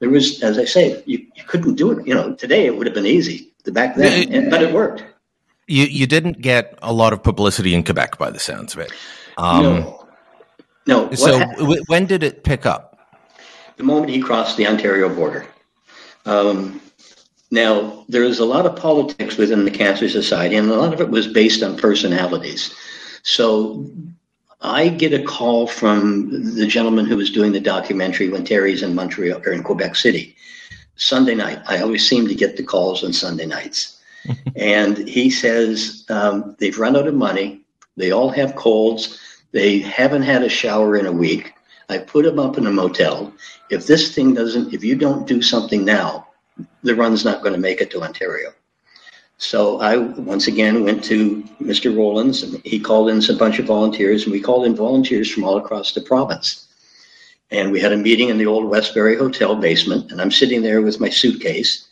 There 0.00 0.10
was, 0.10 0.42
as 0.42 0.58
I 0.58 0.64
say, 0.64 1.02
you, 1.06 1.26
you 1.34 1.44
couldn't 1.44 1.74
do 1.74 1.90
it. 1.90 2.06
You 2.06 2.14
know, 2.14 2.34
today 2.34 2.66
it 2.66 2.76
would 2.76 2.86
have 2.86 2.94
been 2.94 3.06
easy. 3.06 3.52
Back 3.66 3.96
then, 3.96 4.32
and, 4.32 4.50
but 4.50 4.62
it 4.62 4.72
worked. 4.72 5.04
You 5.66 5.84
you 5.84 6.06
didn't 6.06 6.40
get 6.40 6.78
a 6.80 6.90
lot 6.90 7.12
of 7.12 7.22
publicity 7.22 7.74
in 7.74 7.84
Quebec 7.84 8.16
by 8.16 8.30
the 8.30 8.38
sounds 8.38 8.72
of 8.72 8.80
it. 8.80 8.92
Um, 9.36 9.62
no, 9.62 10.07
no. 10.88 11.12
So 11.12 11.38
ha- 11.38 11.76
when 11.86 12.06
did 12.06 12.24
it 12.24 12.42
pick 12.42 12.66
up? 12.66 12.98
The 13.76 13.84
moment 13.84 14.10
he 14.10 14.20
crossed 14.20 14.56
the 14.56 14.66
Ontario 14.66 15.14
border. 15.14 15.46
Um, 16.26 16.80
now, 17.50 18.04
there 18.08 18.24
is 18.24 18.40
a 18.40 18.44
lot 18.44 18.66
of 18.66 18.74
politics 18.74 19.36
within 19.36 19.64
the 19.64 19.70
Cancer 19.70 20.08
Society, 20.08 20.56
and 20.56 20.68
a 20.68 20.74
lot 20.74 20.92
of 20.92 21.00
it 21.00 21.10
was 21.10 21.28
based 21.28 21.62
on 21.62 21.76
personalities. 21.76 22.74
So 23.22 23.88
I 24.60 24.88
get 24.88 25.12
a 25.12 25.22
call 25.22 25.66
from 25.66 26.54
the 26.56 26.66
gentleman 26.66 27.06
who 27.06 27.16
was 27.16 27.30
doing 27.30 27.52
the 27.52 27.60
documentary 27.60 28.28
when 28.28 28.44
Terry's 28.44 28.82
in 28.82 28.94
Montreal 28.94 29.40
or 29.46 29.52
in 29.52 29.62
Quebec 29.62 29.94
City. 29.94 30.34
Sunday 30.96 31.34
night. 31.34 31.60
I 31.66 31.80
always 31.80 32.08
seem 32.08 32.26
to 32.26 32.34
get 32.34 32.56
the 32.56 32.64
calls 32.64 33.04
on 33.04 33.12
Sunday 33.12 33.46
nights. 33.46 34.02
and 34.56 34.98
he 34.98 35.30
says 35.30 36.04
um, 36.08 36.56
they've 36.58 36.78
run 36.78 36.96
out 36.96 37.06
of 37.06 37.14
money. 37.14 37.60
They 37.96 38.10
all 38.10 38.30
have 38.30 38.56
colds. 38.56 39.18
They 39.52 39.78
haven't 39.78 40.22
had 40.22 40.42
a 40.42 40.48
shower 40.48 40.96
in 40.96 41.06
a 41.06 41.12
week. 41.12 41.54
I 41.88 41.98
put 41.98 42.24
them 42.24 42.38
up 42.38 42.58
in 42.58 42.66
a 42.66 42.70
motel. 42.70 43.32
If 43.70 43.86
this 43.86 44.14
thing 44.14 44.34
doesn't, 44.34 44.74
if 44.74 44.84
you 44.84 44.94
don't 44.94 45.26
do 45.26 45.40
something 45.40 45.84
now, 45.84 46.28
the 46.82 46.94
run's 46.94 47.24
not 47.24 47.42
going 47.42 47.54
to 47.54 47.60
make 47.60 47.80
it 47.80 47.90
to 47.92 48.02
Ontario. 48.02 48.52
So 49.38 49.80
I 49.80 49.96
once 49.96 50.48
again 50.48 50.84
went 50.84 51.02
to 51.04 51.42
Mr. 51.62 51.96
Rollins 51.96 52.42
and 52.42 52.60
he 52.64 52.80
called 52.80 53.08
in 53.08 53.22
a 53.30 53.38
bunch 53.38 53.60
of 53.60 53.66
volunteers 53.66 54.24
and 54.24 54.32
we 54.32 54.40
called 54.40 54.66
in 54.66 54.74
volunteers 54.74 55.30
from 55.30 55.44
all 55.44 55.56
across 55.56 55.92
the 55.92 56.00
province. 56.00 56.66
And 57.50 57.70
we 57.70 57.80
had 57.80 57.92
a 57.92 57.96
meeting 57.96 58.28
in 58.28 58.36
the 58.36 58.46
old 58.46 58.68
Westbury 58.68 59.16
Hotel 59.16 59.54
basement 59.54 60.10
and 60.10 60.20
I'm 60.20 60.32
sitting 60.32 60.60
there 60.60 60.82
with 60.82 61.00
my 61.00 61.08
suitcase. 61.08 61.88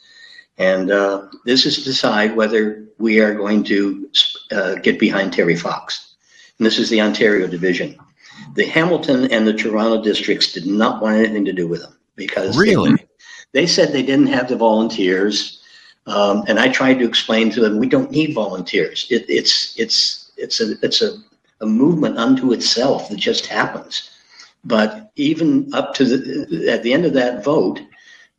And 0.59 0.91
uh, 0.91 1.29
this 1.45 1.67
is 1.67 1.79
to 1.79 1.85
decide 1.85 2.35
whether 2.35 2.85
we 2.99 3.21
are 3.21 3.35
going 3.35 3.63
to 3.65 4.11
uh, 4.51 4.75
get 4.77 4.99
behind 4.99 5.33
Terry 5.33 5.57
Fox. 5.57 6.06
And 6.59 6.67
this 6.67 6.79
is 6.79 6.91
the 6.91 7.01
Ontario 7.01 7.47
division. 7.47 7.99
The 8.55 8.67
Hamilton 8.67 9.31
and 9.31 9.47
the 9.47 9.53
Toronto 9.53 10.03
districts 10.03 10.53
did 10.53 10.67
not 10.67 11.03
want 11.03 11.17
anything 11.17 11.45
to 11.45 11.53
do 11.53 11.69
with 11.69 11.83
them 11.83 11.97
because 12.17 12.57
really 12.57 12.93
they, 12.93 13.07
they 13.53 13.67
said 13.67 13.93
they 13.93 14.03
didn't 14.03 14.29
have 14.29 14.49
the 14.49 14.57
volunteers, 14.57 15.63
um, 16.07 16.45
and 16.49 16.59
I 16.59 16.69
tried 16.69 16.99
to 16.99 17.07
explain 17.07 17.51
to 17.51 17.61
them 17.61 17.79
we 17.79 17.89
don't 17.89 18.11
need 18.11 18.35
volunteers. 18.35 19.07
It, 19.11 19.27
it's 19.29 19.79
it's 19.79 20.33
it's 20.37 20.61
a 20.61 20.75
it's 20.83 21.03
a, 21.03 21.19
a 21.61 21.67
movement 21.67 22.19
unto 22.19 22.53
itself 22.53 23.09
that 23.09 23.17
just 23.17 23.47
happens. 23.47 24.11
But 24.65 25.13
even 25.17 25.73
up 25.75 25.95
to 25.95 26.05
the 26.05 26.71
at 26.71 26.83
the 26.83 26.93
end 26.93 27.05
of 27.05 27.13
that 27.15 27.45
vote, 27.45 27.81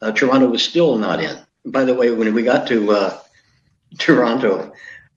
uh, 0.01 0.11
Toronto 0.11 0.49
was 0.49 0.63
still 0.63 0.97
not 0.97 1.23
in. 1.23 1.37
By 1.65 1.85
the 1.85 1.93
way, 1.93 2.11
when 2.11 2.33
we 2.33 2.43
got 2.43 2.67
to 2.67 2.91
uh, 2.91 3.19
Toronto, 3.97 4.71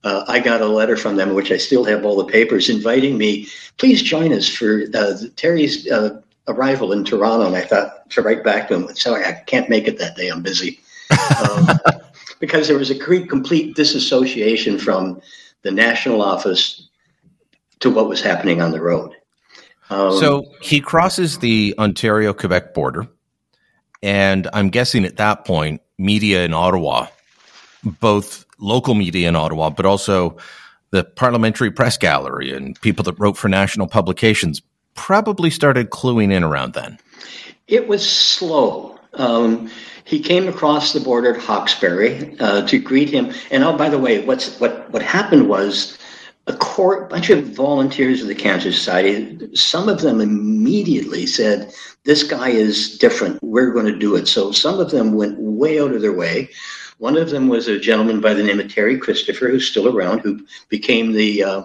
uh, 0.04 0.24
I 0.28 0.40
got 0.40 0.60
a 0.60 0.66
letter 0.66 0.96
from 0.96 1.16
them, 1.16 1.34
which 1.34 1.50
I 1.50 1.56
still 1.56 1.84
have 1.84 2.04
all 2.04 2.16
the 2.16 2.24
papers, 2.24 2.70
inviting 2.70 3.18
me, 3.18 3.48
please 3.76 4.02
join 4.02 4.32
us 4.32 4.48
for 4.48 4.84
uh, 4.94 5.14
Terry's 5.36 5.90
uh, 5.90 6.20
arrival 6.48 6.92
in 6.92 7.04
Toronto, 7.04 7.46
and 7.46 7.56
I 7.56 7.62
thought 7.62 8.08
to 8.10 8.22
write 8.22 8.42
back 8.42 8.68
to 8.68 8.74
him, 8.74 8.94
sorry, 8.94 9.24
I 9.24 9.32
can't 9.46 9.68
make 9.68 9.86
it 9.86 9.98
that 9.98 10.16
day. 10.16 10.28
I'm 10.28 10.42
busy. 10.42 10.80
Um, 11.38 11.68
because 12.40 12.66
there 12.68 12.78
was 12.78 12.90
a 12.90 12.98
complete 12.98 13.76
disassociation 13.76 14.78
from 14.78 15.20
the 15.62 15.70
national 15.70 16.22
office 16.22 16.88
to 17.80 17.90
what 17.90 18.08
was 18.08 18.22
happening 18.22 18.62
on 18.62 18.72
the 18.72 18.80
road. 18.80 19.14
Um, 19.90 20.16
so 20.18 20.46
he 20.62 20.80
crosses 20.80 21.38
the 21.38 21.74
Ontario 21.78 22.32
Quebec 22.32 22.74
border. 22.74 23.06
And 24.02 24.48
I'm 24.54 24.70
guessing 24.70 25.04
at 25.04 25.16
that 25.16 25.44
point, 25.44 25.82
media 25.98 26.44
in 26.44 26.54
Ottawa, 26.54 27.08
both 28.00 28.46
local 28.60 28.94
media 28.94 29.28
in 29.28 29.36
Ottawa, 29.36 29.70
but 29.70 29.86
also 29.86 30.36
the 30.90 31.04
parliamentary 31.04 31.70
press 31.70 31.96
gallery 31.96 32.52
and 32.52 32.80
people 32.80 33.02
that 33.04 33.18
wrote 33.18 33.36
for 33.36 33.48
national 33.48 33.86
publications 33.86 34.62
probably 34.94 35.50
started 35.50 35.90
cluing 35.90 36.32
in 36.32 36.42
around 36.42 36.74
then. 36.74 36.98
It 37.68 37.88
was 37.88 38.08
slow. 38.08 38.98
Um, 39.14 39.70
he 40.04 40.18
came 40.18 40.48
across 40.48 40.92
the 40.92 41.00
border 41.00 41.34
at 41.34 41.40
Hawkesbury 41.40 42.36
uh, 42.40 42.66
to 42.66 42.78
greet 42.78 43.08
him. 43.08 43.32
And 43.50 43.62
oh, 43.62 43.76
by 43.76 43.88
the 43.88 43.98
way, 43.98 44.24
what's 44.24 44.58
what 44.58 44.90
what 44.90 45.02
happened 45.02 45.48
was 45.48 45.96
a 46.46 46.56
core, 46.56 47.04
bunch 47.04 47.30
of 47.30 47.44
volunteers 47.48 48.20
of 48.22 48.28
the 48.28 48.34
Cancer 48.34 48.72
Society. 48.72 49.38
Some 49.54 49.88
of 49.88 50.00
them 50.00 50.20
immediately 50.20 51.26
said, 51.26 51.72
"This 52.04 52.24
guy 52.24 52.48
is 52.48 52.98
different. 52.98 53.40
We're 53.42 53.72
going 53.72 53.86
to 53.86 53.96
do 53.96 54.16
it." 54.16 54.26
So 54.26 54.50
some 54.50 54.80
of 54.80 54.90
them 54.90 55.12
went 55.12 55.38
way 55.38 55.80
out 55.80 55.92
of 55.92 56.02
their 56.02 56.12
way. 56.12 56.50
One 57.00 57.16
of 57.16 57.30
them 57.30 57.48
was 57.48 57.66
a 57.66 57.80
gentleman 57.80 58.20
by 58.20 58.34
the 58.34 58.42
name 58.42 58.60
of 58.60 58.70
Terry 58.70 58.98
Christopher, 58.98 59.48
who's 59.48 59.66
still 59.66 59.88
around, 59.88 60.18
who 60.18 60.46
became 60.68 61.12
the 61.12 61.42
uh, 61.42 61.62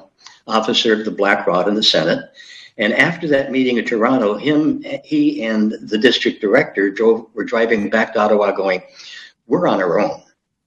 officer 0.48 0.93
of 0.93 1.04
the 1.04 1.12
Black 1.12 1.45
Rod 1.45 1.67
in 1.67 1.76
the 1.76 1.84
Senate. 1.84 2.24
And 2.78 2.93
after 2.93 3.28
that 3.28 3.52
meeting 3.52 3.76
in 3.76 3.84
Toronto, 3.84 4.38
him, 4.38 4.82
he, 5.04 5.43
and 5.43 5.74
the 5.82 5.98
district 5.98 6.39
director 6.39 6.89
drove 6.89 7.28
were 7.34 7.43
driving 7.43 7.89
back 7.89 8.13
to 8.13 8.19
Ottawa, 8.19 8.52
going, 8.52 8.82
"We're 9.45 9.67
on 9.67 9.82
our 9.82 10.00
own. 10.00 10.24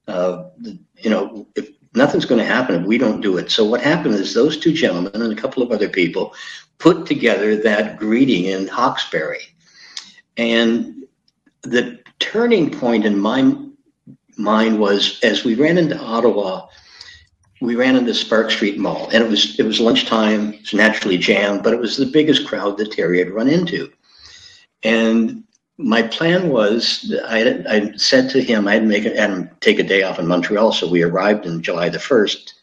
Uh, 0.07 0.44
you 0.98 1.09
know, 1.09 1.46
if 1.57 1.70
nothing's 1.94 2.26
going 2.26 2.40
to 2.40 2.54
happen 2.54 2.83
if 2.83 2.87
we 2.87 2.98
don't 2.98 3.22
do 3.22 3.38
it." 3.38 3.50
So 3.50 3.64
what 3.64 3.81
happened 3.81 4.16
is 4.16 4.35
those 4.35 4.59
two 4.59 4.74
gentlemen 4.74 5.22
and 5.22 5.33
a 5.33 5.40
couple 5.40 5.62
of 5.62 5.72
other 5.72 5.88
people 5.88 6.35
put 6.76 7.07
together 7.07 7.57
that 7.57 7.98
greeting 7.98 8.44
in 8.44 8.68
Hawkesbury, 8.68 9.44
and 10.37 11.04
the 11.62 12.00
turning 12.18 12.70
point 12.70 13.07
in 13.07 13.18
my 13.18 13.67
mind 14.38 14.81
was 14.81 15.20
as 15.22 15.44
we 15.44 15.55
ran 15.55 15.77
into 15.77 15.98
Ottawa 15.98 16.68
we 17.61 17.74
ran 17.74 17.96
into 17.96 18.14
Spark 18.14 18.51
Street 18.51 18.79
Mall, 18.79 19.09
and 19.12 19.22
it 19.22 19.29
was 19.29 19.59
it 19.59 19.64
was 19.64 19.81
lunchtime. 19.81 20.55
It 20.55 20.61
was 20.61 20.74
naturally 20.74 21.18
jammed, 21.18 21.62
but 21.62 21.72
it 21.72 21.81
was 21.81 21.96
the 21.96 22.07
biggest 22.07 22.46
crowd 22.46 22.79
that 22.79 22.92
Terry 22.92 23.18
had 23.18 23.31
run 23.31 23.48
into. 23.48 23.90
And 24.85 25.42
my 25.77 26.03
plan 26.03 26.51
was, 26.51 27.14
I, 27.27 27.64
I 27.68 27.92
said 27.96 28.31
to 28.31 28.42
him, 28.42 28.68
I'd 28.68 28.87
make 28.87 29.07
and 29.07 29.51
take 29.61 29.79
a 29.79 29.85
day 29.85 30.03
off 30.03 30.18
in 30.18 30.27
Montreal. 30.27 30.72
So 30.72 30.88
we 30.88 31.03
arrived 31.03 31.46
in 31.46 31.62
July 31.62 31.88
the 31.88 31.98
first, 31.98 32.55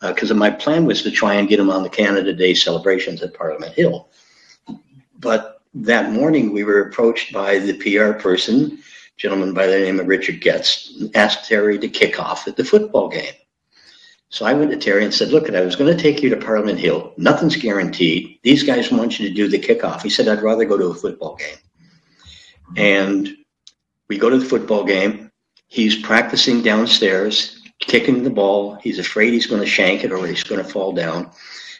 because 0.00 0.30
uh, 0.30 0.34
my 0.34 0.50
plan 0.50 0.84
was 0.84 1.02
to 1.02 1.10
try 1.10 1.34
and 1.34 1.48
get 1.48 1.60
him 1.60 1.70
on 1.70 1.82
the 1.82 1.88
Canada 1.88 2.32
Day 2.32 2.54
celebrations 2.54 3.22
at 3.22 3.34
Parliament 3.34 3.74
Hill. 3.74 4.08
but 5.18 5.56
that 5.74 6.10
morning 6.12 6.52
we 6.52 6.64
were 6.64 6.80
approached 6.80 7.32
by 7.32 7.58
the 7.58 7.74
PR 7.74 8.18
person, 8.18 8.78
gentleman 9.18 9.52
by 9.52 9.66
the 9.66 9.78
name 9.78 10.00
of 10.00 10.06
Richard 10.06 10.40
Getz, 10.40 10.94
asked 11.14 11.48
Terry 11.48 11.78
to 11.78 11.88
kick 11.88 12.18
off 12.18 12.48
at 12.48 12.56
the 12.56 12.64
football 12.64 13.08
game. 13.08 13.34
So 14.30 14.44
I 14.44 14.52
went 14.52 14.70
to 14.70 14.76
Terry 14.76 15.04
and 15.04 15.12
said, 15.12 15.30
Look, 15.30 15.50
I 15.50 15.60
was 15.60 15.76
going 15.76 15.94
to 15.94 16.02
take 16.02 16.22
you 16.22 16.30
to 16.30 16.36
Parliament 16.36 16.78
Hill. 16.78 17.12
Nothing's 17.16 17.56
guaranteed. 17.56 18.38
These 18.42 18.62
guys 18.62 18.92
want 18.92 19.18
you 19.18 19.28
to 19.28 19.34
do 19.34 19.48
the 19.48 19.58
kickoff. 19.58 20.02
He 20.02 20.10
said, 20.10 20.28
I'd 20.28 20.42
rather 20.42 20.64
go 20.64 20.78
to 20.78 20.86
a 20.86 20.94
football 20.94 21.36
game. 21.36 21.56
And 22.76 23.36
we 24.08 24.18
go 24.18 24.30
to 24.30 24.38
the 24.38 24.44
football 24.44 24.84
game. 24.84 25.32
He's 25.66 26.00
practicing 26.00 26.62
downstairs, 26.62 27.60
kicking 27.80 28.22
the 28.22 28.30
ball. 28.30 28.74
He's 28.76 28.98
afraid 28.98 29.32
he's 29.32 29.46
going 29.46 29.62
to 29.62 29.66
shank 29.66 30.04
it 30.04 30.12
or 30.12 30.26
he's 30.26 30.44
going 30.44 30.62
to 30.62 30.70
fall 30.70 30.92
down. 30.92 31.30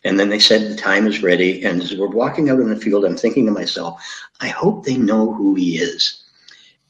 And 0.04 0.18
then 0.18 0.28
they 0.28 0.38
said 0.38 0.70
the 0.70 0.76
time 0.76 1.06
is 1.06 1.22
ready. 1.22 1.64
And 1.64 1.82
as 1.82 1.94
we're 1.94 2.08
walking 2.08 2.48
out 2.48 2.60
in 2.60 2.70
the 2.70 2.80
field, 2.80 3.04
I'm 3.04 3.16
thinking 3.16 3.46
to 3.46 3.52
myself, 3.52 4.02
I 4.40 4.48
hope 4.48 4.84
they 4.84 4.96
know 4.96 5.32
who 5.32 5.54
he 5.54 5.78
is. 5.78 6.24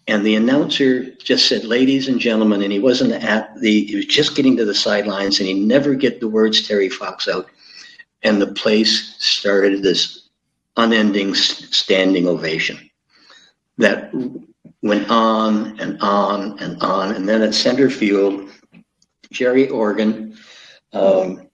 And 0.09 0.25
the 0.25 0.37
announcer 0.37 1.05
just 1.23 1.49
said, 1.49 1.65
ladies 1.65 2.09
and 2.09 2.19
gentlemen, 2.19 2.63
and 2.63 2.73
he 2.73 2.79
wasn't 2.79 3.13
at 3.13 3.55
the, 3.61 3.85
he 3.85 3.95
was 3.95 4.07
just 4.07 4.35
getting 4.35 4.57
to 4.57 4.65
the 4.65 4.75
sidelines 4.75 5.39
and 5.39 5.47
he 5.47 5.53
never 5.53 5.95
get 5.95 6.19
the 6.19 6.29
words 6.29 6.67
Terry 6.67 6.89
Fox 6.89 7.29
out. 7.29 7.47
And 8.23 8.41
the 8.41 8.55
place 8.55 9.15
started 9.19 9.83
this 9.83 10.31
unending 10.79 11.35
standing 11.35 12.27
ovation 12.27 12.79
that 13.77 14.11
went 14.81 15.11
on 15.11 15.79
and 15.79 16.01
on 16.01 16.59
and 16.59 16.83
on. 16.83 17.15
And 17.15 17.29
then 17.29 17.43
at 17.43 17.55
center 17.55 17.91
field, 17.91 18.49
Gerry 19.31 19.69
Organ 19.69 20.39
um, 20.95 21.51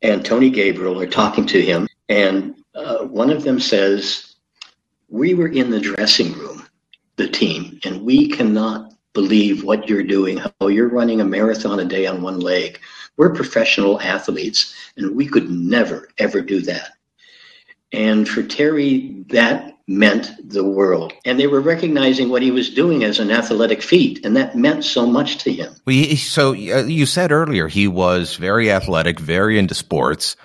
and 0.00 0.24
Tony 0.24 0.48
Gabriel 0.48 1.00
are 1.00 1.08
talking 1.08 1.44
to 1.46 1.60
him. 1.60 1.88
And 2.08 2.54
uh, 2.72 2.98
one 2.98 3.30
of 3.30 3.42
them 3.42 3.58
says, 3.58 4.36
We 5.08 5.34
were 5.34 5.48
in 5.48 5.70
the 5.70 5.80
dressing 5.80 6.34
room 6.34 6.59
the 7.20 7.28
team. 7.28 7.78
And 7.84 8.02
we 8.02 8.28
cannot 8.28 8.92
believe 9.12 9.62
what 9.62 9.88
you're 9.88 10.02
doing, 10.02 10.38
how 10.38 10.68
you're 10.68 10.88
running 10.88 11.20
a 11.20 11.24
marathon 11.24 11.78
a 11.78 11.84
day 11.84 12.06
on 12.06 12.22
one 12.22 12.40
leg. 12.40 12.80
We're 13.16 13.34
professional 13.34 14.00
athletes, 14.00 14.74
and 14.96 15.14
we 15.14 15.26
could 15.26 15.50
never, 15.50 16.08
ever 16.18 16.40
do 16.40 16.62
that. 16.62 16.92
And 17.92 18.26
for 18.26 18.42
Terry, 18.42 19.24
that 19.28 19.76
meant 19.86 20.30
the 20.48 20.64
world. 20.64 21.12
And 21.24 21.38
they 21.38 21.48
were 21.48 21.60
recognizing 21.60 22.30
what 22.30 22.42
he 22.42 22.52
was 22.52 22.70
doing 22.70 23.04
as 23.04 23.18
an 23.18 23.30
athletic 23.30 23.82
feat, 23.82 24.24
and 24.24 24.36
that 24.36 24.56
meant 24.56 24.84
so 24.84 25.04
much 25.04 25.38
to 25.38 25.52
him. 25.52 25.74
Well, 25.84 25.96
he, 25.96 26.16
so 26.16 26.52
uh, 26.52 26.84
you 26.86 27.04
said 27.04 27.32
earlier 27.32 27.68
he 27.68 27.88
was 27.88 28.36
very 28.36 28.70
athletic, 28.70 29.18
very 29.20 29.58
into 29.58 29.74
sports, 29.74 30.36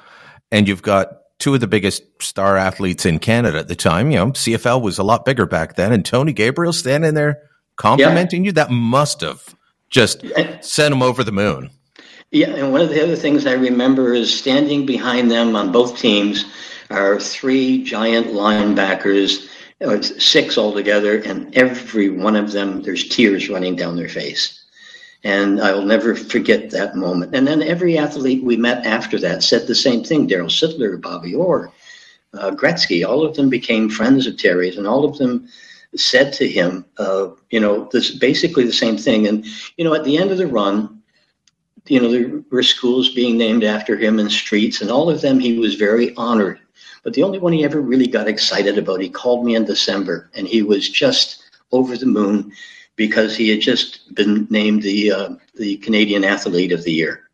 and 0.51 0.67
you've 0.67 0.81
got 0.81 1.19
two 1.39 1.53
of 1.53 1.59
the 1.59 1.67
biggest 1.67 2.03
star 2.21 2.57
athletes 2.57 3.05
in 3.05 3.19
Canada 3.19 3.59
at 3.59 3.67
the 3.67 3.75
time. 3.75 4.11
You 4.11 4.17
know, 4.17 4.27
CFL 4.27 4.81
was 4.81 4.97
a 4.97 5.03
lot 5.03 5.25
bigger 5.25 5.45
back 5.45 5.75
then, 5.75 5.91
and 5.91 6.05
Tony 6.05 6.33
Gabriel 6.33 6.73
standing 6.73 7.13
there 7.13 7.41
complimenting 7.77 8.43
yeah. 8.43 8.49
you. 8.49 8.51
That 8.53 8.71
must 8.71 9.21
have 9.21 9.55
just 9.89 10.25
sent 10.61 10.93
him 10.93 11.01
over 11.01 11.23
the 11.23 11.31
moon. 11.31 11.69
Yeah, 12.31 12.49
and 12.49 12.71
one 12.71 12.81
of 12.81 12.89
the 12.89 13.01
other 13.01 13.15
things 13.15 13.45
I 13.45 13.53
remember 13.53 14.13
is 14.13 14.37
standing 14.37 14.85
behind 14.85 15.31
them 15.31 15.55
on 15.55 15.71
both 15.71 15.97
teams 15.97 16.45
are 16.89 17.19
three 17.19 17.83
giant 17.83 18.27
linebackers, 18.27 19.47
uh, 19.81 20.01
six 20.01 20.57
altogether, 20.57 21.19
and 21.19 21.55
every 21.55 22.09
one 22.09 22.35
of 22.35 22.51
them, 22.51 22.81
there's 22.81 23.07
tears 23.07 23.49
running 23.49 23.75
down 23.75 23.95
their 23.95 24.09
face. 24.09 24.64
And 25.23 25.59
I 25.59 25.71
will 25.73 25.85
never 25.85 26.15
forget 26.15 26.69
that 26.69 26.95
moment. 26.95 27.35
And 27.35 27.47
then 27.47 27.63
every 27.63 27.97
athlete 27.97 28.43
we 28.43 28.57
met 28.57 28.85
after 28.85 29.17
that 29.19 29.43
said 29.43 29.65
the 29.65 29.75
same 29.75 30.03
thing 30.03 30.27
Darryl 30.27 30.49
Sittler, 30.49 31.01
Bobby 31.01 31.33
Orr, 31.33 31.71
uh, 32.33 32.51
Gretzky, 32.51 33.07
all 33.07 33.25
of 33.25 33.35
them 33.35 33.49
became 33.49 33.89
friends 33.89 34.27
of 34.27 34.37
Terry's, 34.37 34.77
and 34.77 34.85
all 34.85 35.05
of 35.05 35.17
them 35.17 35.47
said 35.95 36.33
to 36.33 36.47
him, 36.47 36.85
uh, 36.97 37.29
you 37.49 37.59
know, 37.59 37.89
this 37.91 38.11
basically 38.11 38.65
the 38.65 38.73
same 38.73 38.97
thing. 38.97 39.27
And, 39.27 39.45
you 39.77 39.85
know, 39.85 39.93
at 39.93 40.03
the 40.03 40.17
end 40.17 40.31
of 40.31 40.37
the 40.37 40.47
run, 40.47 41.01
you 41.87 42.01
know, 42.01 42.11
there 42.11 42.43
were 42.51 42.63
schools 42.63 43.13
being 43.13 43.37
named 43.37 43.63
after 43.63 43.97
him 43.97 44.19
and 44.19 44.31
streets, 44.31 44.81
and 44.81 44.91
all 44.91 45.09
of 45.09 45.21
them 45.21 45.39
he 45.39 45.57
was 45.57 45.75
very 45.75 46.15
honored. 46.15 46.59
But 47.03 47.13
the 47.13 47.23
only 47.23 47.39
one 47.39 47.53
he 47.53 47.63
ever 47.63 47.81
really 47.81 48.07
got 48.07 48.27
excited 48.27 48.77
about, 48.77 49.01
he 49.01 49.09
called 49.09 49.45
me 49.45 49.55
in 49.55 49.65
December, 49.65 50.29
and 50.33 50.47
he 50.47 50.63
was 50.63 50.89
just 50.89 51.43
over 51.71 51.95
the 51.95 52.05
moon 52.05 52.51
because 52.95 53.35
he 53.35 53.49
had 53.49 53.61
just 53.61 54.13
been 54.15 54.47
named 54.49 54.83
the 54.83 55.11
uh, 55.11 55.29
the 55.55 55.77
Canadian 55.77 56.23
Athlete 56.23 56.71
of 56.71 56.83
the 56.83 56.91
Year, 56.91 57.29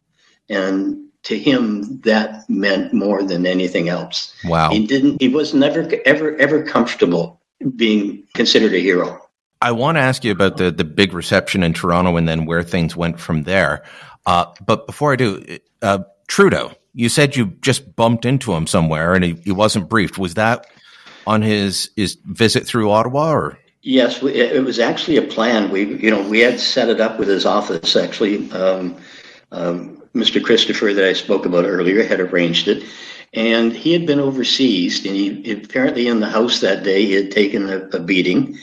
and 0.50 0.98
to 1.24 1.38
him 1.38 2.00
that 2.02 2.50
meant 2.50 2.94
more 2.94 3.24
than 3.24 3.46
anything 3.46 3.90
else. 3.90 4.34
Wow! 4.46 4.72
He 4.72 4.86
didn't. 4.86 5.22
He 5.22 5.30
was 5.30 5.54
never 5.54 5.90
ever 6.06 6.36
ever 6.38 6.64
comfortable 6.64 7.42
being 7.76 8.24
considered 8.34 8.74
a 8.74 8.80
hero. 8.80 9.22
I 9.62 9.72
want 9.72 9.98
to 9.98 10.02
ask 10.02 10.24
you 10.24 10.32
about 10.32 10.58
the 10.58 10.72
the 10.72 10.84
big 10.84 11.14
reception 11.14 11.64
in 11.64 11.74
Toronto 11.74 12.18
and 12.18 12.28
then 12.28 12.46
where 12.46 12.64
things 12.64 12.96
went 12.96 13.20
from 13.20 13.44
there. 13.44 13.84
Uh, 14.26 14.46
but 14.66 14.88
before 14.88 15.14
I 15.14 15.16
do, 15.16 15.44
uh, 15.82 16.00
Trudeau, 16.28 16.72
you 16.94 17.10
said 17.10 17.36
you 17.36 17.48
just 17.62 17.96
bumped 17.96 18.26
into 18.26 18.54
him 18.54 18.68
somewhere 18.68 19.14
and 19.14 19.24
he, 19.24 19.34
he 19.44 19.52
wasn't 19.52 19.90
briefed. 19.90 20.18
Was 20.18 20.36
that 20.36 20.66
on 21.28 21.42
his 21.42 21.92
his 21.96 22.18
visit 22.26 22.66
through 22.66 22.92
Ottawa 22.92 23.32
or? 23.32 23.58
Yes, 23.84 24.22
it 24.22 24.64
was 24.64 24.78
actually 24.78 25.18
a 25.18 25.24
plan. 25.24 25.72
We, 25.72 25.96
you 25.98 26.12
know, 26.12 26.22
we 26.28 26.40
had 26.40 26.60
set 26.60 26.90
it 26.90 27.02
up 27.02 27.18
with 27.18 27.28
his 27.28 27.48
office. 27.48 27.96
Actually, 27.96 28.52
um, 28.52 28.96
um, 29.52 30.04
Mr. 30.14 30.44
Christopher 30.44 30.94
that 30.94 31.04
I 31.04 31.14
spoke 31.14 31.48
about 31.48 31.66
earlier 31.66 32.04
had 32.04 32.20
arranged 32.20 32.68
it, 32.68 32.84
and 33.34 33.74
he 33.74 33.92
had 33.92 34.06
been 34.06 34.20
overseas. 34.20 35.04
And 35.04 35.16
he 35.16 35.52
apparently 35.52 36.08
in 36.08 36.20
the 36.20 36.30
house 36.30 36.60
that 36.60 36.84
day 36.84 37.06
he 37.06 37.14
had 37.14 37.32
taken 37.32 37.70
a, 37.70 37.78
a 37.88 38.00
beating, 38.00 38.56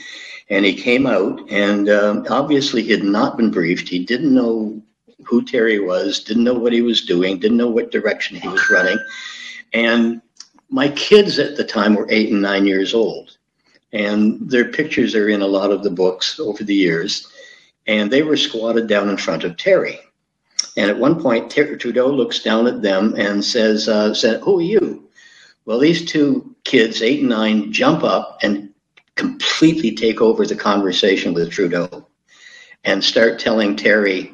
and 0.49 0.63
he 0.63 0.73
came 0.73 1.05
out, 1.05 1.41
and 1.51 1.89
um, 1.89 2.25
obviously 2.29 2.83
he 2.83 2.91
had 2.91 3.03
not 3.03 3.35
been 3.35 3.51
briefed. 3.51 3.89
He 3.89 4.05
didn't 4.05 4.33
know 4.33 4.81
who 5.25 5.43
Terry 5.43 5.79
was, 5.79 6.23
didn't 6.23 6.45
know 6.45 6.57
what 6.57 6.71
he 6.71 6.81
was 6.81 7.01
doing, 7.01 7.39
didn't 7.39 7.57
know 7.57 7.69
what 7.69 7.91
direction 7.91 8.37
he 8.37 8.47
was 8.47 8.69
running, 8.69 8.97
and 9.73 10.21
my 10.69 10.87
kids 10.87 11.39
at 11.39 11.57
the 11.57 11.65
time 11.65 11.95
were 11.95 12.07
eight 12.09 12.31
and 12.31 12.41
nine 12.41 12.65
years 12.65 12.93
old 12.93 13.35
and 13.91 14.49
their 14.49 14.65
pictures 14.65 15.15
are 15.15 15.29
in 15.29 15.41
a 15.41 15.47
lot 15.47 15.71
of 15.71 15.83
the 15.83 15.89
books 15.89 16.39
over 16.39 16.63
the 16.63 16.75
years. 16.75 17.27
And 17.87 18.11
they 18.11 18.21
were 18.21 18.37
squatted 18.37 18.87
down 18.87 19.09
in 19.09 19.17
front 19.17 19.43
of 19.43 19.57
Terry. 19.57 19.99
And 20.77 20.89
at 20.89 20.99
one 20.99 21.21
point, 21.21 21.49
Ter- 21.49 21.75
Trudeau 21.75 22.07
looks 22.07 22.43
down 22.43 22.67
at 22.67 22.81
them 22.81 23.15
and 23.17 23.43
says, 23.43 23.89
uh, 23.89 24.13
said, 24.13 24.41
Who 24.41 24.59
are 24.59 24.63
you? 24.63 25.09
Well, 25.65 25.79
these 25.79 26.05
two 26.05 26.55
kids, 26.63 27.01
eight 27.01 27.21
and 27.21 27.29
nine, 27.29 27.71
jump 27.71 28.03
up 28.03 28.39
and 28.41 28.69
completely 29.15 29.93
take 29.95 30.21
over 30.21 30.45
the 30.45 30.55
conversation 30.55 31.33
with 31.33 31.51
Trudeau 31.51 32.07
and 32.83 33.03
start 33.03 33.39
telling 33.39 33.75
Terry 33.75 34.33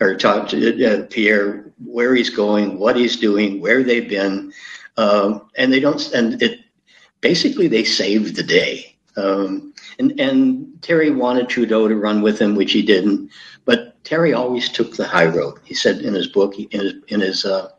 or 0.00 0.14
talk 0.16 0.48
to 0.48 0.84
uh, 0.84 1.06
Pierre 1.08 1.72
where 1.84 2.14
he's 2.14 2.30
going, 2.30 2.78
what 2.78 2.96
he's 2.96 3.16
doing, 3.16 3.60
where 3.60 3.82
they've 3.82 4.08
been. 4.08 4.52
Um, 4.96 5.48
and 5.56 5.72
they 5.72 5.80
don't, 5.80 6.12
and 6.12 6.42
it, 6.42 6.60
basically 7.20 7.68
they 7.68 7.84
saved 7.84 8.36
the 8.36 8.42
day. 8.42 8.85
Um, 9.16 9.72
and, 9.98 10.18
and 10.20 10.82
Terry 10.82 11.10
wanted 11.10 11.48
Trudeau 11.48 11.88
to 11.88 11.96
run 11.96 12.22
with 12.22 12.40
him, 12.40 12.54
which 12.54 12.72
he 12.72 12.82
didn't. 12.82 13.30
But 13.64 14.02
Terry 14.04 14.32
always 14.32 14.68
took 14.68 14.96
the 14.96 15.06
high 15.06 15.26
road. 15.26 15.58
He 15.64 15.74
said 15.74 16.00
in 16.00 16.14
his 16.14 16.26
book, 16.26 16.54
in 16.58 16.80
his, 16.80 16.94
in 17.08 17.20
his 17.20 17.44
uh, 17.44 17.70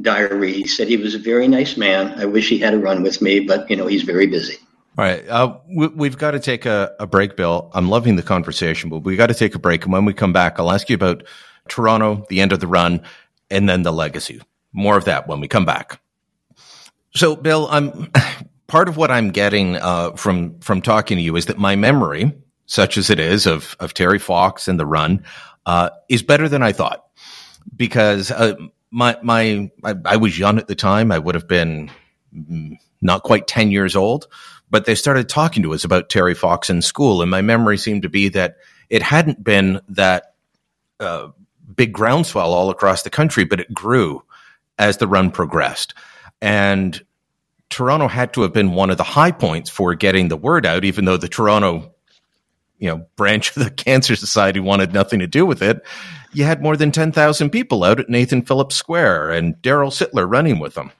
diary, 0.00 0.52
he 0.52 0.66
said 0.66 0.88
he 0.88 0.96
was 0.96 1.14
a 1.14 1.18
very 1.18 1.48
nice 1.48 1.76
man. 1.76 2.18
I 2.18 2.24
wish 2.26 2.48
he 2.48 2.58
had 2.58 2.74
a 2.74 2.78
run 2.78 3.02
with 3.02 3.20
me, 3.20 3.40
but 3.40 3.68
you 3.68 3.76
know 3.76 3.86
he's 3.86 4.02
very 4.02 4.26
busy. 4.26 4.56
All 4.96 5.04
right, 5.04 5.26
uh, 5.28 5.58
we, 5.68 6.08
have 6.08 6.18
got 6.18 6.32
to 6.32 6.40
take 6.40 6.66
a, 6.66 6.92
a 6.98 7.06
break, 7.06 7.36
Bill. 7.36 7.70
I'm 7.72 7.88
loving 7.88 8.16
the 8.16 8.22
conversation, 8.22 8.90
but 8.90 9.00
we 9.00 9.14
got 9.14 9.28
to 9.28 9.34
take 9.34 9.54
a 9.54 9.58
break. 9.58 9.84
And 9.84 9.92
when 9.92 10.04
we 10.04 10.12
come 10.12 10.32
back, 10.32 10.58
I'll 10.58 10.72
ask 10.72 10.88
you 10.88 10.96
about 10.96 11.22
Toronto, 11.68 12.26
the 12.28 12.40
end 12.40 12.52
of 12.52 12.58
the 12.58 12.66
run, 12.66 13.02
and 13.48 13.68
then 13.68 13.82
the 13.82 13.92
legacy. 13.92 14.40
More 14.72 14.96
of 14.96 15.04
that 15.04 15.28
when 15.28 15.38
we 15.38 15.46
come 15.46 15.64
back. 15.64 16.00
So, 17.14 17.36
Bill, 17.36 17.68
I'm 17.70 18.10
part 18.68 18.88
of 18.88 18.96
what 18.96 19.10
I'm 19.10 19.30
getting 19.30 19.76
uh, 19.76 20.12
from 20.12 20.60
from 20.60 20.80
talking 20.80 21.16
to 21.16 21.22
you 21.22 21.34
is 21.34 21.46
that 21.46 21.58
my 21.58 21.74
memory, 21.74 22.32
such 22.66 22.96
as 22.96 23.10
it 23.10 23.18
is, 23.18 23.46
of 23.46 23.76
of 23.80 23.94
Terry 23.94 24.20
Fox 24.20 24.68
and 24.68 24.78
the 24.78 24.86
run, 24.86 25.24
uh, 25.66 25.90
is 26.08 26.22
better 26.22 26.48
than 26.48 26.62
I 26.62 26.72
thought. 26.72 27.04
Because 27.74 28.30
uh, 28.30 28.54
my 28.92 29.18
my 29.22 29.70
I, 29.82 29.94
I, 30.04 30.16
was 30.16 30.38
young 30.38 30.58
at 30.58 30.68
the 30.68 30.74
time. 30.74 31.10
I 31.10 31.18
would 31.18 31.34
have 31.34 31.48
been 31.48 31.90
mm, 32.34 32.78
not 33.02 33.24
quite 33.24 33.48
ten 33.48 33.70
years 33.72 33.96
old, 33.96 34.28
but 34.70 34.84
they 34.84 34.94
started 34.94 35.28
talking 35.28 35.62
to 35.64 35.74
us 35.74 35.84
about 35.84 36.08
Terry 36.08 36.34
Fox 36.34 36.70
in 36.70 36.80
school, 36.82 37.20
and 37.20 37.30
my 37.30 37.42
memory 37.42 37.76
seemed 37.76 38.02
to 38.02 38.08
be 38.08 38.28
that 38.30 38.56
it 38.88 39.02
hadn't 39.02 39.42
been 39.42 39.80
that 39.88 40.34
uh, 41.00 41.28
big 41.74 41.92
groundswell 41.92 42.52
all 42.52 42.70
across 42.70 43.02
the 43.02 43.10
country, 43.10 43.44
but 43.44 43.60
it 43.60 43.72
grew 43.74 44.22
as 44.78 44.98
the 44.98 45.08
run 45.08 45.30
progressed. 45.30 45.94
And 46.40 47.02
Toronto 47.70 48.08
had 48.08 48.32
to 48.34 48.42
have 48.42 48.52
been 48.52 48.72
one 48.72 48.90
of 48.90 48.96
the 48.96 49.04
high 49.04 49.30
points 49.30 49.70
for 49.70 49.94
getting 49.94 50.28
the 50.28 50.36
word 50.36 50.64
out, 50.66 50.84
even 50.84 51.04
though 51.04 51.16
the 51.16 51.28
Toronto, 51.28 51.92
you 52.78 52.88
know, 52.88 53.06
branch 53.16 53.56
of 53.56 53.64
the 53.64 53.70
Cancer 53.84 54.16
Society 54.16 54.60
wanted 54.60 54.92
nothing 54.92 55.18
to 55.20 55.26
do 55.26 55.44
with 55.44 55.62
it. 55.62 55.82
You 56.32 56.44
had 56.44 56.62
more 56.62 56.76
than 56.76 56.90
10,000 56.92 57.50
people 57.50 57.84
out 57.84 58.00
at 58.00 58.08
Nathan 58.08 58.42
Phillips 58.42 58.74
Square 58.76 59.30
and 59.30 59.54
Darryl 59.56 59.90
Sittler 59.90 60.30
running 60.30 60.58
with 60.58 60.74
them. 60.74 60.92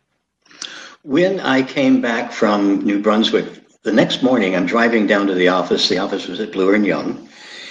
when 1.03 1.41
I 1.41 1.63
came 1.63 2.01
back 2.01 2.33
from 2.33 2.81
New 2.85 3.01
Brunswick, 3.01 3.47
the 3.83 3.93
next 3.93 4.23
morning 4.23 4.55
I'm 4.55 4.67
driving 4.67 5.07
down 5.07 5.27
to 5.29 5.35
the 5.35 5.49
office. 5.49 5.89
The 5.89 5.99
office 5.99 6.29
was 6.29 6.41
at 6.41 6.53
Bloor 6.53 6.75
and 6.75 6.85
Yonge. 6.85 7.29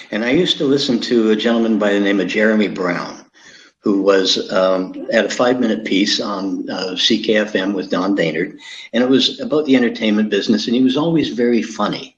And 0.10 0.24
I 0.24 0.32
used 0.32 0.58
to 0.58 0.66
listen 0.66 1.00
to 1.02 1.32
a 1.32 1.36
gentleman 1.36 1.78
by 1.78 1.92
the 1.94 2.00
name 2.00 2.20
of 2.20 2.28
Jeremy 2.28 2.70
Brown, 2.70 3.17
who 3.88 4.02
was 4.02 4.52
um, 4.52 5.08
at 5.14 5.24
a 5.24 5.30
five 5.30 5.62
minute 5.62 5.86
piece 5.86 6.20
on 6.20 6.70
uh, 6.70 6.92
CKFM 6.92 7.74
with 7.74 7.90
Don 7.90 8.18
Daynard. 8.18 8.58
And 8.92 9.02
it 9.02 9.10
was 9.10 9.40
about 9.40 9.66
the 9.66 9.78
entertainment 9.78 10.30
business. 10.30 10.68
And 10.68 10.76
he 10.76 10.84
was 10.84 10.98
always 10.98 11.30
very 11.30 11.62
funny. 11.62 12.18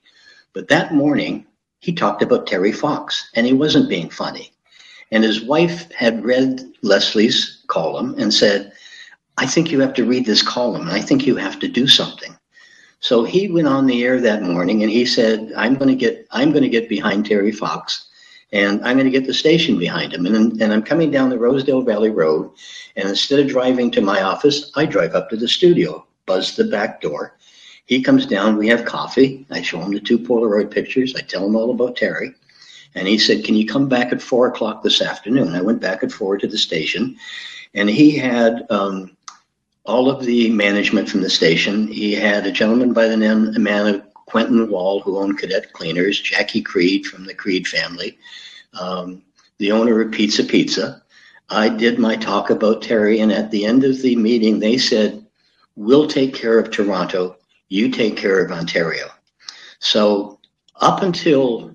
But 0.54 0.68
that 0.70 0.96
morning, 0.96 1.46
he 1.80 1.94
talked 1.94 2.24
about 2.24 2.48
Terry 2.48 2.72
Fox, 2.72 3.30
and 3.36 3.46
he 3.46 3.54
wasn't 3.54 3.88
being 3.88 4.10
funny. 4.10 4.52
And 5.12 5.24
his 5.24 5.44
wife 5.44 5.92
had 5.92 6.26
read 6.26 6.60
Leslie's 6.82 7.64
column 7.68 8.16
and 8.18 8.34
said, 8.34 8.74
I 9.38 9.46
think 9.46 9.70
you 9.70 9.80
have 9.80 9.94
to 9.94 10.06
read 10.06 10.26
this 10.26 10.42
column, 10.42 10.88
and 10.88 10.98
I 10.98 11.02
think 11.02 11.28
you 11.28 11.36
have 11.36 11.60
to 11.60 11.68
do 11.68 11.86
something. 11.86 12.36
So 13.00 13.24
he 13.24 13.48
went 13.48 13.68
on 13.68 13.86
the 13.86 14.04
air 14.04 14.20
that 14.20 14.42
morning 14.42 14.82
and 14.82 14.92
he 14.92 15.06
said, 15.06 15.54
I'm 15.56 15.76
going 15.76 15.90
to 15.90 15.96
get, 15.96 16.26
I'm 16.32 16.52
going 16.52 16.64
to 16.64 16.78
get 16.78 16.90
behind 16.90 17.28
Terry 17.28 17.52
Fox 17.52 18.09
and 18.52 18.84
I'm 18.84 18.98
going 18.98 19.06
to 19.06 19.12
get 19.12 19.28
the 19.28 19.34
station 19.34 19.78
behind 19.78 20.14
him. 20.14 20.26
And, 20.26 20.60
and 20.62 20.74
I'm 20.74 20.82
coming 20.82 21.12
down 21.12 21.30
the 21.30 21.38
Rosedale 21.38 21.82
Valley 21.82 22.10
Road. 22.10 22.52
And 22.96 23.08
instead 23.08 23.40
of 23.40 23.48
driving 23.48 23.92
to 23.92 24.02
my 24.02 24.22
office, 24.22 24.72
I 24.76 24.86
drive 24.86 25.14
up 25.14 25.30
to 25.30 25.38
the 25.38 25.48
studio, 25.48 26.06
buzz 26.26 26.56
the 26.56 26.64
back 26.66 27.02
door. 27.02 27.38
He 27.86 28.02
comes 28.02 28.26
down, 28.26 28.58
we 28.58 28.68
have 28.68 28.86
coffee. 28.86 29.46
I 29.50 29.62
show 29.62 29.80
him 29.80 29.94
the 29.94 30.00
two 30.00 30.20
Polaroid 30.20 30.72
pictures. 30.72 31.16
I 31.16 31.22
tell 31.22 31.46
him 31.46 31.56
all 31.56 31.72
about 31.72 31.96
Terry. 31.96 32.34
And 32.96 33.08
he 33.08 33.18
said, 33.18 33.44
Can 33.44 33.56
you 33.56 33.68
come 33.68 33.88
back 33.88 34.12
at 34.12 34.22
four 34.22 34.48
o'clock 34.48 34.84
this 34.84 35.02
afternoon? 35.02 35.56
I 35.56 35.62
went 35.62 35.82
back 35.82 36.04
at 36.04 36.12
four 36.12 36.38
to 36.38 36.48
the 36.48 36.58
station. 36.58 37.16
And 37.76 37.90
he 37.90 38.16
had 38.18 38.66
um, 38.72 39.16
all 39.86 40.10
of 40.10 40.26
the 40.26 40.50
management 40.50 41.10
from 41.10 41.22
the 41.22 41.30
station. 41.30 41.88
He 41.88 42.14
had 42.14 42.46
a 42.46 42.52
gentleman 42.52 42.94
by 42.94 43.08
the 43.08 43.18
name 43.18 43.48
of 43.48 44.09
Quentin 44.30 44.70
Wall, 44.70 45.02
who 45.02 45.18
owned 45.18 45.38
Cadet 45.38 45.74
Cleaners, 45.74 46.20
Jackie 46.20 46.62
Creed 46.62 47.06
from 47.06 47.26
the 47.26 47.34
Creed 47.34 47.68
family, 47.68 48.18
um, 48.80 49.24
the 49.58 49.72
owner 49.72 50.00
of 50.02 50.12
Pizza 50.12 50.44
Pizza. 50.44 51.02
I 51.50 51.70
did 51.70 51.98
my 51.98 52.16
talk 52.16 52.50
about 52.50 52.84
Terry, 52.84 53.20
and 53.20 53.32
at 53.32 53.50
the 53.50 53.66
end 53.66 53.84
of 53.84 54.02
the 54.02 54.16
meeting, 54.16 54.60
they 54.60 54.78
said, 54.78 55.26
We'll 55.76 56.08
take 56.08 56.34
care 56.34 56.60
of 56.60 56.70
Toronto, 56.70 57.38
you 57.70 57.90
take 57.90 58.18
care 58.18 58.44
of 58.44 58.52
Ontario. 58.52 59.08
So, 59.80 60.40
up 60.76 61.02
until 61.02 61.74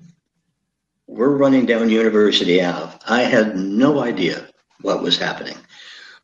we're 1.06 1.36
running 1.36 1.66
down 1.66 1.88
University 1.88 2.62
Ave, 2.62 2.96
I 3.06 3.22
had 3.22 3.56
no 3.56 4.00
idea 4.00 4.46
what 4.82 5.02
was 5.02 5.18
happening. 5.18 5.56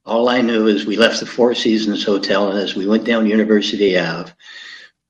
All 0.06 0.28
I 0.28 0.40
knew 0.40 0.66
is 0.66 0.86
we 0.86 0.96
left 0.96 1.20
the 1.20 1.26
Four 1.26 1.54
Seasons 1.54 2.04
Hotel, 2.04 2.50
and 2.50 2.58
as 2.58 2.74
we 2.74 2.86
went 2.86 3.04
down 3.04 3.26
University 3.26 3.98
Ave, 3.98 4.32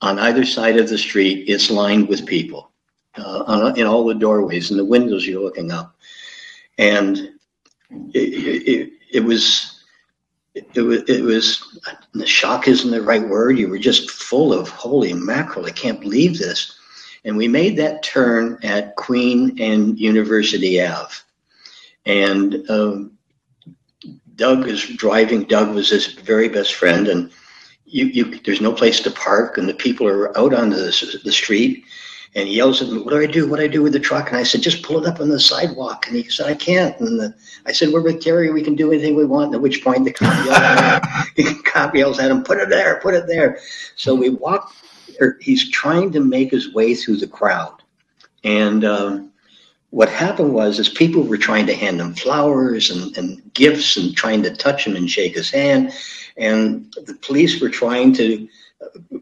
on 0.02 0.18
either 0.18 0.44
side 0.44 0.78
of 0.78 0.88
the 0.88 0.98
street, 0.98 1.48
it's 1.48 1.70
lined 1.70 2.08
with 2.08 2.26
people 2.26 2.70
uh, 3.18 3.44
on, 3.46 3.78
in 3.78 3.86
all 3.86 4.04
the 4.04 4.14
doorways 4.14 4.70
and 4.70 4.78
the 4.78 4.84
windows 4.84 5.26
you're 5.26 5.42
looking 5.42 5.70
up. 5.70 5.94
And 6.78 7.32
it, 8.14 8.18
it, 8.68 8.92
it 9.12 9.20
was, 9.20 9.82
it, 10.54 10.80
was, 10.80 11.02
it 11.08 11.22
was, 11.22 11.80
the 12.14 12.26
shock 12.26 12.68
isn't 12.68 12.90
the 12.90 13.02
right 13.02 13.26
word. 13.26 13.58
You 13.58 13.68
were 13.68 13.78
just 13.78 14.10
full 14.10 14.52
of, 14.52 14.68
holy 14.68 15.12
mackerel, 15.12 15.66
I 15.66 15.70
can't 15.70 16.00
believe 16.00 16.38
this. 16.38 16.76
And 17.24 17.36
we 17.36 17.48
made 17.48 17.76
that 17.76 18.02
turn 18.02 18.58
at 18.62 18.96
Queen 18.96 19.60
and 19.60 19.98
University 19.98 20.80
Ave. 20.82 21.14
And 22.06 22.68
um, 22.70 23.18
Doug 24.36 24.66
is 24.66 24.82
driving. 24.82 25.44
Doug 25.44 25.74
was 25.74 25.90
his 25.90 26.06
very 26.06 26.48
best 26.48 26.72
friend, 26.72 27.08
and 27.08 27.30
you, 27.90 28.06
you 28.06 28.40
there's 28.44 28.60
no 28.60 28.72
place 28.72 29.00
to 29.00 29.10
park, 29.10 29.58
and 29.58 29.68
the 29.68 29.74
people 29.74 30.06
are 30.06 30.36
out 30.38 30.54
on 30.54 30.70
the, 30.70 31.20
the 31.24 31.32
street. 31.32 31.84
And 32.36 32.46
he 32.46 32.54
yells 32.54 32.80
at 32.80 32.88
me, 32.88 33.02
"What 33.02 33.10
do 33.10 33.20
I 33.20 33.26
do? 33.26 33.48
What 33.48 33.58
do 33.58 33.64
I 33.64 33.68
do 33.68 33.82
with 33.82 33.92
the 33.92 33.98
truck?" 34.00 34.28
And 34.28 34.36
I 34.36 34.44
said, 34.44 34.62
"Just 34.62 34.84
pull 34.84 35.02
it 35.02 35.08
up 35.08 35.20
on 35.20 35.28
the 35.28 35.40
sidewalk." 35.40 36.06
And 36.06 36.16
he 36.16 36.28
said, 36.30 36.46
"I 36.46 36.54
can't." 36.54 36.98
And 37.00 37.18
the, 37.18 37.34
I 37.66 37.72
said, 37.72 37.90
"We're 37.92 38.02
with 38.02 38.22
Terry. 38.22 38.52
We 38.52 38.62
can 38.62 38.76
do 38.76 38.92
anything 38.92 39.16
we 39.16 39.24
want." 39.24 39.46
And 39.46 39.56
at 39.56 39.60
which 39.60 39.82
point 39.82 40.04
the 40.04 40.12
cop 40.12 40.46
yells 40.46 40.56
at 40.56 41.04
him, 41.36 41.62
cop 41.64 41.94
yells 41.94 42.20
at 42.20 42.30
him, 42.30 42.44
"Put 42.44 42.58
it 42.58 42.68
there! 42.68 43.00
Put 43.02 43.14
it 43.14 43.26
there!" 43.26 43.58
So 43.96 44.14
we 44.14 44.30
walk. 44.30 44.72
Or 45.20 45.36
he's 45.40 45.68
trying 45.70 46.12
to 46.12 46.20
make 46.20 46.50
his 46.50 46.72
way 46.72 46.94
through 46.94 47.16
the 47.16 47.26
crowd, 47.26 47.82
and 48.42 48.84
um, 48.84 49.30
what 49.90 50.08
happened 50.08 50.54
was 50.54 50.78
is 50.78 50.88
people 50.88 51.22
were 51.22 51.36
trying 51.36 51.66
to 51.66 51.74
hand 51.74 52.00
him 52.00 52.14
flowers 52.14 52.90
and, 52.90 53.16
and 53.18 53.52
gifts 53.54 53.96
and 53.96 54.16
trying 54.16 54.42
to 54.44 54.54
touch 54.56 54.86
him 54.86 54.96
and 54.96 55.10
shake 55.10 55.34
his 55.34 55.50
hand 55.50 55.92
and 56.36 56.92
the 57.06 57.14
police 57.14 57.60
were 57.60 57.68
trying 57.68 58.12
to 58.12 58.48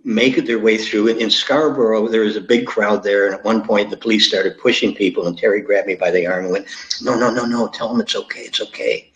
make 0.05 0.47
their 0.47 0.59
way 0.59 0.79
through 0.79 1.09
in 1.09 1.31
scarborough 1.31 2.09
there 2.09 2.21
was 2.21 2.37
a 2.37 2.40
big 2.40 2.66
crowd 2.66 3.03
there 3.03 3.27
and 3.27 3.35
at 3.35 3.44
one 3.44 3.62
point 3.64 3.90
the 3.90 3.97
police 3.97 4.29
started 4.29 4.57
pushing 4.59 4.94
people 4.94 5.27
and 5.27 5.37
terry 5.37 5.61
grabbed 5.61 5.88
me 5.88 5.94
by 5.94 6.11
the 6.11 6.27
arm 6.27 6.44
and 6.44 6.53
went 6.53 6.66
no 7.03 7.18
no 7.18 7.29
no 7.29 7.44
no 7.44 7.66
tell 7.68 7.88
them 7.88 8.01
it's 8.01 8.14
okay 8.14 8.42
it's 8.42 8.61
okay. 8.61 9.11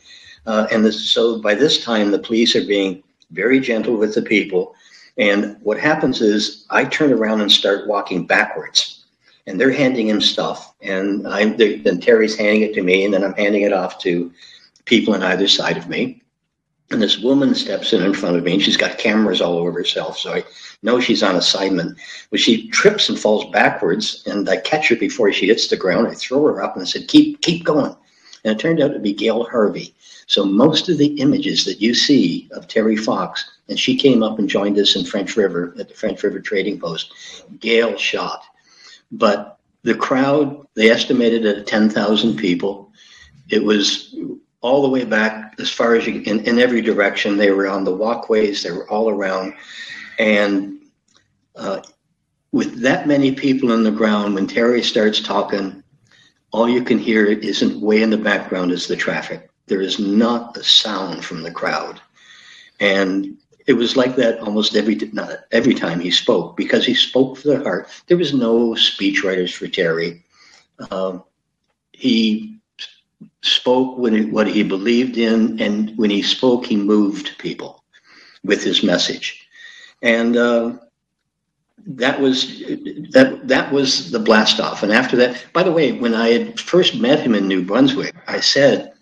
Uh, 0.44 0.66
and 0.72 0.84
this, 0.84 1.10
so 1.10 1.40
by 1.40 1.54
this 1.54 1.84
time 1.84 2.10
the 2.10 2.18
police 2.18 2.56
are 2.56 2.66
being 2.66 3.02
very 3.30 3.60
gentle 3.60 3.96
with 3.96 4.14
the 4.14 4.22
people. 4.22 4.74
And 5.18 5.56
what 5.62 5.78
happens 5.78 6.20
is 6.20 6.66
i 6.70 6.84
turn 6.84 7.12
around 7.12 7.40
and 7.40 7.52
start 7.52 7.86
walking 7.86 8.26
backwards 8.26 9.04
and 9.46 9.60
they're 9.60 9.72
handing 9.72 10.08
him 10.08 10.20
stuff, 10.20 10.74
and 10.82 11.26
I'm 11.26 11.56
then 11.56 12.00
Terry's 12.00 12.36
handing 12.36 12.62
it 12.62 12.74
to 12.74 12.82
me, 12.82 13.04
and 13.04 13.12
then 13.12 13.24
I'm 13.24 13.34
handing 13.34 13.62
it 13.62 13.72
off 13.72 13.98
to 14.00 14.32
people 14.84 15.14
on 15.14 15.22
either 15.24 15.48
side 15.48 15.76
of 15.76 15.88
me. 15.88 16.21
And 16.92 17.02
this 17.02 17.18
woman 17.18 17.54
steps 17.54 17.92
in 17.92 18.02
in 18.02 18.14
front 18.14 18.36
of 18.36 18.44
me, 18.44 18.54
and 18.54 18.62
she's 18.62 18.76
got 18.76 18.98
cameras 18.98 19.40
all 19.40 19.56
over 19.56 19.72
herself, 19.72 20.18
so 20.18 20.34
I 20.34 20.44
know 20.82 21.00
she's 21.00 21.22
on 21.22 21.36
assignment. 21.36 21.98
But 22.30 22.40
she 22.40 22.68
trips 22.68 23.08
and 23.08 23.18
falls 23.18 23.50
backwards, 23.50 24.22
and 24.26 24.48
I 24.48 24.58
catch 24.58 24.88
her 24.88 24.96
before 24.96 25.32
she 25.32 25.46
hits 25.46 25.68
the 25.68 25.76
ground. 25.76 26.06
I 26.08 26.14
throw 26.14 26.42
her 26.42 26.62
up 26.62 26.74
and 26.76 26.82
I 26.82 26.86
said, 26.86 27.08
"Keep, 27.08 27.40
keep 27.40 27.64
going." 27.64 27.96
And 28.44 28.54
it 28.54 28.58
turned 28.58 28.80
out 28.80 28.92
to 28.92 28.98
be 28.98 29.12
Gail 29.12 29.44
Harvey. 29.44 29.94
So 30.26 30.44
most 30.44 30.88
of 30.88 30.98
the 30.98 31.14
images 31.20 31.64
that 31.64 31.80
you 31.80 31.94
see 31.94 32.48
of 32.52 32.68
Terry 32.68 32.96
Fox, 32.96 33.44
and 33.68 33.78
she 33.78 33.96
came 33.96 34.22
up 34.22 34.38
and 34.38 34.48
joined 34.48 34.78
us 34.78 34.94
in 34.96 35.04
French 35.04 35.36
River 35.36 35.74
at 35.78 35.88
the 35.88 35.94
French 35.94 36.22
River 36.22 36.40
Trading 36.40 36.78
Post. 36.78 37.12
Gail 37.60 37.96
shot 37.96 38.44
but 39.12 39.58
the 39.82 39.94
crowd, 39.94 40.66
they 40.74 40.90
estimated 40.90 41.44
at 41.44 41.66
10,000 41.66 42.36
people. 42.36 42.90
It 43.50 43.62
was 43.62 44.14
all 44.62 44.82
the 44.82 44.88
way 44.88 45.04
back 45.04 45.54
as 45.58 45.70
far 45.70 45.94
as 45.94 46.06
you, 46.06 46.22
in, 46.22 46.40
in 46.46 46.58
every 46.58 46.80
direction. 46.80 47.36
They 47.36 47.50
were 47.50 47.68
on 47.68 47.84
the 47.84 47.94
walkways, 47.94 48.62
they 48.62 48.70
were 48.70 48.88
all 48.88 49.10
around. 49.10 49.54
And 50.18 50.80
uh, 51.56 51.82
with 52.52 52.80
that 52.80 53.06
many 53.06 53.32
people 53.32 53.72
in 53.72 53.82
the 53.82 53.90
ground, 53.90 54.34
when 54.34 54.46
Terry 54.46 54.82
starts 54.82 55.20
talking, 55.20 55.82
all 56.52 56.68
you 56.68 56.82
can 56.82 56.98
hear 56.98 57.26
isn't 57.26 57.80
way 57.80 58.02
in 58.02 58.10
the 58.10 58.16
background 58.16 58.72
is 58.72 58.86
the 58.86 58.96
traffic. 58.96 59.50
There 59.66 59.80
is 59.80 59.98
not 59.98 60.56
a 60.56 60.62
sound 60.62 61.24
from 61.24 61.42
the 61.42 61.50
crowd. 61.50 62.00
And 62.78 63.36
it 63.66 63.74
was 63.74 63.96
like 63.96 64.16
that 64.16 64.40
almost 64.40 64.74
every 64.74 64.96
not 65.12 65.30
every 65.52 65.74
time 65.74 66.00
he 66.00 66.10
spoke 66.10 66.56
because 66.56 66.84
he 66.84 66.94
spoke 66.94 67.36
for 67.36 67.48
the 67.48 67.62
heart. 67.62 67.88
There 68.06 68.16
was 68.16 68.34
no 68.34 68.70
speechwriters 68.70 69.54
for 69.54 69.68
Terry. 69.68 70.24
Um, 70.90 71.22
he 71.92 72.58
spoke 73.42 73.98
when 73.98 74.14
it, 74.14 74.32
what 74.32 74.46
he 74.46 74.62
believed 74.62 75.16
in, 75.16 75.60
and 75.60 75.96
when 75.96 76.10
he 76.10 76.22
spoke, 76.22 76.66
he 76.66 76.76
moved 76.76 77.36
people 77.38 77.84
with 78.44 78.62
his 78.62 78.82
message, 78.82 79.46
and 80.02 80.36
uh, 80.36 80.72
that 81.86 82.20
was 82.20 82.60
that 83.10 83.40
that 83.44 83.72
was 83.72 84.10
the 84.10 84.18
blast 84.18 84.60
off. 84.60 84.82
And 84.82 84.92
after 84.92 85.16
that, 85.16 85.44
by 85.52 85.62
the 85.62 85.72
way, 85.72 85.92
when 85.92 86.14
I 86.14 86.28
had 86.30 86.60
first 86.60 86.94
met 86.94 87.20
him 87.20 87.34
in 87.34 87.48
New 87.48 87.62
Brunswick, 87.62 88.14
I 88.26 88.40
said, 88.40 88.92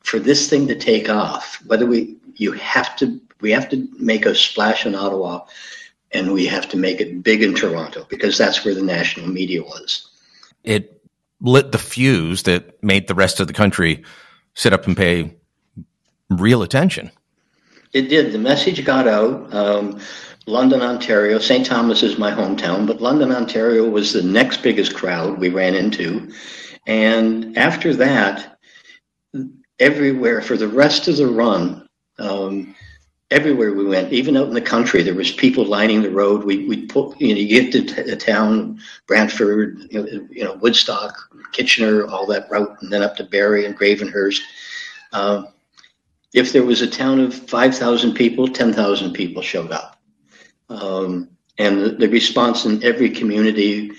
for 0.00 0.18
this 0.18 0.48
thing 0.48 0.66
to 0.68 0.74
take 0.74 1.08
off, 1.08 1.62
whether 1.66 1.86
we 1.86 2.16
you 2.36 2.52
have 2.52 2.96
to 2.96 3.20
we 3.40 3.50
have 3.50 3.68
to 3.70 3.88
make 3.98 4.26
a 4.26 4.34
splash 4.34 4.86
in 4.86 4.94
Ottawa 4.94 5.44
and 6.12 6.32
we 6.32 6.46
have 6.46 6.68
to 6.70 6.76
make 6.76 7.00
it 7.00 7.22
big 7.22 7.42
in 7.42 7.54
Toronto 7.54 8.06
because 8.08 8.38
that's 8.38 8.64
where 8.64 8.74
the 8.74 8.82
national 8.82 9.28
media 9.28 9.62
was. 9.62 10.10
It 10.64 10.97
lit 11.40 11.72
the 11.72 11.78
fuse 11.78 12.42
that 12.44 12.82
made 12.82 13.08
the 13.08 13.14
rest 13.14 13.40
of 13.40 13.46
the 13.46 13.52
country 13.52 14.04
sit 14.54 14.72
up 14.72 14.86
and 14.86 14.96
pay 14.96 15.34
real 16.30 16.62
attention. 16.62 17.10
It 17.92 18.08
did. 18.08 18.32
The 18.32 18.38
message 18.38 18.84
got 18.84 19.08
out. 19.08 19.54
Um, 19.54 20.00
London, 20.46 20.80
Ontario, 20.80 21.38
St. 21.38 21.64
Thomas 21.64 22.02
is 22.02 22.18
my 22.18 22.30
hometown, 22.30 22.86
but 22.86 23.02
London, 23.02 23.32
Ontario 23.32 23.88
was 23.88 24.12
the 24.12 24.22
next 24.22 24.62
biggest 24.62 24.94
crowd 24.94 25.38
we 25.38 25.50
ran 25.50 25.74
into. 25.74 26.32
And 26.86 27.56
after 27.56 27.94
that, 27.94 28.58
everywhere 29.78 30.40
for 30.40 30.56
the 30.56 30.68
rest 30.68 31.06
of 31.06 31.18
the 31.18 31.26
run, 31.26 31.86
um, 32.18 32.74
everywhere 33.30 33.74
we 33.74 33.84
went, 33.86 34.12
even 34.12 34.36
out 34.36 34.48
in 34.48 34.54
the 34.54 34.60
country, 34.62 35.02
there 35.02 35.14
was 35.14 35.32
people 35.32 35.64
lining 35.64 36.02
the 36.02 36.10
road. 36.10 36.44
We 36.44 36.66
we 36.66 36.86
put 36.86 37.20
you 37.20 37.34
know 37.34 37.40
you 37.40 37.48
get 37.62 37.88
to 37.88 38.12
a 38.12 38.16
town, 38.16 38.80
Brantford, 39.06 39.88
you 39.90 40.02
know, 40.02 40.28
you 40.30 40.44
know, 40.44 40.54
Woodstock, 40.54 41.14
Kitchener, 41.52 42.06
all 42.06 42.26
that 42.26 42.50
route, 42.50 42.76
and 42.82 42.92
then 42.92 43.02
up 43.02 43.16
to 43.16 43.24
Barrie 43.24 43.66
and 43.66 43.78
Gravenhurst. 43.78 44.40
Um, 45.12 45.48
if 46.34 46.52
there 46.52 46.64
was 46.64 46.82
a 46.82 46.88
town 46.90 47.20
of 47.20 47.34
five 47.34 47.76
thousand 47.76 48.14
people, 48.14 48.48
ten 48.48 48.72
thousand 48.72 49.12
people 49.14 49.42
showed 49.42 49.72
up, 49.72 50.00
Um, 50.70 51.30
and 51.58 51.80
the, 51.82 51.90
the 51.90 52.08
response 52.08 52.64
in 52.66 52.82
every 52.84 53.10
community 53.10 53.92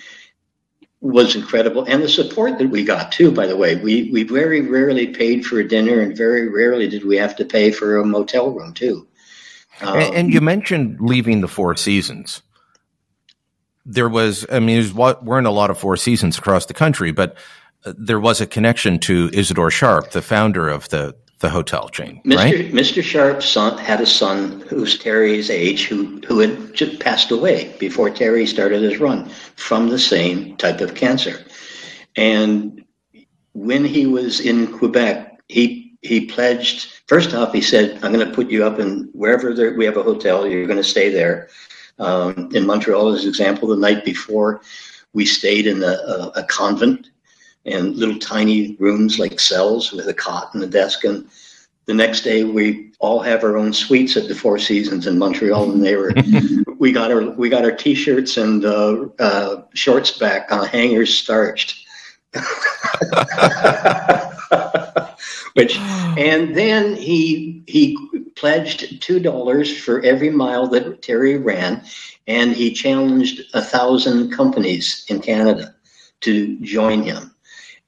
was 1.01 1.35
incredible 1.35 1.85
and 1.85 2.03
the 2.03 2.09
support 2.09 2.57
that 2.57 2.69
we 2.69 2.83
got 2.83 3.11
too 3.11 3.31
by 3.31 3.45
the 3.47 3.55
way 3.55 3.75
we 3.77 4.09
we 4.11 4.23
very 4.23 4.61
rarely 4.61 5.07
paid 5.07 5.45
for 5.45 5.59
a 5.59 5.67
dinner 5.67 6.01
and 6.01 6.17
very 6.17 6.49
rarely 6.49 6.89
did 6.89 7.05
we 7.05 7.17
have 7.17 7.35
to 7.35 7.45
pay 7.45 7.71
for 7.71 7.97
a 7.97 8.05
motel 8.05 8.51
room 8.51 8.73
too 8.73 9.07
um, 9.81 9.97
and, 9.97 10.15
and, 10.15 10.33
you 10.33 10.41
mentioned 10.41 10.97
leaving 10.99 11.41
the 11.41 11.47
four 11.47 11.75
seasons 11.75 12.41
there 13.85 14.09
was 14.09 14.45
i 14.51 14.59
mean 14.59 14.75
there's 14.81 14.93
weren't 14.93 15.47
a 15.47 15.51
lot 15.51 15.69
of 15.69 15.77
four 15.77 15.97
seasons 15.97 16.37
across 16.37 16.65
the 16.65 16.73
country 16.73 17.11
but 17.11 17.35
uh, 17.85 17.93
there 17.97 18.19
was 18.19 18.41
a 18.41 18.45
connection 18.45 18.99
to 18.99 19.29
Isadore 19.33 19.71
Sharp 19.71 20.11
the 20.11 20.21
founder 20.21 20.67
of 20.67 20.89
the 20.89 21.15
the 21.39 21.49
hotel 21.49 21.87
chain, 21.87 22.21
Mr. 22.25 22.35
right? 22.35 22.71
Mr. 22.71 23.01
Sharp's 23.01 23.47
son 23.47 23.77
had 23.77 24.01
a 24.01 24.05
son 24.05 24.61
who's 24.67 24.97
Terry's 24.97 25.49
age 25.49 25.85
who 25.87 26.19
who 26.27 26.39
had 26.39 26.73
just 26.73 26.99
passed 26.99 27.31
away 27.31 27.73
before 27.79 28.09
Terry 28.09 28.45
started 28.45 28.81
his 28.81 28.99
run 28.99 29.29
from 29.55 29.87
the 29.87 29.99
same 29.99 30.57
type 30.57 30.81
of 30.81 30.95
cancer. 30.95 31.43
And 32.15 32.83
when 33.53 33.85
he 33.85 34.05
was 34.05 34.39
in 34.39 34.67
Quebec, 34.77 35.39
he 35.47 35.97
he 36.01 36.25
pledged 36.25 36.98
first 37.09 37.33
off 37.33 37.53
he 37.53 37.61
said 37.61 37.99
i'm 38.03 38.13
going 38.13 38.25
to 38.25 38.33
put 38.33 38.49
you 38.49 38.63
up 38.63 38.79
in 38.79 39.09
wherever 39.13 39.53
there, 39.53 39.73
we 39.73 39.85
have 39.85 39.97
a 39.97 40.03
hotel 40.03 40.47
you're 40.47 40.67
going 40.67 40.77
to 40.77 40.93
stay 40.95 41.09
there 41.09 41.49
um, 41.99 42.49
in 42.53 42.65
montreal 42.65 43.09
as 43.09 43.23
an 43.23 43.29
example 43.29 43.67
the 43.67 43.75
night 43.75 44.05
before 44.05 44.61
we 45.13 45.25
stayed 45.25 45.67
in 45.67 45.83
a, 45.83 45.87
a, 45.87 46.31
a 46.35 46.43
convent 46.43 47.09
and 47.65 47.95
little 47.95 48.17
tiny 48.17 48.75
rooms 48.79 49.19
like 49.19 49.39
cells 49.39 49.91
with 49.91 50.07
a 50.07 50.13
cot 50.13 50.53
and 50.53 50.63
a 50.63 50.67
desk. 50.67 51.03
And 51.03 51.27
the 51.85 51.93
next 51.93 52.21
day, 52.21 52.43
we 52.43 52.91
all 52.99 53.21
have 53.21 53.43
our 53.43 53.57
own 53.57 53.73
suites 53.73 54.17
at 54.17 54.27
the 54.27 54.35
Four 54.35 54.59
Seasons 54.59 55.07
in 55.07 55.17
Montreal, 55.17 55.71
and 55.71 55.83
they 55.83 55.95
were 55.95 56.13
we 56.77 56.91
got 56.91 57.11
our 57.11 57.31
we 57.31 57.49
got 57.49 57.65
our 57.65 57.71
t-shirts 57.71 58.37
and 58.37 58.65
uh, 58.65 59.05
uh, 59.19 59.63
shorts 59.73 60.17
back 60.17 60.51
on 60.51 60.67
hangers 60.67 61.17
starched. 61.17 61.85
Which 65.53 65.77
and 66.17 66.55
then 66.55 66.95
he 66.95 67.63
he 67.67 67.97
pledged 68.35 69.01
two 69.01 69.19
dollars 69.19 69.75
for 69.77 70.01
every 70.01 70.29
mile 70.29 70.67
that 70.67 71.01
Terry 71.01 71.37
ran, 71.37 71.83
and 72.27 72.53
he 72.53 72.71
challenged 72.71 73.41
a 73.53 73.61
thousand 73.61 74.31
companies 74.31 75.05
in 75.09 75.19
Canada 75.21 75.75
to 76.21 76.59
join 76.59 77.03
him. 77.03 77.33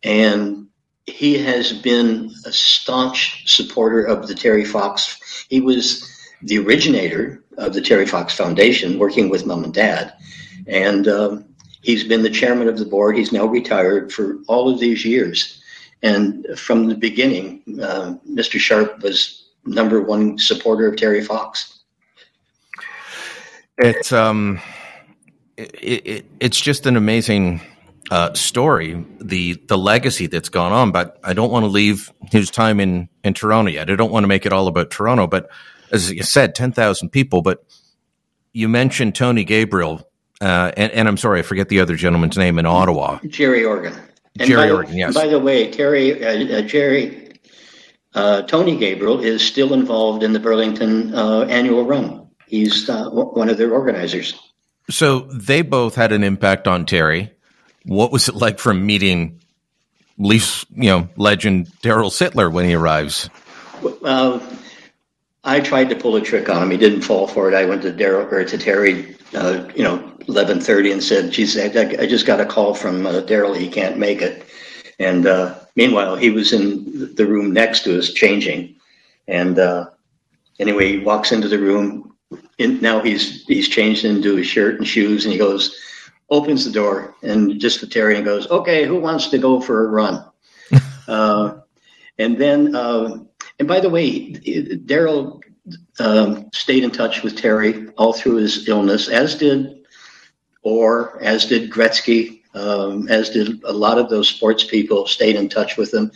And 0.03 0.67
he 1.05 1.37
has 1.39 1.73
been 1.73 2.31
a 2.45 2.51
staunch 2.51 3.43
supporter 3.51 4.03
of 4.03 4.27
the 4.27 4.35
Terry 4.35 4.65
Fox. 4.65 5.45
He 5.49 5.61
was 5.61 6.07
the 6.41 6.57
originator 6.57 7.43
of 7.57 7.73
the 7.73 7.81
Terry 7.81 8.05
Fox 8.05 8.33
Foundation, 8.33 8.97
working 8.97 9.29
with 9.29 9.45
mom 9.45 9.63
and 9.63 9.73
dad. 9.73 10.13
And 10.67 11.07
um, 11.07 11.45
he's 11.81 12.03
been 12.03 12.23
the 12.23 12.29
chairman 12.29 12.67
of 12.67 12.77
the 12.77 12.85
board. 12.85 13.17
He's 13.17 13.31
now 13.31 13.45
retired 13.45 14.11
for 14.11 14.39
all 14.47 14.69
of 14.69 14.79
these 14.79 15.05
years. 15.05 15.60
And 16.03 16.47
from 16.57 16.87
the 16.87 16.95
beginning, 16.95 17.63
uh, 17.81 18.15
Mr. 18.29 18.59
Sharp 18.59 19.03
was 19.03 19.49
number 19.65 20.01
one 20.01 20.37
supporter 20.39 20.87
of 20.87 20.97
Terry 20.97 21.23
Fox. 21.23 21.79
It's 23.77 24.11
um, 24.11 24.59
it, 25.57 26.07
it, 26.07 26.25
it's 26.39 26.59
just 26.59 26.85
an 26.85 26.97
amazing 26.97 27.61
uh, 28.09 28.33
story, 28.33 29.05
the 29.19 29.53
the 29.67 29.77
legacy 29.77 30.27
that's 30.27 30.49
gone 30.49 30.71
on. 30.71 30.91
But 30.91 31.19
I 31.23 31.33
don't 31.33 31.51
want 31.51 31.63
to 31.63 31.69
leave 31.69 32.11
his 32.31 32.51
time 32.51 32.79
in 32.79 33.09
in 33.23 33.33
Toronto 33.33 33.71
yet. 33.71 33.89
I 33.89 33.95
don't 33.95 34.11
want 34.11 34.23
to 34.23 34.27
make 34.27 34.45
it 34.45 34.53
all 34.53 34.67
about 34.67 34.91
Toronto. 34.91 35.27
But 35.27 35.49
as 35.91 36.11
you 36.11 36.23
said, 36.23 36.55
ten 36.55 36.71
thousand 36.71 37.09
people. 37.09 37.41
But 37.41 37.63
you 38.53 38.67
mentioned 38.67 39.15
Tony 39.15 39.43
Gabriel, 39.43 40.07
uh, 40.41 40.71
and, 40.75 40.91
and, 40.91 41.07
I'm 41.07 41.17
sorry, 41.17 41.39
I 41.39 41.43
forget 41.43 41.69
the 41.69 41.79
other 41.79 41.95
gentleman's 41.95 42.37
name 42.37 42.59
in 42.59 42.65
Ottawa. 42.65 43.19
Gerry 43.27 43.63
Organ. 43.63 43.95
And 44.39 44.47
Gerry 44.47 44.85
by. 44.85 44.91
Yes. 44.91 45.13
By 45.13 45.27
the 45.27 45.39
way, 45.39 45.71
Terry 45.71 46.23
uh, 46.23 46.59
uh 46.59 46.61
Gerry 46.61 47.39
uh, 48.13 48.41
Tony 48.43 48.77
Gabriel 48.77 49.19
is 49.19 49.45
still 49.45 49.73
involved 49.73 50.23
in 50.23 50.33
the 50.33 50.39
Burlington 50.39 51.13
uh, 51.13 51.41
annual 51.41 51.85
run. 51.85 52.27
He's 52.47 52.89
one 52.89 53.49
of 53.49 53.57
their 53.57 53.71
organizers. 53.71 54.37
So 54.89 55.21
they 55.33 55.61
both 55.61 55.95
had 55.95 56.11
an 56.11 56.23
impact 56.23 56.67
on 56.67 56.85
Terry. 56.85 57.31
What 57.85 58.11
was 58.11 58.27
it 58.27 58.35
like 58.35 58.59
from 58.59 58.85
meeting 58.85 59.39
Leafs, 60.17 60.65
you 60.71 60.89
know, 60.89 61.07
legend 61.15 61.67
Darryl 61.81 62.11
Sittler 62.11 62.51
when 62.51 62.65
he 62.65 62.73
arrives? 62.73 63.29
Uh, 64.03 64.39
I 65.43 65.59
tried 65.59 65.89
to 65.89 65.95
pull 65.95 66.15
a 66.15 66.21
trick 66.21 66.49
on 66.49 66.61
him. 66.61 66.71
He 66.71 66.77
didn't 66.77 67.01
fall 67.01 67.27
for 67.27 67.51
it. 67.51 67.55
I 67.55 67.65
went 67.65 67.81
to 67.83 67.91
Darryl 67.91 68.31
or 68.31 68.45
to 68.45 68.57
Terry, 68.57 69.15
uh, 69.33 69.67
you 69.75 69.83
know, 69.83 70.11
eleven 70.27 70.61
thirty, 70.61 70.91
and 70.91 71.03
said, 71.03 71.31
"Geez, 71.31 71.57
I, 71.57 71.65
I 71.99 72.05
just 72.05 72.27
got 72.27 72.39
a 72.41 72.45
call 72.45 72.75
from 72.75 73.07
uh, 73.07 73.21
Darryl. 73.21 73.57
He 73.57 73.67
can't 73.69 73.97
make 73.97 74.21
it." 74.21 74.45
And 74.99 75.25
uh, 75.25 75.55
meanwhile, 75.75 76.15
he 76.15 76.29
was 76.29 76.53
in 76.53 77.15
the 77.15 77.25
room 77.25 77.51
next 77.53 77.83
to 77.85 77.97
us 77.97 78.13
changing. 78.13 78.75
And 79.27 79.57
uh, 79.57 79.89
anyway, 80.59 80.91
he 80.91 80.97
walks 80.99 81.31
into 81.31 81.47
the 81.47 81.59
room. 81.59 82.15
In, 82.59 82.79
now 82.79 83.01
he's 83.01 83.43
he's 83.45 83.67
changed 83.67 84.05
into 84.05 84.35
his 84.35 84.47
shirt 84.47 84.77
and 84.77 84.87
shoes, 84.87 85.25
and 85.25 85.31
he 85.31 85.39
goes, 85.39 85.75
opens 86.31 86.63
the 86.63 86.71
door 86.71 87.13
and 87.21 87.59
just 87.59 87.81
the 87.81 87.87
Terry 87.87 88.15
and 88.15 88.25
goes, 88.25 88.49
"Okay, 88.49 88.85
who 88.85 88.99
wants 88.99 89.27
to 89.27 89.37
go 89.37 89.59
for 89.59 89.85
a 89.85 89.89
run?" 89.89 90.25
uh, 91.07 91.59
and 92.17 92.37
then, 92.37 92.75
uh, 92.75 93.19
and 93.61 93.67
by 93.67 93.79
the 93.79 93.91
way, 93.91 94.31
Darryl 94.87 95.39
um, 95.99 96.49
stayed 96.51 96.83
in 96.83 96.89
touch 96.89 97.21
with 97.21 97.37
Terry 97.37 97.89
all 97.89 98.11
through 98.11 98.37
his 98.37 98.67
illness, 98.67 99.07
as 99.07 99.35
did 99.35 99.85
Orr, 100.63 101.21
as 101.21 101.45
did 101.45 101.69
Gretzky, 101.69 102.41
um, 102.55 103.07
as 103.07 103.29
did 103.29 103.63
a 103.63 103.71
lot 103.71 103.99
of 103.99 104.09
those 104.09 104.27
sports 104.27 104.63
people. 104.63 105.05
Stayed 105.05 105.35
in 105.35 105.47
touch 105.47 105.77
with 105.77 105.93
him. 105.93 106.11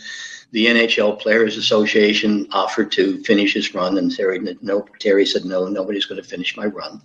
The 0.53 0.65
NHL 0.65 1.19
Players 1.19 1.55
Association 1.55 2.47
offered 2.51 2.91
to 2.93 3.23
finish 3.23 3.53
his 3.53 3.75
run, 3.75 3.99
and 3.99 4.09
Terry, 4.09 4.39
no, 4.63 4.83
Terry 4.99 5.27
said, 5.27 5.45
"No, 5.45 5.67
nobody's 5.67 6.05
going 6.05 6.19
to 6.19 6.27
finish 6.27 6.57
my 6.57 6.65
run." 6.65 6.99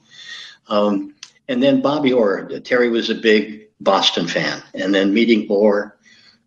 Um, 0.69 1.17
and 1.49 1.63
then 1.63 1.83
Bobby 1.83 2.15
Orr, 2.15 2.49
Terry 2.61 2.89
was 2.89 3.11
a 3.11 3.15
big 3.15 3.69
Boston 3.81 4.27
fan. 4.27 4.63
And 4.73 4.95
then 4.95 5.13
meeting 5.13 5.47
Orr 5.51 5.99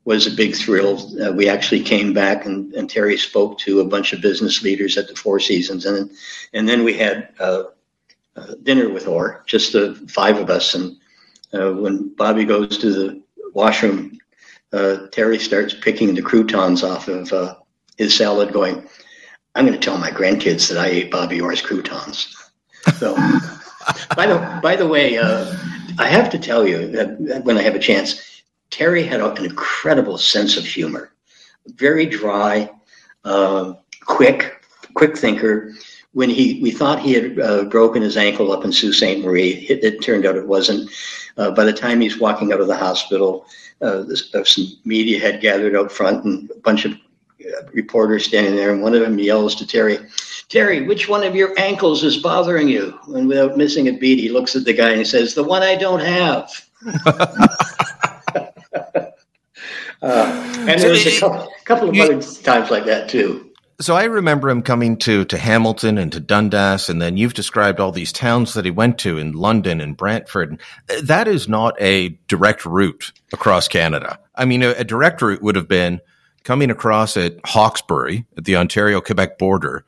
was 0.06 0.28
a 0.28 0.32
big 0.32 0.56
thrill. 0.56 1.00
Uh, 1.22 1.32
we 1.32 1.48
actually 1.48 1.82
came 1.82 2.14
back 2.14 2.46
and, 2.46 2.74
and, 2.74 2.90
Terry 2.90 3.18
spoke 3.18 3.58
to 3.60 3.80
a 3.80 3.86
bunch 3.86 4.12
of 4.12 4.22
business 4.22 4.62
leaders 4.62 4.98
at 4.98 5.08
the 5.08 5.16
Four 5.16 5.40
Seasons. 5.40 5.86
And, 5.86 6.12
and 6.54 6.68
then 6.68 6.84
we 6.84 6.94
had 6.94 7.30
uh, 7.40 7.64
uh, 8.36 8.56
dinner 8.64 8.90
with 8.90 9.08
Orr, 9.08 9.44
just 9.48 9.74
the 9.74 9.96
five 10.10 10.38
of 10.38 10.50
us. 10.50 10.76
And 10.76 10.98
uh, 11.54 11.72
when 11.72 12.14
Bobby 12.16 12.44
goes 12.44 12.78
to 12.80 12.92
the 12.92 13.22
washroom, 13.54 14.20
uh, 14.74 15.08
Terry 15.12 15.40
starts 15.40 15.74
picking 15.74 16.14
the 16.16 16.22
croutons 16.22 16.84
off 16.84 17.08
of 17.08 17.32
uh, 17.32 17.56
his 17.98 18.16
salad, 18.16 18.52
going, 18.52 18.88
I'm 19.56 19.66
going 19.66 19.80
to 19.80 19.84
tell 19.84 19.98
my 19.98 20.10
grandkids 20.10 20.68
that 20.70 20.80
I 20.80 20.88
ate 20.88 21.12
Bobby 21.12 21.40
Orr's 21.40 21.62
croutons. 21.62 22.36
So 22.98 23.16
by 24.16 24.26
the 24.26 24.60
by 24.64 24.76
the 24.76 24.88
way, 24.88 25.20
I 25.20 26.08
have 26.08 26.32
to 26.32 26.40
tell 26.40 26.68
you 26.68 26.88
that 26.88 27.44
when 27.44 27.56
I 27.56 27.62
have 27.62 27.76
a 27.76 27.80
chance, 27.80 28.33
Terry 28.74 29.04
had 29.04 29.22
an 29.22 29.46
incredible 29.46 30.18
sense 30.18 30.58
of 30.58 30.66
humor, 30.66 31.12
very 31.76 32.08
dry, 32.08 32.72
uh, 33.24 33.74
quick, 34.04 34.66
quick 34.96 35.16
thinker. 35.16 35.74
When 36.14 36.28
he 36.28 36.60
we 36.60 36.72
thought 36.72 37.00
he 37.00 37.14
had 37.14 37.40
uh, 37.40 37.66
broken 37.66 38.02
his 38.02 38.18
ankle 38.18 38.52
up 38.52 38.66
in 38.66 38.72
Sault 38.72 38.96
Ste. 38.96 39.20
Marie, 39.20 39.68
it, 39.70 39.84
it, 39.84 40.02
turned 40.02 40.26
out 40.26 40.36
it 40.36 40.48
wasn't. 40.48 40.90
Uh, 41.38 41.52
by 41.52 41.66
the 41.66 41.74
time 41.74 42.02
he's 42.02 42.20
walking 42.20 42.52
out 42.52 42.62
of 42.62 42.68
the 42.68 42.76
hospital, 42.76 43.46
uh, 43.84 44.06
uh, 44.34 44.44
some 44.44 44.66
media 44.86 45.20
had 45.20 45.40
gathered 45.40 45.76
out 45.76 45.92
front 45.92 46.26
and 46.26 46.50
a 46.50 46.60
bunch 46.60 46.86
of 46.86 46.96
reporters 47.74 48.26
standing 48.26 48.56
there, 48.56 48.72
and 48.72 48.82
one 48.82 48.96
of 48.96 49.02
them 49.02 49.20
yells 49.20 49.54
to 49.56 49.68
Terry, 49.68 50.00
Terry, 50.50 50.88
which 50.88 51.08
one 51.08 51.24
of 51.24 51.36
your 51.36 51.54
ankles 51.60 52.04
is 52.04 52.18
bothering 52.18 52.70
you? 52.70 53.00
And 53.14 53.28
without 53.28 53.56
missing 53.56 53.88
a 53.88 53.92
beat, 53.92 54.20
he 54.20 54.30
looks 54.30 54.56
at 54.56 54.66
the 54.66 54.74
guy 54.74 54.90
and 54.90 55.00
he 55.00 55.06
says, 55.06 55.36
The 55.36 55.44
one 55.44 55.62
I 55.62 55.76
don't 55.76 56.00
have. 56.00 56.50
uh, 60.04 60.66
and 60.68 60.84
was 60.84 61.06
a 61.06 61.20
couple, 61.20 61.52
couple 61.66 61.90
of 61.90 62.00
other 62.00 62.22
times 62.22 62.70
like 62.70 62.86
that 62.86 63.10
too. 63.10 63.50
So 63.82 63.96
I 63.96 64.04
remember 64.04 64.50
him 64.50 64.62
coming 64.62 64.98
to 64.98 65.26
to 65.26 65.38
Hamilton 65.38 65.98
and 65.98 66.12
to 66.12 66.20
Dundas, 66.20 66.90
and 66.90 67.02
then 67.02 67.18
you've 67.18 67.34
described 67.34 67.80
all 67.80 67.92
these 67.92 68.12
towns 68.12 68.54
that 68.54 68.66
he 68.66 68.72
went 68.72 69.00
to 69.00 69.18
in 69.18 69.32
London 69.32 69.82
and 69.82 69.98
Brantford. 69.98 70.62
That 71.02 71.28
is 71.28 71.48
not 71.48 71.76
a 71.82 72.10
direct 72.28 72.66
route 72.66 73.12
across 73.34 73.68
Canada. 73.68 74.20
I 74.36 74.46
mean, 74.46 74.62
a, 74.62 74.70
a 74.70 74.84
direct 74.84 75.22
route 75.22 75.42
would 75.42 75.56
have 75.56 75.68
been 75.68 76.02
coming 76.44 76.70
across 76.70 77.18
at 77.18 77.38
Hawkesbury 77.46 78.26
at 78.38 78.46
the 78.46 78.58
Ontario 78.58 79.02
Quebec 79.02 79.38
border 79.38 79.86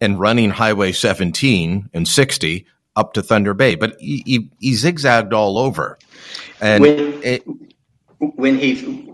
and 0.00 0.20
running 0.20 0.50
Highway 0.50 0.92
17 0.92 1.90
and 1.92 2.06
60 2.06 2.66
up 2.96 3.14
to 3.14 3.22
Thunder 3.22 3.54
Bay. 3.54 3.74
But 3.74 3.96
he, 3.98 4.22
he, 4.26 4.50
he 4.60 4.74
zigzagged 4.74 5.32
all 5.32 5.58
over. 5.58 5.98
And 6.60 6.82
when, 6.82 7.22
it, 7.22 7.42
when 8.18 8.58
he 8.58 9.08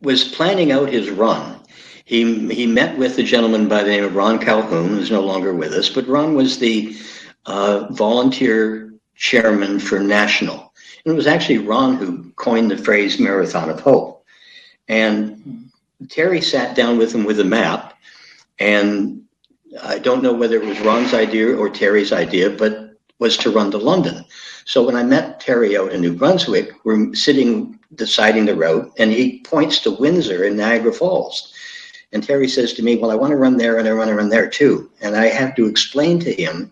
was 0.00 0.24
planning 0.24 0.72
out 0.72 0.88
his 0.88 1.10
run, 1.10 1.60
he, 2.04 2.48
he 2.54 2.66
met 2.66 2.96
with 2.96 3.18
a 3.18 3.22
gentleman 3.22 3.68
by 3.68 3.82
the 3.82 3.90
name 3.90 4.04
of 4.04 4.14
Ron 4.14 4.38
Calhoun, 4.38 4.90
who's 4.90 5.10
no 5.10 5.22
longer 5.22 5.54
with 5.54 5.72
us, 5.72 5.88
but 5.88 6.06
Ron 6.06 6.34
was 6.34 6.58
the 6.58 6.96
uh, 7.46 7.88
volunteer 7.90 8.94
chairman 9.16 9.80
for 9.80 9.98
national. 9.98 10.72
And 11.04 11.12
it 11.12 11.16
was 11.16 11.26
actually 11.26 11.58
Ron 11.58 11.96
who 11.96 12.30
coined 12.32 12.70
the 12.70 12.78
phrase 12.78 13.18
Marathon 13.18 13.70
of 13.70 13.80
Hope. 13.80 14.24
And 14.88 15.70
Terry 16.08 16.40
sat 16.40 16.76
down 16.76 16.98
with 16.98 17.14
him 17.14 17.24
with 17.24 17.40
a 17.40 17.44
map. 17.44 17.98
And 18.58 19.22
I 19.82 19.98
don't 19.98 20.22
know 20.22 20.32
whether 20.32 20.56
it 20.56 20.64
was 20.64 20.80
Ron's 20.80 21.14
idea 21.14 21.56
or 21.56 21.68
Terry's 21.68 22.12
idea, 22.12 22.50
but 22.50 22.94
was 23.18 23.36
to 23.38 23.50
run 23.50 23.70
to 23.70 23.78
London. 23.78 24.24
So 24.64 24.84
when 24.84 24.96
I 24.96 25.02
met 25.02 25.40
Terry 25.40 25.76
out 25.76 25.92
in 25.92 26.00
New 26.00 26.14
Brunswick, 26.14 26.70
we're 26.84 27.14
sitting 27.14 27.75
deciding 27.94 28.46
the 28.46 28.54
route, 28.54 28.92
and 28.98 29.12
he 29.12 29.40
points 29.40 29.78
to 29.80 29.90
Windsor 29.92 30.44
and 30.44 30.56
Niagara 30.56 30.92
Falls. 30.92 31.52
And 32.12 32.22
Terry 32.22 32.48
says 32.48 32.72
to 32.74 32.82
me, 32.82 32.96
Well, 32.96 33.10
I 33.10 33.14
want 33.14 33.32
to 33.32 33.36
run 33.36 33.56
there 33.56 33.78
and 33.78 33.88
I 33.88 33.94
want 33.94 34.08
to 34.08 34.14
run 34.14 34.28
there 34.28 34.48
too. 34.48 34.90
And 35.00 35.16
I 35.16 35.26
have 35.26 35.54
to 35.56 35.66
explain 35.66 36.18
to 36.20 36.32
him 36.32 36.70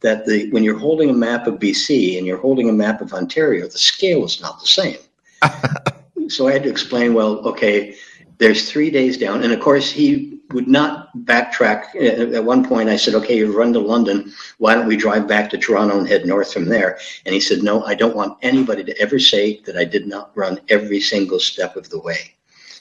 that 0.00 0.26
the 0.26 0.50
when 0.50 0.62
you're 0.62 0.78
holding 0.78 1.10
a 1.10 1.14
map 1.14 1.46
of 1.46 1.54
BC 1.54 2.18
and 2.18 2.26
you're 2.26 2.38
holding 2.38 2.68
a 2.68 2.72
map 2.72 3.00
of 3.00 3.12
Ontario, 3.12 3.66
the 3.66 3.78
scale 3.78 4.24
is 4.24 4.40
not 4.40 4.60
the 4.60 4.66
same. 4.66 4.98
so 6.28 6.48
I 6.48 6.52
had 6.52 6.62
to 6.64 6.70
explain, 6.70 7.14
well, 7.14 7.38
okay, 7.46 7.96
there's 8.38 8.70
three 8.70 8.90
days 8.90 9.16
down. 9.16 9.42
And 9.42 9.52
of 9.52 9.60
course, 9.60 9.90
he 9.90 10.35
would 10.56 10.66
not 10.66 11.14
backtrack. 11.18 11.94
At 12.34 12.42
one 12.42 12.66
point, 12.66 12.88
I 12.88 12.96
said, 12.96 13.14
okay, 13.14 13.36
you've 13.36 13.54
run 13.54 13.74
to 13.74 13.78
London. 13.78 14.32
Why 14.56 14.74
don't 14.74 14.86
we 14.86 14.96
drive 14.96 15.28
back 15.28 15.50
to 15.50 15.58
Toronto 15.58 15.98
and 15.98 16.08
head 16.08 16.24
north 16.24 16.50
from 16.50 16.64
there? 16.64 16.98
And 17.26 17.34
he 17.34 17.40
said, 17.40 17.62
no, 17.62 17.84
I 17.84 17.94
don't 17.94 18.16
want 18.16 18.38
anybody 18.40 18.82
to 18.84 18.98
ever 18.98 19.18
say 19.18 19.60
that 19.66 19.76
I 19.76 19.84
did 19.84 20.06
not 20.06 20.34
run 20.34 20.58
every 20.70 20.98
single 20.98 21.40
step 21.40 21.76
of 21.76 21.90
the 21.90 22.00
way. 22.00 22.34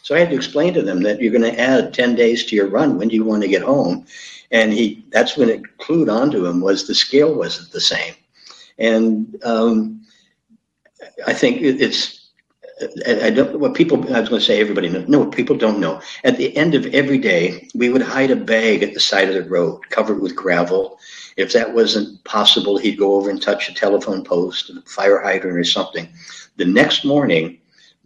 So 0.03 0.15
I 0.15 0.19
had 0.19 0.29
to 0.29 0.35
explain 0.37 0.73
to 0.75 0.81
them 0.81 1.03
that 1.03 1.19
you're 1.19 1.37
going 1.37 1.53
to 1.53 1.59
add 1.59 1.93
10 1.93 2.15
days 2.15 2.45
to 2.45 2.55
your 2.55 2.69
run. 2.69 2.97
When 2.97 3.09
do 3.09 3.15
you 3.15 3.25
want 3.25 3.43
to 3.43 3.49
get 3.49 3.61
home? 3.61 4.05
And 4.51 4.71
he, 4.71 5.03
that's 5.09 5.35
when 5.35 5.49
it 5.49 5.77
clued 5.77 6.09
onto 6.09 6.45
him 6.45 6.61
was 6.61 6.87
the 6.87 6.95
scale 6.95 7.35
wasn't 7.35 7.73
the 7.73 7.81
same. 7.81 8.13
And 8.77 9.35
um, 9.43 10.01
I 11.27 11.33
think 11.33 11.61
it's, 11.61 12.24
I 13.07 13.29
don't 13.29 13.57
what 13.59 13.73
people 13.73 13.97
I 14.13 14.19
was 14.19 14.27
going 14.27 14.41
to 14.41 14.45
say 14.45 14.59
everybody 14.59 14.89
knows. 14.89 15.07
No, 15.07 15.25
people 15.25 15.55
don't 15.55 15.79
know. 15.79 16.01
At 16.25 16.37
the 16.37 16.55
end 16.57 16.75
of 16.75 16.85
every 16.87 17.17
day, 17.17 17.69
we 17.73 17.89
would 17.89 18.01
hide 18.01 18.31
a 18.31 18.35
bag 18.35 18.83
at 18.83 18.93
the 18.93 18.99
side 18.99 19.29
of 19.29 19.35
the 19.35 19.49
road 19.49 19.89
covered 19.89 20.21
with 20.21 20.35
gravel. 20.35 20.99
If 21.37 21.53
that 21.53 21.73
wasn't 21.73 22.21
possible, 22.25 22.77
he'd 22.77 22.97
go 22.97 23.15
over 23.15 23.29
and 23.29 23.41
touch 23.41 23.69
a 23.69 23.73
telephone 23.73 24.25
post, 24.25 24.69
a 24.69 24.81
fire 24.81 25.21
hydrant, 25.21 25.57
or 25.57 25.63
something. 25.63 26.09
The 26.57 26.65
next 26.65 27.05
morning, 27.05 27.59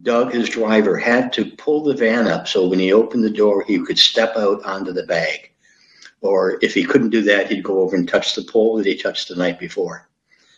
Doug, 0.04 0.34
his 0.34 0.50
driver, 0.50 0.98
had 0.98 1.34
to 1.34 1.46
pull 1.58 1.84
the 1.84 1.96
van 1.96 2.28
up 2.28 2.48
so 2.48 2.68
when 2.68 2.80
he 2.80 2.94
opened 2.94 3.24
the 3.24 3.30
door, 3.32 3.64
he 3.64 3.84
could 3.84 3.98
step 3.98 4.36
out 4.36 4.64
onto 4.64 4.94
the 4.94 5.04
bag. 5.04 5.52
Or 6.22 6.60
if 6.62 6.76
he 6.76 6.84
couldn't 6.84 7.10
do 7.10 7.22
that, 7.24 7.50
he'd 7.50 7.64
go 7.64 7.80
over 7.80 7.96
and 7.96 8.08
touch 8.08 8.36
the 8.36 8.44
pole 8.44 8.78
that 8.78 8.86
he 8.86 8.96
touched 8.96 9.30
the 9.30 9.36
night 9.36 9.60
before. 9.60 10.08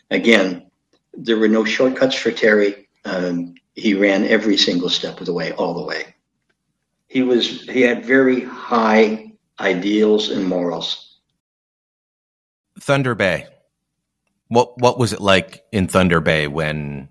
Again, 0.10 0.70
there 1.14 1.38
were 1.38 1.48
no 1.48 1.64
shortcuts 1.64 2.16
for 2.16 2.32
Terry. 2.32 2.88
Um, 3.06 3.56
he 3.76 3.94
ran 3.94 4.26
every 4.26 4.58
single 4.58 4.90
step 4.90 5.20
of 5.20 5.26
the 5.26 5.34
way, 5.34 5.52
all 5.54 5.74
the 5.74 5.84
way. 5.84 6.16
He 7.08 7.24
was 7.24 7.62
he 7.70 7.82
had 7.82 8.06
very 8.06 8.42
high 8.42 9.34
ideals 9.60 10.30
and 10.30 10.46
morals. 10.46 11.20
Thunder 12.80 13.16
Bay. 13.16 13.48
What 14.48 14.78
what 14.80 14.98
was 14.98 15.14
it 15.14 15.22
like 15.22 15.64
in 15.72 15.88
Thunder 15.88 16.20
Bay 16.20 16.48
when 16.48 17.10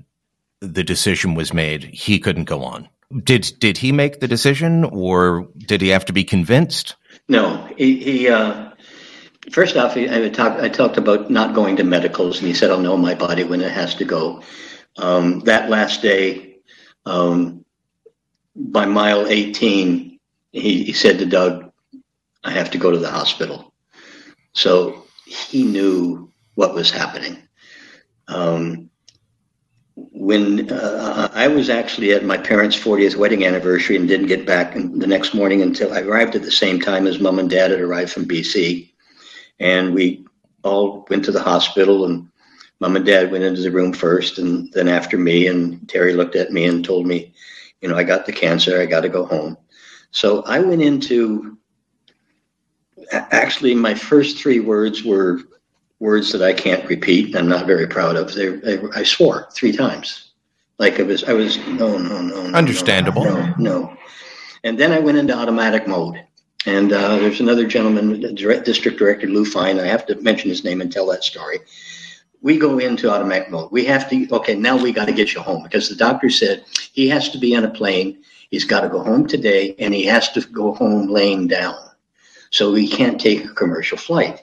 the 0.60 0.84
decision 0.84 1.34
was 1.34 1.52
made 1.52 1.84
he 1.84 2.18
couldn't 2.18 2.44
go 2.44 2.62
on? 2.64 2.88
Did 3.24 3.52
did 3.58 3.78
he 3.78 3.92
make 3.92 4.20
the 4.20 4.28
decision 4.28 4.84
or 4.84 5.48
did 5.58 5.80
he 5.80 5.88
have 5.88 6.04
to 6.06 6.12
be 6.12 6.24
convinced? 6.24 6.96
No, 7.28 7.68
he, 7.76 7.96
he 8.02 8.28
uh, 8.28 8.70
first 9.50 9.76
off, 9.76 9.94
he, 9.94 10.08
I, 10.10 10.28
talked, 10.28 10.60
I 10.60 10.68
talked 10.68 10.96
about 10.96 11.30
not 11.30 11.54
going 11.54 11.76
to 11.76 11.84
medicals, 11.84 12.38
and 12.38 12.48
he 12.48 12.54
said, 12.54 12.70
I'll 12.70 12.80
know 12.80 12.96
my 12.96 13.14
body 13.14 13.44
when 13.44 13.60
it 13.60 13.72
has 13.72 13.94
to 13.96 14.04
go. 14.04 14.42
Um, 14.96 15.40
that 15.40 15.70
last 15.70 16.02
day, 16.02 16.49
um, 17.06 17.64
by 18.56 18.86
mile 18.86 19.26
18, 19.26 20.18
he, 20.52 20.84
he 20.84 20.92
said 20.92 21.18
to 21.18 21.26
Doug, 21.26 21.72
I 22.44 22.50
have 22.50 22.70
to 22.72 22.78
go 22.78 22.90
to 22.90 22.98
the 22.98 23.10
hospital. 23.10 23.72
So 24.52 25.04
he 25.26 25.64
knew 25.64 26.30
what 26.54 26.74
was 26.74 26.90
happening. 26.90 27.38
Um, 28.28 28.90
when 29.94 30.70
uh, 30.72 31.28
I 31.32 31.48
was 31.48 31.68
actually 31.68 32.12
at 32.12 32.24
my 32.24 32.36
parents' 32.36 32.76
40th 32.76 33.16
wedding 33.16 33.44
anniversary 33.44 33.96
and 33.96 34.08
didn't 34.08 34.26
get 34.28 34.46
back 34.46 34.74
the 34.74 35.06
next 35.06 35.34
morning 35.34 35.62
until 35.62 35.92
I 35.92 36.00
arrived 36.00 36.34
at 36.36 36.42
the 36.42 36.50
same 36.50 36.80
time 36.80 37.06
as 37.06 37.20
mom 37.20 37.38
and 37.38 37.50
dad 37.50 37.70
had 37.70 37.80
arrived 37.80 38.12
from 38.12 38.26
BC. 38.26 38.90
And 39.58 39.94
we 39.94 40.24
all 40.62 41.06
went 41.10 41.24
to 41.26 41.32
the 41.32 41.42
hospital 41.42 42.06
and 42.06 42.28
mom 42.80 42.96
and 42.96 43.04
dad 43.04 43.30
went 43.30 43.44
into 43.44 43.60
the 43.60 43.70
room 43.70 43.92
first 43.92 44.38
and 44.38 44.72
then 44.72 44.88
after 44.88 45.16
me 45.16 45.46
and 45.46 45.88
terry 45.88 46.14
looked 46.14 46.34
at 46.34 46.52
me 46.52 46.64
and 46.64 46.84
told 46.84 47.06
me 47.06 47.32
you 47.80 47.88
know 47.88 47.96
i 47.96 48.02
got 48.02 48.26
the 48.26 48.32
cancer 48.32 48.80
i 48.80 48.86
got 48.86 49.02
to 49.02 49.08
go 49.08 49.24
home. 49.24 49.56
So 50.10 50.42
i 50.42 50.58
went 50.58 50.82
into 50.82 51.56
actually 53.12 53.74
my 53.74 53.94
first 53.94 54.38
three 54.38 54.60
words 54.60 55.04
were 55.04 55.40
words 56.00 56.32
that 56.32 56.42
i 56.42 56.52
can't 56.52 56.88
repeat 56.88 57.36
i'm 57.36 57.48
not 57.48 57.66
very 57.66 57.86
proud 57.86 58.16
of. 58.16 58.34
They, 58.34 58.48
they 58.48 58.80
i 58.94 59.02
swore 59.02 59.48
three 59.52 59.72
times. 59.72 60.32
Like 60.78 60.98
i 60.98 61.02
was 61.02 61.24
i 61.24 61.32
was 61.32 61.58
no 61.68 61.98
no 61.98 62.22
no, 62.22 62.48
no 62.48 62.58
understandable. 62.58 63.24
no, 63.24 63.54
no. 63.58 63.96
And 64.64 64.78
then 64.78 64.92
i 64.92 64.98
went 64.98 65.18
into 65.18 65.36
automatic 65.36 65.86
mode. 65.86 66.24
And 66.66 66.92
uh, 66.92 67.16
there's 67.16 67.40
another 67.40 67.66
gentleman, 67.66 68.20
District 68.34 68.98
Director 68.98 69.26
Lou 69.26 69.46
Fine. 69.46 69.80
I 69.80 69.86
have 69.86 70.04
to 70.04 70.14
mention 70.16 70.50
his 70.50 70.62
name 70.62 70.82
and 70.82 70.92
tell 70.92 71.06
that 71.06 71.24
story 71.24 71.60
we 72.42 72.58
go 72.58 72.78
into 72.78 73.10
automatic 73.10 73.50
mode. 73.50 73.70
We 73.70 73.84
have 73.84 74.08
to, 74.10 74.28
okay, 74.32 74.54
now 74.54 74.76
we 74.76 74.92
got 74.92 75.06
to 75.06 75.12
get 75.12 75.34
you 75.34 75.40
home 75.40 75.62
because 75.62 75.88
the 75.88 75.96
doctor 75.96 76.30
said 76.30 76.64
he 76.92 77.08
has 77.08 77.28
to 77.30 77.38
be 77.38 77.54
on 77.54 77.64
a 77.64 77.70
plane. 77.70 78.22
He's 78.50 78.64
got 78.64 78.80
to 78.80 78.88
go 78.88 79.02
home 79.02 79.26
today 79.26 79.74
and 79.78 79.92
he 79.92 80.04
has 80.06 80.30
to 80.32 80.40
go 80.40 80.72
home 80.74 81.08
laying 81.08 81.48
down. 81.48 81.76
So 82.50 82.74
he 82.74 82.88
can't 82.88 83.20
take 83.20 83.44
a 83.44 83.54
commercial 83.54 83.98
flight. 83.98 84.42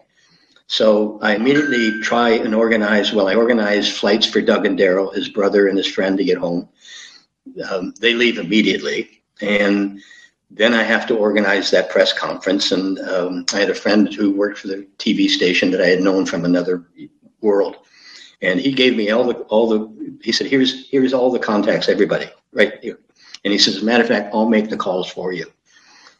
So 0.67 1.17
I 1.21 1.35
immediately 1.35 2.01
try 2.01 2.31
and 2.31 2.53
organize, 2.53 3.13
well, 3.13 3.27
I 3.27 3.35
organize 3.35 3.91
flights 3.91 4.25
for 4.25 4.41
Doug 4.41 4.65
and 4.65 4.77
Darrell, 4.77 5.11
his 5.11 5.29
brother 5.29 5.67
and 5.67 5.77
his 5.77 5.87
friend 5.87 6.17
to 6.17 6.23
get 6.23 6.37
home. 6.37 6.69
Um, 7.69 7.93
they 7.99 8.13
leave 8.13 8.37
immediately. 8.37 9.21
And 9.41 10.01
then 10.51 10.73
I 10.73 10.83
have 10.83 11.07
to 11.07 11.17
organize 11.17 11.71
that 11.71 11.89
press 11.89 12.13
conference. 12.13 12.71
And 12.71 12.99
um, 12.99 13.45
I 13.53 13.59
had 13.59 13.69
a 13.69 13.75
friend 13.75 14.13
who 14.13 14.31
worked 14.31 14.59
for 14.59 14.67
the 14.67 14.87
TV 14.97 15.29
station 15.29 15.71
that 15.71 15.81
I 15.81 15.87
had 15.87 16.01
known 16.01 16.25
from 16.25 16.45
another 16.45 16.85
world. 17.41 17.77
And 18.41 18.59
he 18.59 18.71
gave 18.71 18.95
me 18.95 19.09
all 19.09 19.23
the 19.23 19.35
all 19.49 19.67
the 19.67 20.17
he 20.21 20.31
said 20.31 20.47
here's 20.47 20.89
here's 20.89 21.13
all 21.13 21.31
the 21.31 21.39
contacts 21.39 21.89
everybody 21.89 22.27
right 22.51 22.73
here. 22.81 22.99
And 23.43 23.51
he 23.51 23.57
says 23.57 23.77
as 23.77 23.81
a 23.81 23.85
matter 23.85 24.03
of 24.03 24.09
fact 24.09 24.33
i'll 24.33 24.49
make 24.49 24.69
the 24.69 24.77
calls 24.77 25.09
for 25.09 25.33
you. 25.33 25.45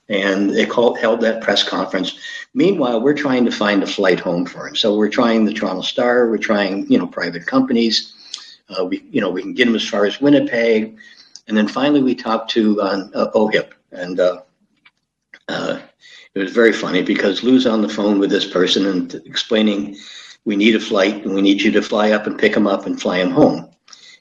And 0.09 0.49
they 0.49 0.65
called 0.65 0.97
held 0.97 1.21
that 1.21 1.43
press 1.43 1.63
conference. 1.63 2.17
Meanwhile 2.53 3.01
we're 3.01 3.13
trying 3.13 3.45
to 3.45 3.51
find 3.51 3.83
a 3.83 3.87
flight 3.87 4.19
home 4.19 4.45
for 4.45 4.67
him. 4.67 4.75
So 4.75 4.95
we're 4.95 5.09
trying 5.09 5.45
the 5.45 5.53
toronto 5.53 5.81
star. 5.81 6.29
We're 6.29 6.37
trying 6.37 6.91
you 6.91 6.97
know 6.97 7.07
private 7.07 7.45
companies. 7.45 8.13
Uh, 8.69 8.85
we 8.85 9.03
you 9.11 9.21
know 9.21 9.29
we 9.29 9.43
can 9.43 9.53
get 9.53 9.67
him 9.67 9.75
as 9.75 9.87
far 9.87 10.05
as 10.05 10.19
winnipeg. 10.19 10.97
And 11.47 11.55
then 11.55 11.67
finally 11.67 12.01
we 12.01 12.15
talked 12.15 12.49
to 12.51 12.81
uh, 12.81 13.07
uh, 13.13 13.31
ohip 13.35 13.75
and 13.91 14.19
uh, 14.19 14.41
uh, 15.49 15.79
it 16.33 16.39
was 16.39 16.51
very 16.51 16.73
funny 16.73 17.01
because 17.01 17.43
lou's 17.43 17.65
on 17.65 17.81
the 17.81 17.89
phone 17.89 18.19
with 18.19 18.29
this 18.29 18.45
person 18.45 18.85
and 18.85 19.15
explaining 19.25 19.97
we 20.47 20.55
need 20.55 20.75
a 20.77 20.79
flight 20.79 21.25
and 21.25 21.35
we 21.35 21.41
need 21.41 21.61
you 21.61 21.71
to 21.71 21.81
fly 21.81 22.11
up 22.11 22.25
and 22.25 22.39
pick 22.39 22.55
him 22.55 22.67
up 22.67 22.85
and 22.85 23.01
fly 23.01 23.17
him 23.17 23.31
home. 23.31 23.69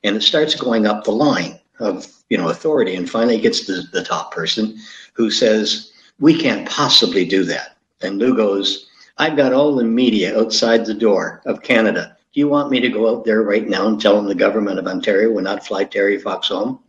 And 0.02 0.16
it 0.16 0.22
starts 0.22 0.56
going 0.56 0.84
up 0.84 1.04
the 1.04 1.12
line 1.12 1.60
of, 1.78 2.12
you 2.30 2.36
know, 2.36 2.48
authority. 2.48 2.96
And 2.96 3.08
finally 3.08 3.40
gets 3.40 3.64
to 3.66 3.82
the 3.92 4.02
top 4.02 4.32
person 4.32 4.76
who 5.12 5.30
says, 5.30 5.92
we 6.18 6.36
can't 6.36 6.68
possibly 6.68 7.24
do 7.24 7.44
that. 7.44 7.76
And 8.02 8.18
Lou 8.18 8.34
goes, 8.34 8.90
I've 9.18 9.36
got 9.36 9.52
all 9.52 9.76
the 9.76 9.84
media 9.84 10.36
outside 10.36 10.84
the 10.84 10.94
door 10.94 11.42
of 11.46 11.62
Canada. 11.62 12.16
Do 12.34 12.40
you 12.40 12.48
want 12.48 12.72
me 12.72 12.80
to 12.80 12.88
go 12.88 13.08
out 13.08 13.24
there 13.24 13.42
right 13.42 13.68
now 13.68 13.86
and 13.86 14.00
tell 14.00 14.16
them 14.16 14.26
the 14.26 14.34
government 14.34 14.80
of 14.80 14.88
Ontario 14.88 15.30
will 15.30 15.44
not 15.44 15.64
fly 15.64 15.84
Terry 15.84 16.18
Fox 16.18 16.48
home? 16.48 16.80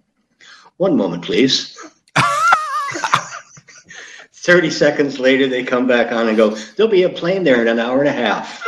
One 0.78 0.98
moment, 0.98 1.24
please. 1.24 1.78
30 4.34 4.72
seconds 4.72 5.20
later, 5.20 5.48
they 5.48 5.64
come 5.64 5.86
back 5.86 6.12
on 6.12 6.28
and 6.28 6.38
go, 6.38 6.56
There'll 6.76 6.92
be 6.92 7.04
a 7.04 7.10
plane 7.10 7.44
there 7.44 7.62
in 7.62 7.68
an 7.68 7.78
hour 7.78 8.00
and 8.00 8.10
a 8.10 8.14
half. 8.14 8.64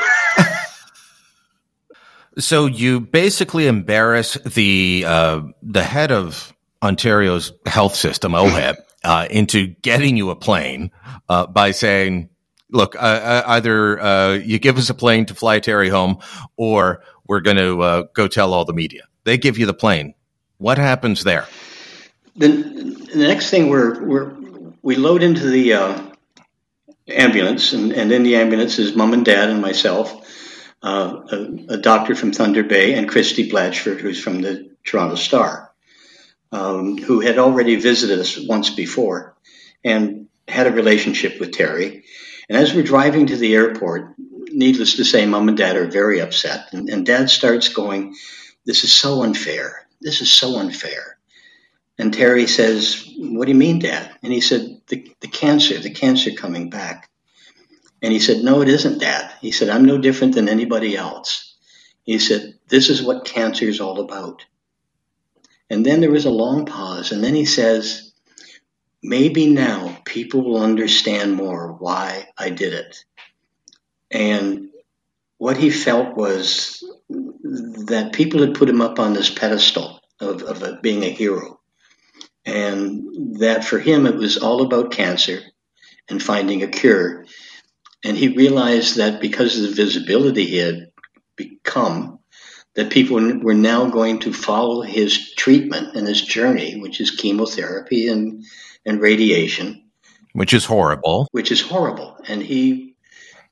So 2.40 2.68
you 2.68 3.02
basically 3.02 3.68
embarrass 3.68 4.36
the 4.36 5.04
uh, 5.06 5.42
the 5.62 5.84
head 5.84 6.12
of 6.12 6.54
Ontario's 6.82 7.52
health 7.66 7.96
system, 7.96 8.32
OHIP, 8.32 8.78
uh, 9.04 9.28
into 9.30 9.68
getting 9.68 10.16
you 10.16 10.30
a 10.30 10.36
plane 10.36 10.92
uh, 11.28 11.48
by 11.48 11.72
saying, 11.72 12.30
"Look, 12.72 12.96
uh, 12.96 13.00
uh, 13.00 13.44
either 13.48 14.00
uh, 14.00 14.34
you 14.34 14.58
give 14.58 14.78
us 14.78 14.90
a 14.90 14.94
plane 14.94 15.26
to 15.26 15.36
fly 15.36 15.60
Terry 15.60 15.90
home, 15.90 16.20
or 16.56 17.04
we're 17.28 17.42
going 17.42 17.58
to 17.58 18.08
go 18.14 18.28
tell 18.28 18.54
all 18.54 18.64
the 18.64 18.74
media." 18.74 19.04
They 19.26 19.38
give 19.38 19.58
you 19.58 19.66
the 19.66 19.74
plane. 19.74 20.14
What 20.58 20.78
happens 20.78 21.24
there? 21.24 21.46
The, 22.38 22.48
the 22.48 23.28
next 23.28 23.50
thing 23.50 23.70
we're, 23.70 24.04
we're 24.04 24.34
we 24.82 24.96
load 24.96 25.24
into 25.24 25.46
the 25.50 25.74
ambulance, 27.10 27.74
and, 27.74 27.92
and 27.92 28.12
in 28.14 28.24
the 28.24 28.38
ambulance 28.38 28.80
is 28.80 28.96
mom 28.96 29.12
and 29.12 29.26
dad 29.26 29.50
and 29.50 29.62
myself 29.62 30.26
uh, 30.82 31.22
a, 31.32 31.74
a, 31.74 31.78
doctor 31.78 32.16
from 32.16 32.32
Thunder 32.32 32.64
Bay, 32.64 32.94
and 32.94 33.10
Christie 33.10 33.50
Blatchford, 33.50 34.00
who's 34.00 34.22
from 34.22 34.42
the 34.42 34.72
Toronto 34.84 35.16
Star, 35.16 35.72
um, 36.52 36.98
who 36.98 37.20
had 37.20 37.38
already 37.38 37.76
visited 37.76 38.20
us 38.20 38.40
once 38.40 38.70
before 38.70 39.36
and 39.84 40.28
had 40.48 40.68
a 40.68 40.72
relationship 40.72 41.40
with 41.40 41.52
Terry. 41.52 42.04
And 42.48 42.58
as 42.58 42.74
we're 42.74 42.84
driving 42.84 43.28
to 43.28 43.38
the 43.38 43.56
airport, 43.56 44.16
needless 44.52 44.96
to 44.96 45.06
say, 45.06 45.26
mom 45.26 45.50
and 45.50 45.58
dad 45.58 45.76
are 45.76 45.88
very 45.88 46.22
upset. 46.22 46.74
And, 46.74 46.90
and 46.90 47.06
dad 47.06 47.30
starts 47.30 47.70
going, 47.70 48.16
This 48.66 48.84
is 48.84 48.92
so 48.92 49.24
unfair. 49.24 49.88
This 50.02 50.22
is 50.22 50.32
so 50.32 50.58
unfair. 50.60 51.18
And 51.98 52.14
Terry 52.14 52.48
says, 52.48 53.12
What 53.18 53.46
do 53.46 53.52
you 53.52 53.58
mean, 53.58 53.80
Dad? 53.80 54.10
And 54.24 54.32
he 54.32 54.40
said, 54.40 54.82
The, 54.88 55.14
the 55.20 55.28
cancer, 55.28 55.78
the 55.78 55.90
cancer 55.90 56.32
coming 56.32 56.70
back. 56.70 57.09
And 58.02 58.14
he 58.14 58.20
said, 58.20 58.44
No, 58.44 58.62
it 58.62 58.70
isn't, 58.70 59.00
Dad. 59.00 59.32
He 59.42 59.52
said, 59.52 59.70
I'm 59.70 59.86
no 59.86 59.98
different 59.98 60.36
than 60.36 60.50
anybody 60.50 60.96
else. 60.96 61.56
He 62.04 62.20
said, 62.20 62.56
This 62.68 62.90
is 62.90 63.04
what 63.04 63.26
cancer 63.26 63.66
is 63.66 63.82
all 63.82 64.00
about. 64.00 64.46
And 65.70 65.86
then 65.86 66.02
there 66.02 66.12
was 66.12 66.26
a 66.26 66.32
long 66.32 66.66
pause. 66.66 67.12
And 67.12 67.24
then 67.24 67.36
he 67.36 67.46
says, 67.46 68.14
Maybe 69.02 69.48
now 69.48 69.98
people 70.06 70.42
will 70.42 70.62
understand 70.62 71.34
more 71.34 71.74
why 71.74 72.28
I 72.38 72.50
did 72.50 72.74
it. 72.74 73.04
And 74.12 74.70
what 75.38 75.58
he 75.58 75.70
felt 75.70 76.18
was 76.18 76.84
that 77.10 78.12
people 78.14 78.42
had 78.42 78.56
put 78.56 78.70
him 78.70 78.82
up 78.82 79.00
on 79.00 79.14
this 79.14 79.30
pedestal 79.30 80.02
of, 80.20 80.42
of 80.44 80.82
being 80.82 81.04
a 81.04 81.10
hero 81.10 81.60
and 82.46 83.40
that 83.40 83.64
for 83.64 83.80
him 83.80 84.06
it 84.06 84.16
was 84.16 84.38
all 84.38 84.62
about 84.62 84.92
cancer 84.92 85.42
and 86.10 86.22
finding 86.22 86.64
a 86.64 86.68
cure. 86.68 87.26
And 88.04 88.16
he 88.18 88.30
realized 88.30 88.98
that 88.98 89.20
because 89.20 89.58
of 89.58 89.64
the 89.64 89.76
visibility 89.76 90.46
he 90.46 90.58
had 90.58 90.92
become, 91.36 92.20
that 92.76 92.92
people 92.92 93.18
were 93.40 93.54
now 93.54 93.90
going 93.90 94.20
to 94.20 94.34
follow 94.34 94.82
his 94.82 95.34
treatment 95.36 95.96
and 95.96 96.08
his 96.08 96.22
journey, 96.22 96.80
which 96.80 97.02
is 97.02 97.12
chemotherapy 97.12 98.08
and, 98.08 98.46
and 98.86 99.02
radiation. 99.02 99.90
Which 100.34 100.54
is 100.54 100.66
horrible. 100.66 101.28
Which 101.32 101.52
is 101.52 101.62
horrible. 101.62 102.18
And 102.28 102.42
he, 102.42 102.96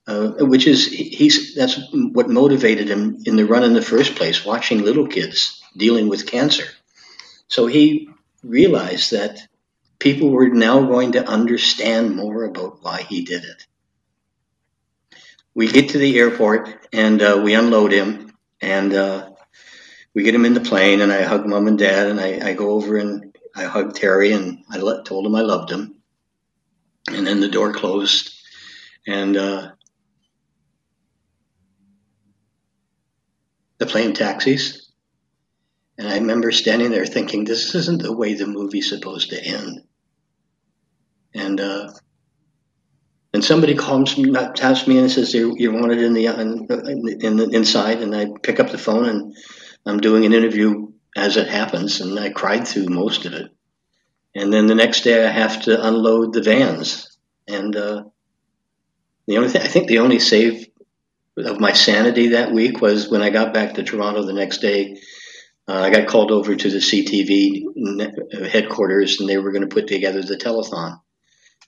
uh, 0.07 0.29
which 0.39 0.67
is, 0.67 0.87
he's, 0.87 1.55
that's 1.55 1.77
what 1.91 2.29
motivated 2.29 2.87
him 2.87 3.17
in 3.25 3.35
the 3.35 3.45
run 3.45 3.63
in 3.63 3.73
the 3.73 3.81
first 3.81 4.15
place, 4.15 4.45
watching 4.45 4.83
little 4.83 5.07
kids 5.07 5.61
dealing 5.75 6.07
with 6.07 6.27
cancer. 6.27 6.65
So 7.49 7.67
he 7.67 8.09
realized 8.43 9.11
that 9.11 9.45
people 9.99 10.29
were 10.29 10.49
now 10.49 10.85
going 10.85 11.13
to 11.13 11.27
understand 11.27 12.15
more 12.15 12.45
about 12.45 12.83
why 12.83 13.01
he 13.01 13.25
did 13.25 13.43
it. 13.43 13.65
We 15.57 15.67
get 15.67 15.89
to 15.89 15.97
the 15.97 16.19
airport 16.19 16.87
and 16.93 17.19
uh, 17.19 17.41
we 17.43 17.55
unload 17.55 17.91
him 17.91 18.31
and 18.61 18.93
uh, 18.93 19.31
we 20.13 20.21
get 20.21 20.35
him 20.35 20.45
in 20.45 20.53
the 20.53 20.61
plane 20.61 21.01
and 21.01 21.11
I 21.11 21.23
hug 21.23 21.47
mom 21.47 21.67
and 21.67 21.79
dad 21.79 22.05
and 22.05 22.19
I, 22.19 22.49
I 22.49 22.53
go 22.53 22.69
over 22.73 22.95
and 22.95 23.35
I 23.55 23.63
hug 23.63 23.95
Terry 23.95 24.33
and 24.33 24.59
I 24.69 24.77
let, 24.77 25.05
told 25.05 25.25
him 25.25 25.33
I 25.33 25.41
loved 25.41 25.71
him. 25.71 25.95
And 27.09 27.25
then 27.25 27.39
the 27.39 27.49
door 27.49 27.73
closed 27.73 28.39
and 29.07 29.35
uh, 29.35 29.71
the 33.79 33.87
plane 33.87 34.13
taxis 34.13 34.91
and 35.97 36.07
I 36.07 36.17
remember 36.19 36.51
standing 36.51 36.91
there 36.91 37.07
thinking, 37.07 37.45
this 37.45 37.73
isn't 37.73 38.03
the 38.03 38.15
way 38.15 38.35
the 38.35 38.45
movie's 38.45 38.89
supposed 38.89 39.31
to 39.31 39.43
end. 39.43 39.81
And 41.33 41.59
uh, 41.59 41.93
and 43.37 43.45
somebody 43.45 43.75
calls 43.75 44.17
me, 44.17 44.31
taps 44.55 44.87
me, 44.87 44.97
and 44.97 45.11
says, 45.11 45.31
"You're, 45.31 45.71
wanted 45.71 45.99
in 45.99 46.13
the 46.13 46.25
in, 46.25 47.21
in 47.21 47.37
the 47.37 47.49
inside." 47.53 48.01
And 48.01 48.15
I 48.15 48.29
pick 48.41 48.59
up 48.59 48.71
the 48.71 48.79
phone, 48.79 49.05
and 49.07 49.35
I'm 49.85 49.99
doing 49.99 50.25
an 50.25 50.33
interview 50.33 50.87
as 51.15 51.37
it 51.37 51.47
happens, 51.47 52.01
and 52.01 52.19
I 52.19 52.31
cried 52.31 52.67
through 52.67 52.87
most 52.87 53.27
of 53.27 53.33
it. 53.33 53.51
And 54.33 54.51
then 54.51 54.65
the 54.65 54.73
next 54.73 55.01
day, 55.01 55.23
I 55.23 55.29
have 55.29 55.61
to 55.65 55.87
unload 55.87 56.33
the 56.33 56.41
vans, 56.41 57.15
and 57.47 57.75
uh, 57.75 58.05
the 59.27 59.37
only 59.37 59.49
thing 59.49 59.61
I 59.61 59.67
think 59.67 59.87
the 59.87 59.99
only 59.99 60.17
save 60.17 60.65
of 61.37 61.59
my 61.59 61.73
sanity 61.73 62.29
that 62.29 62.51
week 62.51 62.81
was 62.81 63.07
when 63.07 63.21
I 63.21 63.29
got 63.29 63.53
back 63.53 63.75
to 63.75 63.83
Toronto 63.83 64.23
the 64.23 64.33
next 64.33 64.61
day 64.61 64.97
uh, 65.67 65.73
I 65.75 65.91
got 65.91 66.07
called 66.07 66.31
over 66.31 66.55
to 66.55 66.69
the 66.71 66.79
CTV 66.79 68.47
headquarters, 68.49 69.19
and 69.19 69.29
they 69.29 69.37
were 69.37 69.51
going 69.51 69.67
to 69.67 69.75
put 69.75 69.85
together 69.85 70.23
the 70.23 70.37
telethon. 70.37 70.97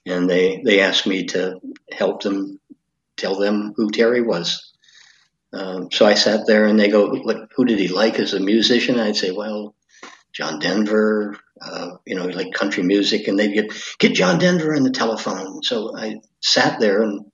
And 0.06 0.28
they 0.28 0.62
they 0.64 0.80
asked 0.80 1.06
me 1.06 1.26
to 1.26 1.60
help 1.92 2.22
them 2.22 2.58
tell 3.16 3.36
them 3.36 3.74
who 3.76 3.90
Terry 3.90 4.22
was. 4.22 4.72
Um, 5.52 5.90
so 5.90 6.06
I 6.06 6.14
sat 6.14 6.46
there, 6.46 6.66
and 6.66 6.78
they 6.78 6.88
go, 6.88 7.14
"Who 7.56 7.64
did 7.64 7.78
he 7.78 7.88
like 7.88 8.18
as 8.18 8.32
a 8.32 8.40
musician?" 8.40 8.98
I'd 8.98 9.16
say, 9.16 9.30
"Well, 9.30 9.74
John 10.32 10.58
Denver, 10.58 11.36
uh, 11.60 11.96
you 12.06 12.14
know, 12.14 12.26
like 12.26 12.54
country 12.54 12.82
music." 12.82 13.28
And 13.28 13.38
they'd 13.38 13.52
get 13.52 13.72
get 13.98 14.14
John 14.14 14.38
Denver 14.38 14.74
in 14.74 14.84
the 14.84 14.90
telephone. 14.90 15.62
So 15.62 15.96
I 15.96 16.20
sat 16.40 16.80
there 16.80 17.02
and 17.02 17.30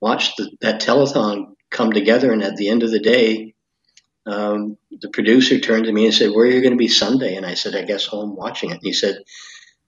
watched 0.00 0.36
the, 0.36 0.50
that 0.60 0.82
telethon 0.82 1.54
come 1.70 1.92
together. 1.92 2.32
And 2.32 2.42
at 2.42 2.56
the 2.56 2.68
end 2.68 2.82
of 2.82 2.90
the 2.90 3.00
day, 3.00 3.54
um, 4.26 4.76
the 4.90 5.08
producer 5.08 5.58
turned 5.58 5.84
to 5.86 5.92
me 5.92 6.06
and 6.06 6.14
said, 6.14 6.32
"Where 6.32 6.46
are 6.46 6.50
you 6.50 6.60
going 6.60 6.72
to 6.72 6.76
be 6.76 6.88
Sunday?" 6.88 7.36
And 7.36 7.46
I 7.46 7.54
said, 7.54 7.74
"I 7.74 7.82
guess 7.82 8.04
home 8.04 8.36
watching 8.36 8.70
it." 8.70 8.74
And 8.74 8.82
he 8.82 8.92
said, 8.92 9.14
"Do 9.14 9.22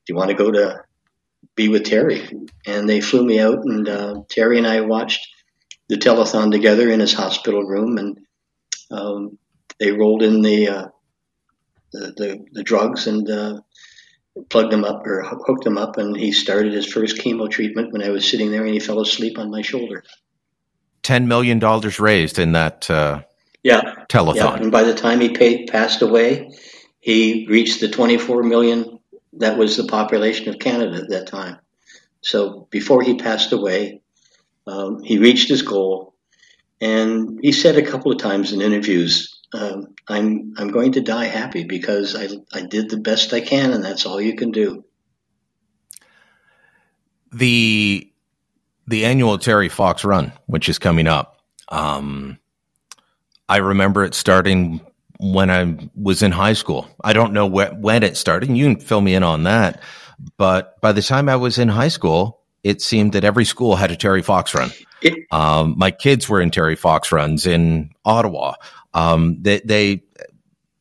you 0.09 0.15
want 0.15 0.31
to 0.31 0.37
go 0.37 0.51
to 0.51 0.85
be 1.55 1.69
with 1.69 1.85
Terry?" 1.85 2.29
And 2.67 2.89
they 2.89 3.01
flew 3.01 3.25
me 3.25 3.41
out, 3.41 3.59
and 3.65 3.89
uh, 3.89 4.15
Terry 4.29 4.59
and 4.59 4.67
I 4.67 4.81
watched 4.81 5.29
the 5.89 5.97
telethon 5.97 6.51
together 6.51 6.91
in 6.91 7.01
his 7.01 7.13
hospital 7.13 7.63
room, 7.63 7.99
and 7.99 8.19
um, 8.91 9.39
they 9.79 9.93
rolled 9.93 10.23
in 10.23 10.43
the, 10.43 10.69
uh, 10.69 10.89
the, 11.93 12.13
the, 12.17 12.45
the 12.53 12.63
drugs 12.63 13.07
and 13.07 13.29
uh, 13.29 13.61
plugged 14.49 14.73
him 14.73 14.85
up 14.85 15.07
or 15.07 15.23
hooked 15.23 15.67
him 15.67 15.79
up, 15.79 15.99
and 15.99 16.17
he 16.17 16.33
started 16.33 16.73
his 16.73 16.87
first 16.87 17.19
chemo 17.19 17.51
treatment 17.51 17.93
when 17.93 18.03
I 18.03 18.11
was 18.11 18.29
sitting 18.29 18.51
there, 18.51 18.65
and 18.65 18.73
he 18.73 18.81
fell 18.81 19.01
asleep 19.01 19.39
on 19.39 19.51
my 19.51 19.63
shoulder. 19.63 20.05
Ten 21.03 21.27
million 21.27 21.59
dollars 21.59 21.99
raised 21.99 22.39
in 22.39 22.53
that 22.53 22.89
uh, 22.89 23.23
yeah. 23.63 24.05
telethon. 24.09 24.37
Yeah. 24.37 24.55
And 24.55 24.73
by 24.73 24.85
the 24.85 24.95
time 24.95 25.21
he 25.21 25.31
paid, 25.31 25.69
passed 25.69 26.03
away, 26.03 26.53
he 27.01 27.47
reached 27.49 27.81
the 27.81 27.89
24 27.89 28.43
million. 28.45 28.99
That 29.35 29.57
was 29.57 29.77
the 29.77 29.85
population 29.85 30.49
of 30.49 30.59
Canada 30.59 30.97
at 30.97 31.09
that 31.09 31.27
time. 31.27 31.59
So 32.21 32.69
before 32.71 33.03
he 33.03 33.17
passed 33.17 33.53
away, 33.53 34.03
um, 34.67 35.03
he 35.03 35.19
reached 35.19 35.49
his 35.49 35.63
goal. 35.63 36.15
And 36.81 37.39
he 37.43 37.53
said 37.53 37.77
a 37.77 37.87
couple 37.87 38.13
of 38.13 38.19
times 38.19 38.53
in 38.53 38.61
interviews, 38.61 39.41
um, 39.55 39.95
I'm, 40.09 40.55
I'm 40.57 40.69
going 40.69 40.93
to 40.93 41.01
die 41.01 41.27
happy 41.27 41.65
because 41.65 42.17
I, 42.17 42.29
I 42.53 42.63
did 42.63 42.91
the 42.91 42.97
best 42.97 43.33
I 43.33 43.41
can, 43.41 43.73
and 43.73 43.85
that's 43.85 44.07
all 44.07 44.21
you 44.21 44.35
can 44.37 44.51
do. 44.51 44.85
The 47.33 48.09
the 48.87 49.05
annual 49.05 49.39
Terry 49.39 49.69
Fox 49.69 50.05
run, 50.05 50.33
which 50.47 50.69
is 50.69 50.79
coming 50.79 51.07
up, 51.07 51.41
um, 51.69 52.39
I 53.49 53.59
remember 53.59 54.05
it 54.05 54.15
starting 54.15 54.81
when 55.23 55.51
I 55.51 55.79
was 55.95 56.23
in 56.23 56.33
high 56.33 56.55
school. 56.55 56.89
I 57.03 57.13
don't 57.13 57.33
know 57.33 57.49
wh- 57.49 57.81
when 57.81 58.03
it 58.03 58.17
started. 58.17 58.55
You 58.55 58.65
can 58.65 58.81
fill 58.81 59.01
me 59.01 59.15
in 59.15 59.23
on 59.23 59.45
that. 59.45 59.81
But 60.37 60.81
by 60.81 60.93
the 60.93 61.03
time 61.03 61.29
I 61.29 61.37
was 61.37 61.59
in 61.59 61.69
high 61.69 61.89
school, 61.89 62.41
it 62.65 62.83
seemed 62.83 63.13
that 63.13 63.25
every 63.25 63.45
school 63.45 63.77
had 63.77 63.93
a 63.93 63.97
Terry 63.97 64.23
Fox 64.23 64.55
run. 64.55 64.71
Um, 65.31 65.75
my 65.79 65.93
kids 65.93 66.29
were 66.29 66.41
in 66.41 66.51
Terry 66.51 66.77
Fox 66.77 67.13
runs 67.13 67.47
in 67.47 67.91
Ottawa. 68.05 68.55
Um, 68.95 69.39
they, 69.43 69.61
they, 69.61 70.03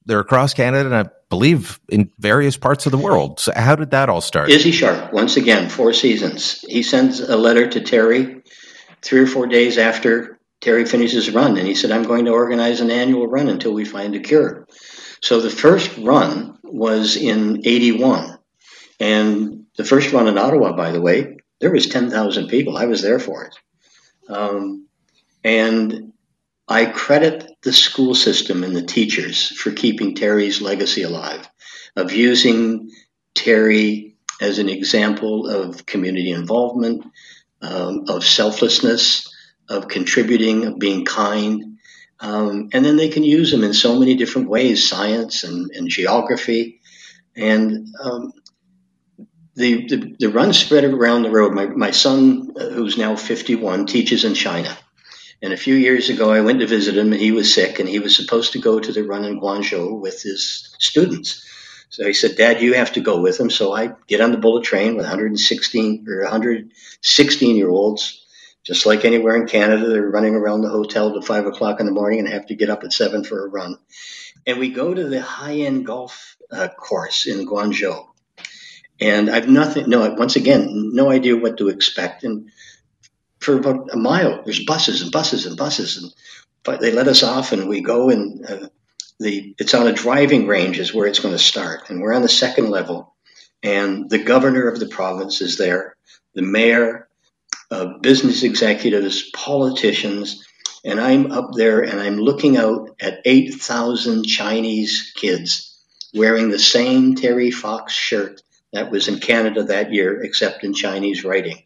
they're 0.06 0.20
across 0.20 0.54
Canada 0.54 0.86
and 0.86 1.08
I 1.08 1.12
believe 1.30 1.80
in 1.88 2.12
various 2.20 2.58
parts 2.58 2.86
of 2.86 2.92
the 2.92 2.98
world. 2.98 3.40
So 3.40 3.54
how 3.56 3.76
did 3.76 3.92
that 3.92 4.10
all 4.10 4.22
start? 4.22 4.50
Izzy 4.50 4.72
Sharp, 4.72 5.14
once 5.14 5.38
again, 5.38 5.70
Four 5.70 5.94
Seasons. 5.94 6.62
He 6.62 6.84
sends 6.84 7.20
a 7.20 7.38
letter 7.38 7.68
to 7.70 7.82
Terry 7.82 8.42
three 9.02 9.22
or 9.22 9.28
four 9.28 9.48
days 9.48 9.78
after 9.78 10.40
Terry 10.62 10.86
finishes 10.86 11.26
his 11.26 11.36
run 11.36 11.58
and 11.58 11.68
he 11.68 11.76
said, 11.76 11.92
I'm 11.92 12.04
going 12.04 12.26
to 12.26 12.32
organize 12.32 12.82
an 12.82 12.92
annual 12.92 13.28
run 13.28 13.50
until 13.50 13.74
we 13.74 13.84
find 13.84 14.16
a 14.16 14.20
cure. 14.20 14.68
So 15.22 15.42
the 15.42 15.50
first 15.50 15.98
run 15.98 16.60
was 16.64 17.18
in 17.18 17.66
81. 17.66 18.38
And 19.00 19.66
the 19.76 19.84
first 19.84 20.14
run 20.14 20.28
in 20.28 20.38
Ottawa, 20.38 20.74
by 20.74 20.92
the 20.92 21.02
way, 21.02 21.38
there 21.60 21.72
was 21.72 21.88
10,000 21.88 22.48
people. 22.48 22.78
I 22.78 22.86
was 22.86 23.02
there 23.02 23.20
for 23.20 23.46
it. 23.46 23.56
Um, 24.30 24.88
and 25.44 26.14
I 26.68 26.86
credit 26.86 27.52
the 27.64 27.74
school 27.74 28.16
system 28.16 28.64
and 28.64 28.76
the 28.76 28.86
teachers 28.86 29.48
for 29.48 29.72
keeping 29.72 30.16
Terry's 30.16 30.62
legacy 30.62 31.02
alive, 31.02 31.48
of 31.96 32.12
using 32.14 32.92
Terry 33.34 34.16
as 34.40 34.60
an 34.60 34.70
example 34.70 35.48
of 35.48 35.86
community 35.86 36.32
involvement, 36.32 37.06
um, 37.62 38.06
of 38.08 38.24
selflessness, 38.24 39.31
of 39.72 39.88
contributing, 39.88 40.66
of 40.66 40.80
being 40.80 41.06
kind. 41.06 41.78
Um, 42.20 42.70
and 42.74 42.86
then 42.86 42.98
they 42.98 43.10
can 43.10 43.24
use 43.24 43.52
them 43.52 43.64
in 43.64 43.74
so 43.74 43.98
many 43.98 44.16
different 44.16 44.50
ways 44.50 44.88
science 44.88 45.44
and, 45.44 45.72
and 45.72 45.88
geography. 45.88 46.82
And 47.36 47.88
um, 48.04 48.34
the, 49.56 49.88
the, 49.88 50.16
the 50.20 50.30
run 50.30 50.54
spread 50.54 50.84
around 50.84 51.24
the 51.24 51.32
road. 51.32 51.54
My, 51.54 51.66
my 51.68 51.92
son, 51.92 52.52
uh, 52.60 52.70
who's 52.70 52.98
now 52.98 53.16
51, 53.16 53.86
teaches 53.86 54.26
in 54.26 54.34
China. 54.34 54.78
And 55.42 55.54
a 55.54 55.58
few 55.58 55.74
years 55.74 56.10
ago, 56.10 56.32
I 56.32 56.42
went 56.42 56.60
to 56.60 56.68
visit 56.68 56.98
him, 56.98 57.14
and 57.14 57.22
he 57.22 57.32
was 57.32 57.52
sick, 57.52 57.80
and 57.80 57.90
he 57.90 58.00
was 58.00 58.16
supposed 58.16 58.54
to 58.54 58.60
go 58.60 58.80
to 58.80 58.92
the 58.92 59.04
run 59.04 59.26
in 59.26 59.42
Guangzhou 59.42 60.00
with 60.00 60.22
his 60.22 60.76
students. 60.80 61.48
So 61.90 62.06
he 62.06 62.14
said, 62.14 62.38
Dad, 62.38 62.62
you 62.62 62.74
have 62.74 62.94
to 62.94 63.02
go 63.02 63.20
with 63.20 63.40
him. 63.40 63.50
So 63.50 63.74
I 63.74 63.92
get 64.08 64.22
on 64.22 64.32
the 64.32 64.38
bullet 64.38 64.64
train 64.64 64.96
with 64.96 65.06
116 65.06 66.06
or 66.08 66.22
116 66.22 67.56
year 67.56 67.70
olds, 67.70 68.26
just 68.64 68.86
like 68.86 69.06
anywhere 69.06 69.36
in 69.36 69.48
Canada. 69.48 69.88
They're 69.88 70.10
running 70.10 70.36
around 70.36 70.62
the 70.62 70.70
hotel 70.70 71.14
to 71.14 71.22
five 71.22 71.46
o'clock 71.46 71.80
in 71.80 71.86
the 71.86 71.92
morning 71.92 72.20
and 72.20 72.30
have 72.30 72.48
to 72.48 72.56
get 72.56 72.70
up 72.70 72.84
at 72.84 72.94
seven 72.94 73.24
for 73.24 73.46
a 73.46 73.50
run. 73.50 73.78
And 74.46 74.60
we 74.60 74.70
go 74.70 74.94
to 74.94 75.04
the 75.04 75.22
high 75.22 75.60
end 75.60 75.86
golf 75.86 76.38
uh, 76.52 76.68
course 76.68 77.26
in 77.26 77.48
Guangzhou. 77.48 78.08
And 79.00 79.30
I've 79.30 79.50
nothing, 79.50 79.90
no, 79.90 80.14
once 80.14 80.36
again, 80.36 80.92
no 80.94 81.10
idea 81.10 81.36
what 81.36 81.58
to 81.58 81.70
expect. 81.70 82.24
And 82.24 82.52
for 83.40 83.58
about 83.58 83.92
a 83.92 83.98
mile, 83.98 84.44
there's 84.44 84.64
buses 84.64 85.02
and 85.02 85.12
buses 85.12 85.46
and 85.48 85.58
buses. 85.58 86.02
And 86.02 86.14
but 86.64 86.80
they 86.80 86.92
let 86.92 87.08
us 87.08 87.24
off 87.24 87.54
and 87.54 87.68
we 87.68 87.82
go 87.82 88.10
and 88.10 88.46
uh, 88.46 88.68
the 89.20 89.56
it's 89.58 89.74
on 89.74 89.88
a 89.88 89.94
driving 89.94 90.46
range 90.48 90.80
is 90.80 90.94
where 90.94 91.08
it's 91.08 91.20
going 91.20 91.34
to 91.34 91.40
start. 91.40 91.90
And 91.90 92.02
we're 92.02 92.14
on 92.14 92.22
the 92.22 92.30
second 92.30 92.70
level. 92.70 93.16
And 93.64 94.10
the 94.10 94.20
governor 94.24 94.68
of 94.68 94.80
the 94.80 94.88
province 94.88 95.42
is 95.42 95.58
there, 95.58 95.96
the 96.34 96.42
mayor, 96.42 97.08
uh, 97.70 97.98
business 98.00 98.44
executives, 98.44 99.30
politicians, 99.32 100.46
and 100.84 101.00
I'm 101.00 101.32
up 101.32 101.52
there 101.54 101.82
and 101.82 102.00
I'm 102.00 102.18
looking 102.18 102.58
out 102.58 102.96
at 103.00 103.22
8,000 103.24 104.26
Chinese 104.26 105.14
kids 105.16 105.80
wearing 106.14 106.50
the 106.50 106.60
same 106.60 107.16
Terry 107.16 107.52
Fox 107.52 107.94
shirt 107.94 108.42
that 108.74 108.92
was 108.92 109.08
in 109.08 109.20
Canada 109.20 109.64
that 109.64 109.94
year, 109.94 110.22
except 110.22 110.64
in 110.64 110.74
Chinese 110.74 111.24
writing. 111.24 111.64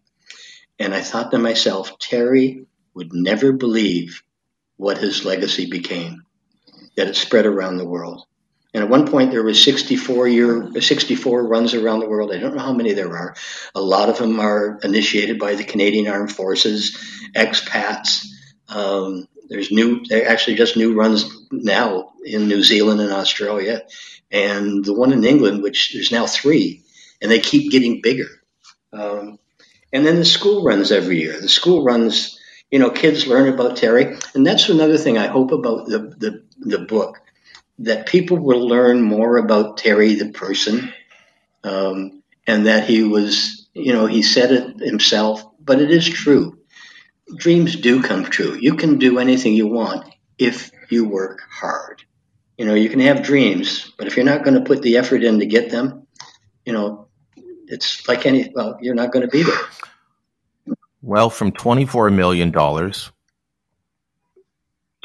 And 0.79 0.93
I 0.93 1.01
thought 1.01 1.31
to 1.31 1.37
myself, 1.37 1.97
Terry 1.99 2.65
would 2.93 3.13
never 3.13 3.51
believe 3.51 4.23
what 4.77 4.97
his 4.97 5.23
legacy 5.23 5.69
became, 5.69 6.23
that 6.97 7.07
it 7.07 7.15
spread 7.15 7.45
around 7.45 7.77
the 7.77 7.87
world. 7.87 8.25
And 8.75 8.83
at 8.83 8.89
one 8.89 9.07
point, 9.07 9.31
there 9.31 9.41
was 9.41 9.63
64 9.63 10.27
year, 10.27 10.69
64 10.81 11.47
runs 11.47 11.73
around 11.73 12.01
the 12.01 12.09
world. 12.09 12.33
I 12.33 12.39
don't 12.39 12.57
know 12.57 12.61
how 12.61 12.73
many 12.73 12.91
there 12.91 13.15
are. 13.15 13.33
A 13.73 13.79
lot 13.79 14.09
of 14.09 14.17
them 14.17 14.41
are 14.41 14.77
initiated 14.83 15.39
by 15.39 15.55
the 15.55 15.63
Canadian 15.63 16.09
Armed 16.09 16.33
Forces, 16.33 16.97
expats. 17.33 18.25
Um, 18.67 19.29
there's 19.47 19.71
new, 19.71 20.03
actually 20.11 20.57
just 20.57 20.75
new 20.75 20.93
runs 20.93 21.47
now 21.53 22.11
in 22.25 22.49
New 22.49 22.61
Zealand 22.63 22.99
and 22.99 23.13
Australia, 23.13 23.83
and 24.29 24.83
the 24.83 24.93
one 24.93 25.13
in 25.13 25.23
England, 25.23 25.63
which 25.63 25.93
there's 25.93 26.11
now 26.11 26.27
three, 26.27 26.83
and 27.21 27.31
they 27.31 27.39
keep 27.39 27.71
getting 27.71 28.01
bigger. 28.01 28.27
Um, 28.91 29.39
and 29.93 30.05
then 30.05 30.17
the 30.17 30.25
school 30.25 30.65
runs 30.65 30.91
every 30.91 31.21
year. 31.21 31.39
The 31.39 31.47
school 31.47 31.85
runs, 31.85 32.37
you 32.71 32.79
know, 32.79 32.89
kids 32.89 33.25
learn 33.25 33.47
about 33.47 33.77
Terry. 33.77 34.17
And 34.33 34.45
that's 34.45 34.67
another 34.67 34.97
thing 34.97 35.17
I 35.17 35.27
hope 35.27 35.53
about 35.53 35.85
the, 35.85 35.99
the, 36.17 36.43
the 36.59 36.79
book 36.79 37.21
that 37.79 38.07
people 38.07 38.37
will 38.37 38.67
learn 38.67 39.01
more 39.01 39.37
about 39.37 39.77
Terry, 39.77 40.15
the 40.15 40.29
person, 40.29 40.93
um, 41.63 42.23
and 42.47 42.67
that 42.67 42.87
he 42.87 43.03
was, 43.03 43.67
you 43.73 43.93
know, 43.93 44.05
he 44.05 44.21
said 44.21 44.51
it 44.51 44.79
himself, 44.79 45.43
but 45.59 45.81
it 45.81 45.91
is 45.91 46.07
true. 46.07 46.59
Dreams 47.35 47.75
do 47.75 48.01
come 48.01 48.23
true. 48.23 48.57
You 48.59 48.75
can 48.75 48.97
do 48.97 49.19
anything 49.19 49.53
you 49.53 49.67
want 49.67 50.05
if 50.37 50.71
you 50.89 51.07
work 51.07 51.41
hard. 51.49 52.03
You 52.57 52.65
know, 52.65 52.75
you 52.75 52.89
can 52.89 53.01
have 53.01 53.23
dreams, 53.23 53.91
but 53.97 54.07
if 54.07 54.15
you're 54.15 54.25
not 54.25 54.43
going 54.43 54.53
to 54.53 54.65
put 54.65 54.81
the 54.81 54.97
effort 54.97 55.23
in 55.23 55.39
to 55.39 55.45
get 55.45 55.71
them, 55.71 56.07
you 56.65 56.71
know, 56.71 57.07
it's 57.67 58.07
like 58.07 58.25
any, 58.25 58.51
well, 58.55 58.77
you're 58.81 58.95
not 58.95 59.11
going 59.11 59.25
to 59.25 59.31
be 59.31 59.43
there. 59.43 60.75
Well, 61.01 61.29
from 61.29 61.51
$24 61.51 62.13
million 62.13 62.51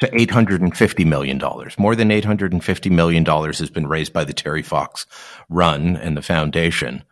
to 0.01 0.11
$850 0.11 1.07
million. 1.07 1.41
More 1.79 1.95
than 1.95 2.09
$850 2.09 2.91
million 2.91 3.25
has 3.25 3.71
been 3.71 3.87
raised 3.87 4.13
by 4.13 4.25
the 4.25 4.33
Terry 4.33 4.63
Fox 4.63 5.07
Run 5.49 5.97
and 5.97 6.17
the 6.17 6.23
foundation 6.23 7.05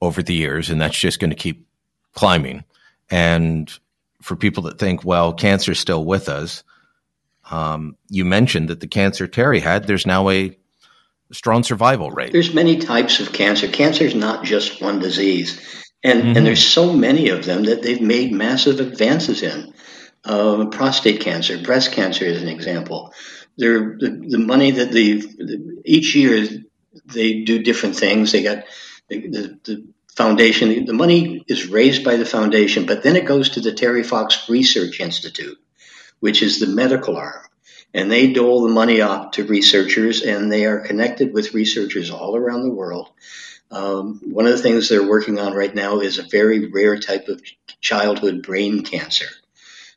over 0.00 0.22
the 0.22 0.34
years, 0.34 0.68
and 0.68 0.80
that's 0.80 0.98
just 0.98 1.20
going 1.20 1.30
to 1.30 1.36
keep 1.36 1.66
climbing. 2.12 2.64
And 3.10 3.72
for 4.20 4.36
people 4.36 4.64
that 4.64 4.78
think, 4.78 5.04
well, 5.04 5.32
cancer's 5.32 5.78
still 5.78 6.04
with 6.04 6.28
us, 6.28 6.64
um, 7.50 7.96
you 8.08 8.24
mentioned 8.24 8.68
that 8.68 8.80
the 8.80 8.86
cancer 8.86 9.26
Terry 9.26 9.60
had, 9.60 9.86
there's 9.86 10.06
now 10.06 10.28
a 10.30 10.56
strong 11.32 11.62
survival 11.62 12.10
rate. 12.10 12.32
There's 12.32 12.54
many 12.54 12.78
types 12.78 13.20
of 13.20 13.32
cancer. 13.32 13.68
Cancer 13.68 14.04
is 14.04 14.14
not 14.14 14.44
just 14.44 14.80
one 14.80 14.98
disease, 14.98 15.60
and 16.02 16.22
mm-hmm. 16.22 16.36
and 16.36 16.46
there's 16.46 16.64
so 16.64 16.92
many 16.92 17.28
of 17.28 17.44
them 17.44 17.64
that 17.64 17.82
they've 17.82 18.00
made 18.00 18.32
massive 18.32 18.80
advances 18.80 19.42
in. 19.42 19.74
Um, 20.24 20.70
prostate 20.70 21.20
cancer, 21.20 21.58
breast 21.58 21.92
cancer 21.92 22.24
is 22.24 22.40
an 22.42 22.48
example. 22.48 23.12
The, 23.56 24.24
the 24.28 24.38
money 24.38 24.70
that 24.72 24.90
the, 24.90 25.20
the, 25.20 25.82
each 25.84 26.14
year 26.14 26.46
they 27.06 27.42
do 27.42 27.62
different 27.62 27.96
things. 27.96 28.32
They 28.32 28.42
got 28.42 28.64
the, 29.08 29.20
the, 29.28 29.58
the 29.64 29.86
foundation. 30.16 30.86
The 30.86 30.92
money 30.92 31.44
is 31.46 31.68
raised 31.68 32.04
by 32.04 32.16
the 32.16 32.24
foundation, 32.24 32.86
but 32.86 33.02
then 33.02 33.16
it 33.16 33.26
goes 33.26 33.50
to 33.50 33.60
the 33.60 33.72
Terry 33.72 34.02
Fox 34.02 34.48
Research 34.48 35.00
Institute, 35.00 35.58
which 36.20 36.42
is 36.42 36.58
the 36.58 36.66
medical 36.66 37.16
arm 37.16 37.44
and 37.94 38.10
they 38.10 38.32
dole 38.32 38.62
the 38.62 38.74
money 38.74 39.00
out 39.00 39.34
to 39.34 39.44
researchers, 39.44 40.22
and 40.22 40.50
they 40.50 40.66
are 40.66 40.80
connected 40.80 41.32
with 41.32 41.54
researchers 41.54 42.10
all 42.10 42.36
around 42.36 42.64
the 42.64 42.74
world. 42.74 43.08
Um, 43.70 44.20
one 44.24 44.46
of 44.46 44.52
the 44.52 44.62
things 44.62 44.88
they're 44.88 45.08
working 45.08 45.38
on 45.38 45.54
right 45.54 45.74
now 45.74 46.00
is 46.00 46.18
a 46.18 46.24
very 46.24 46.66
rare 46.66 46.98
type 46.98 47.28
of 47.28 47.40
childhood 47.80 48.42
brain 48.42 48.82
cancer, 48.82 49.26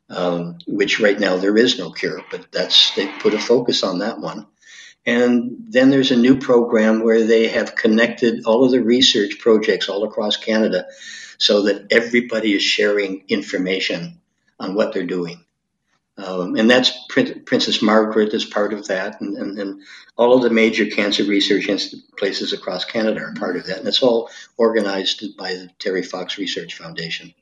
um, 0.09 0.57
which 0.67 0.99
right 0.99 1.19
now 1.19 1.37
there 1.37 1.57
is 1.57 1.77
no 1.77 1.91
cure, 1.91 2.21
but 2.31 2.51
that's 2.51 2.95
they 2.95 3.07
put 3.19 3.33
a 3.33 3.39
focus 3.39 3.83
on 3.83 3.99
that 3.99 4.19
one. 4.19 4.47
And 5.05 5.65
then 5.69 5.89
there's 5.89 6.11
a 6.11 6.17
new 6.17 6.37
program 6.37 7.01
where 7.01 7.23
they 7.23 7.47
have 7.47 7.75
connected 7.75 8.45
all 8.45 8.65
of 8.65 8.71
the 8.71 8.83
research 8.83 9.39
projects 9.39 9.87
all 9.87 10.03
across 10.03 10.35
Canada 10.35 10.85
so 11.37 11.63
that 11.63 11.87
everybody 11.91 12.53
is 12.53 12.63
sharing 12.63 13.23
information 13.29 14.19
on 14.59 14.75
what 14.75 14.93
they're 14.93 15.05
doing. 15.05 15.45
Um, 16.17 16.55
and 16.55 16.69
that's 16.69 16.91
Prin- 17.09 17.43
Princess 17.45 17.81
Margaret 17.81 18.33
is 18.33 18.43
part 18.43 18.73
of 18.73 18.87
that, 18.87 19.21
and, 19.21 19.37
and, 19.37 19.59
and, 19.59 19.81
all 20.15 20.35
of 20.35 20.41
the 20.41 20.49
major 20.49 20.87
cancer 20.87 21.23
research 21.23 21.69
places 22.17 22.51
across 22.51 22.83
Canada 22.83 23.21
are 23.21 23.35
part 23.35 23.55
of 23.55 23.67
that, 23.67 23.77
and 23.77 23.87
it's 23.87 24.01
all 24.01 24.31
organized 24.57 25.37
by 25.37 25.53
the 25.53 25.69
Terry 25.77 26.01
Fox 26.01 26.39
Research 26.39 26.73
Foundation. 26.73 27.35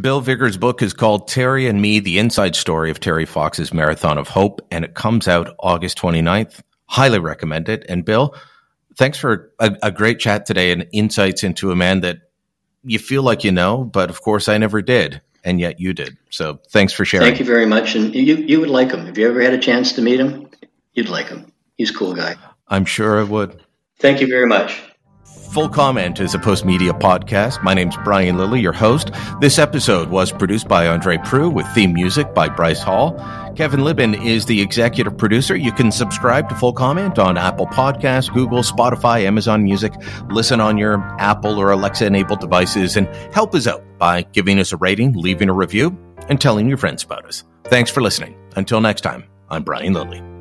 Bill 0.00 0.22
Vigars' 0.22 0.56
book 0.56 0.80
is 0.80 0.94
called 0.94 1.28
Terry 1.28 1.66
and 1.66 1.80
Me, 1.80 2.00
The 2.00 2.18
Inside 2.18 2.56
Story 2.56 2.90
of 2.90 2.98
Terry 2.98 3.26
Fox's 3.26 3.74
Marathon 3.74 4.16
of 4.16 4.26
Hope, 4.26 4.66
and 4.70 4.86
it 4.86 4.94
comes 4.94 5.28
out 5.28 5.54
August 5.58 5.98
29th. 5.98 6.62
Highly 6.86 7.18
recommend 7.18 7.68
it. 7.68 7.84
And 7.90 8.02
Bill, 8.02 8.34
thanks 8.96 9.18
for 9.18 9.52
a, 9.58 9.76
a 9.82 9.90
great 9.90 10.18
chat 10.18 10.46
today 10.46 10.72
and 10.72 10.86
insights 10.92 11.44
into 11.44 11.70
a 11.70 11.76
man 11.76 12.00
that 12.00 12.20
you 12.82 12.98
feel 12.98 13.22
like 13.22 13.44
you 13.44 13.52
know, 13.52 13.84
but 13.84 14.08
of 14.08 14.22
course 14.22 14.48
I 14.48 14.56
never 14.56 14.80
did 14.80 15.20
and 15.44 15.60
yet 15.60 15.78
you 15.78 15.92
did. 15.92 16.16
So 16.30 16.60
thanks 16.70 16.92
for 16.92 17.04
sharing. 17.04 17.26
Thank 17.26 17.40
you 17.40 17.46
very 17.46 17.66
much. 17.66 17.94
And 17.94 18.14
you, 18.14 18.36
you 18.36 18.60
would 18.60 18.70
like 18.70 18.92
him. 18.92 19.06
Have 19.06 19.18
you 19.18 19.28
ever 19.28 19.42
had 19.42 19.52
a 19.52 19.58
chance 19.58 19.92
to 19.94 20.02
meet 20.02 20.20
him? 20.20 20.48
You'd 20.94 21.08
like 21.08 21.28
him. 21.28 21.52
He's 21.76 21.90
a 21.90 21.94
cool 21.94 22.14
guy. 22.14 22.36
I'm 22.66 22.84
sure 22.84 23.20
I 23.20 23.24
would. 23.24 23.62
Thank 23.98 24.20
you 24.20 24.26
very 24.26 24.46
much. 24.46 24.80
Full 25.32 25.68
Comment 25.68 26.18
is 26.20 26.34
a 26.34 26.38
Postmedia 26.38 26.98
podcast. 26.98 27.62
My 27.62 27.74
name's 27.74 27.96
Brian 28.04 28.36
Lilley, 28.36 28.60
your 28.60 28.72
host. 28.72 29.10
This 29.40 29.58
episode 29.58 30.08
was 30.08 30.32
produced 30.32 30.68
by 30.68 30.86
Andre 30.88 31.16
Proulx 31.18 31.52
with 31.52 31.66
theme 31.74 31.92
music 31.92 32.32
by 32.34 32.48
Bryce 32.48 32.82
Hall. 32.82 33.12
Kevin 33.54 33.80
Libin 33.80 34.14
is 34.14 34.46
the 34.46 34.62
executive 34.62 35.16
producer. 35.18 35.54
You 35.54 35.72
can 35.72 35.92
subscribe 35.92 36.48
to 36.48 36.54
Full 36.54 36.72
Comment 36.72 37.18
on 37.18 37.36
Apple 37.36 37.66
Podcasts, 37.66 38.32
Google, 38.32 38.60
Spotify, 38.60 39.24
Amazon 39.24 39.62
Music. 39.62 39.92
Listen 40.30 40.60
on 40.60 40.78
your 40.78 40.98
Apple 41.18 41.58
or 41.58 41.70
Alexa 41.70 42.06
enabled 42.06 42.40
devices 42.40 42.96
and 42.96 43.06
help 43.34 43.54
us 43.54 43.66
out 43.66 43.84
by 43.98 44.22
giving 44.22 44.58
us 44.58 44.72
a 44.72 44.78
rating, 44.78 45.12
leaving 45.12 45.50
a 45.50 45.54
review, 45.54 45.96
and 46.28 46.40
telling 46.40 46.66
your 46.68 46.78
friends 46.78 47.04
about 47.04 47.26
us. 47.26 47.44
Thanks 47.64 47.90
for 47.90 48.00
listening. 48.00 48.36
Until 48.56 48.80
next 48.80 49.02
time, 49.02 49.24
I'm 49.50 49.64
Brian 49.64 49.92
Lilley. 49.92 50.31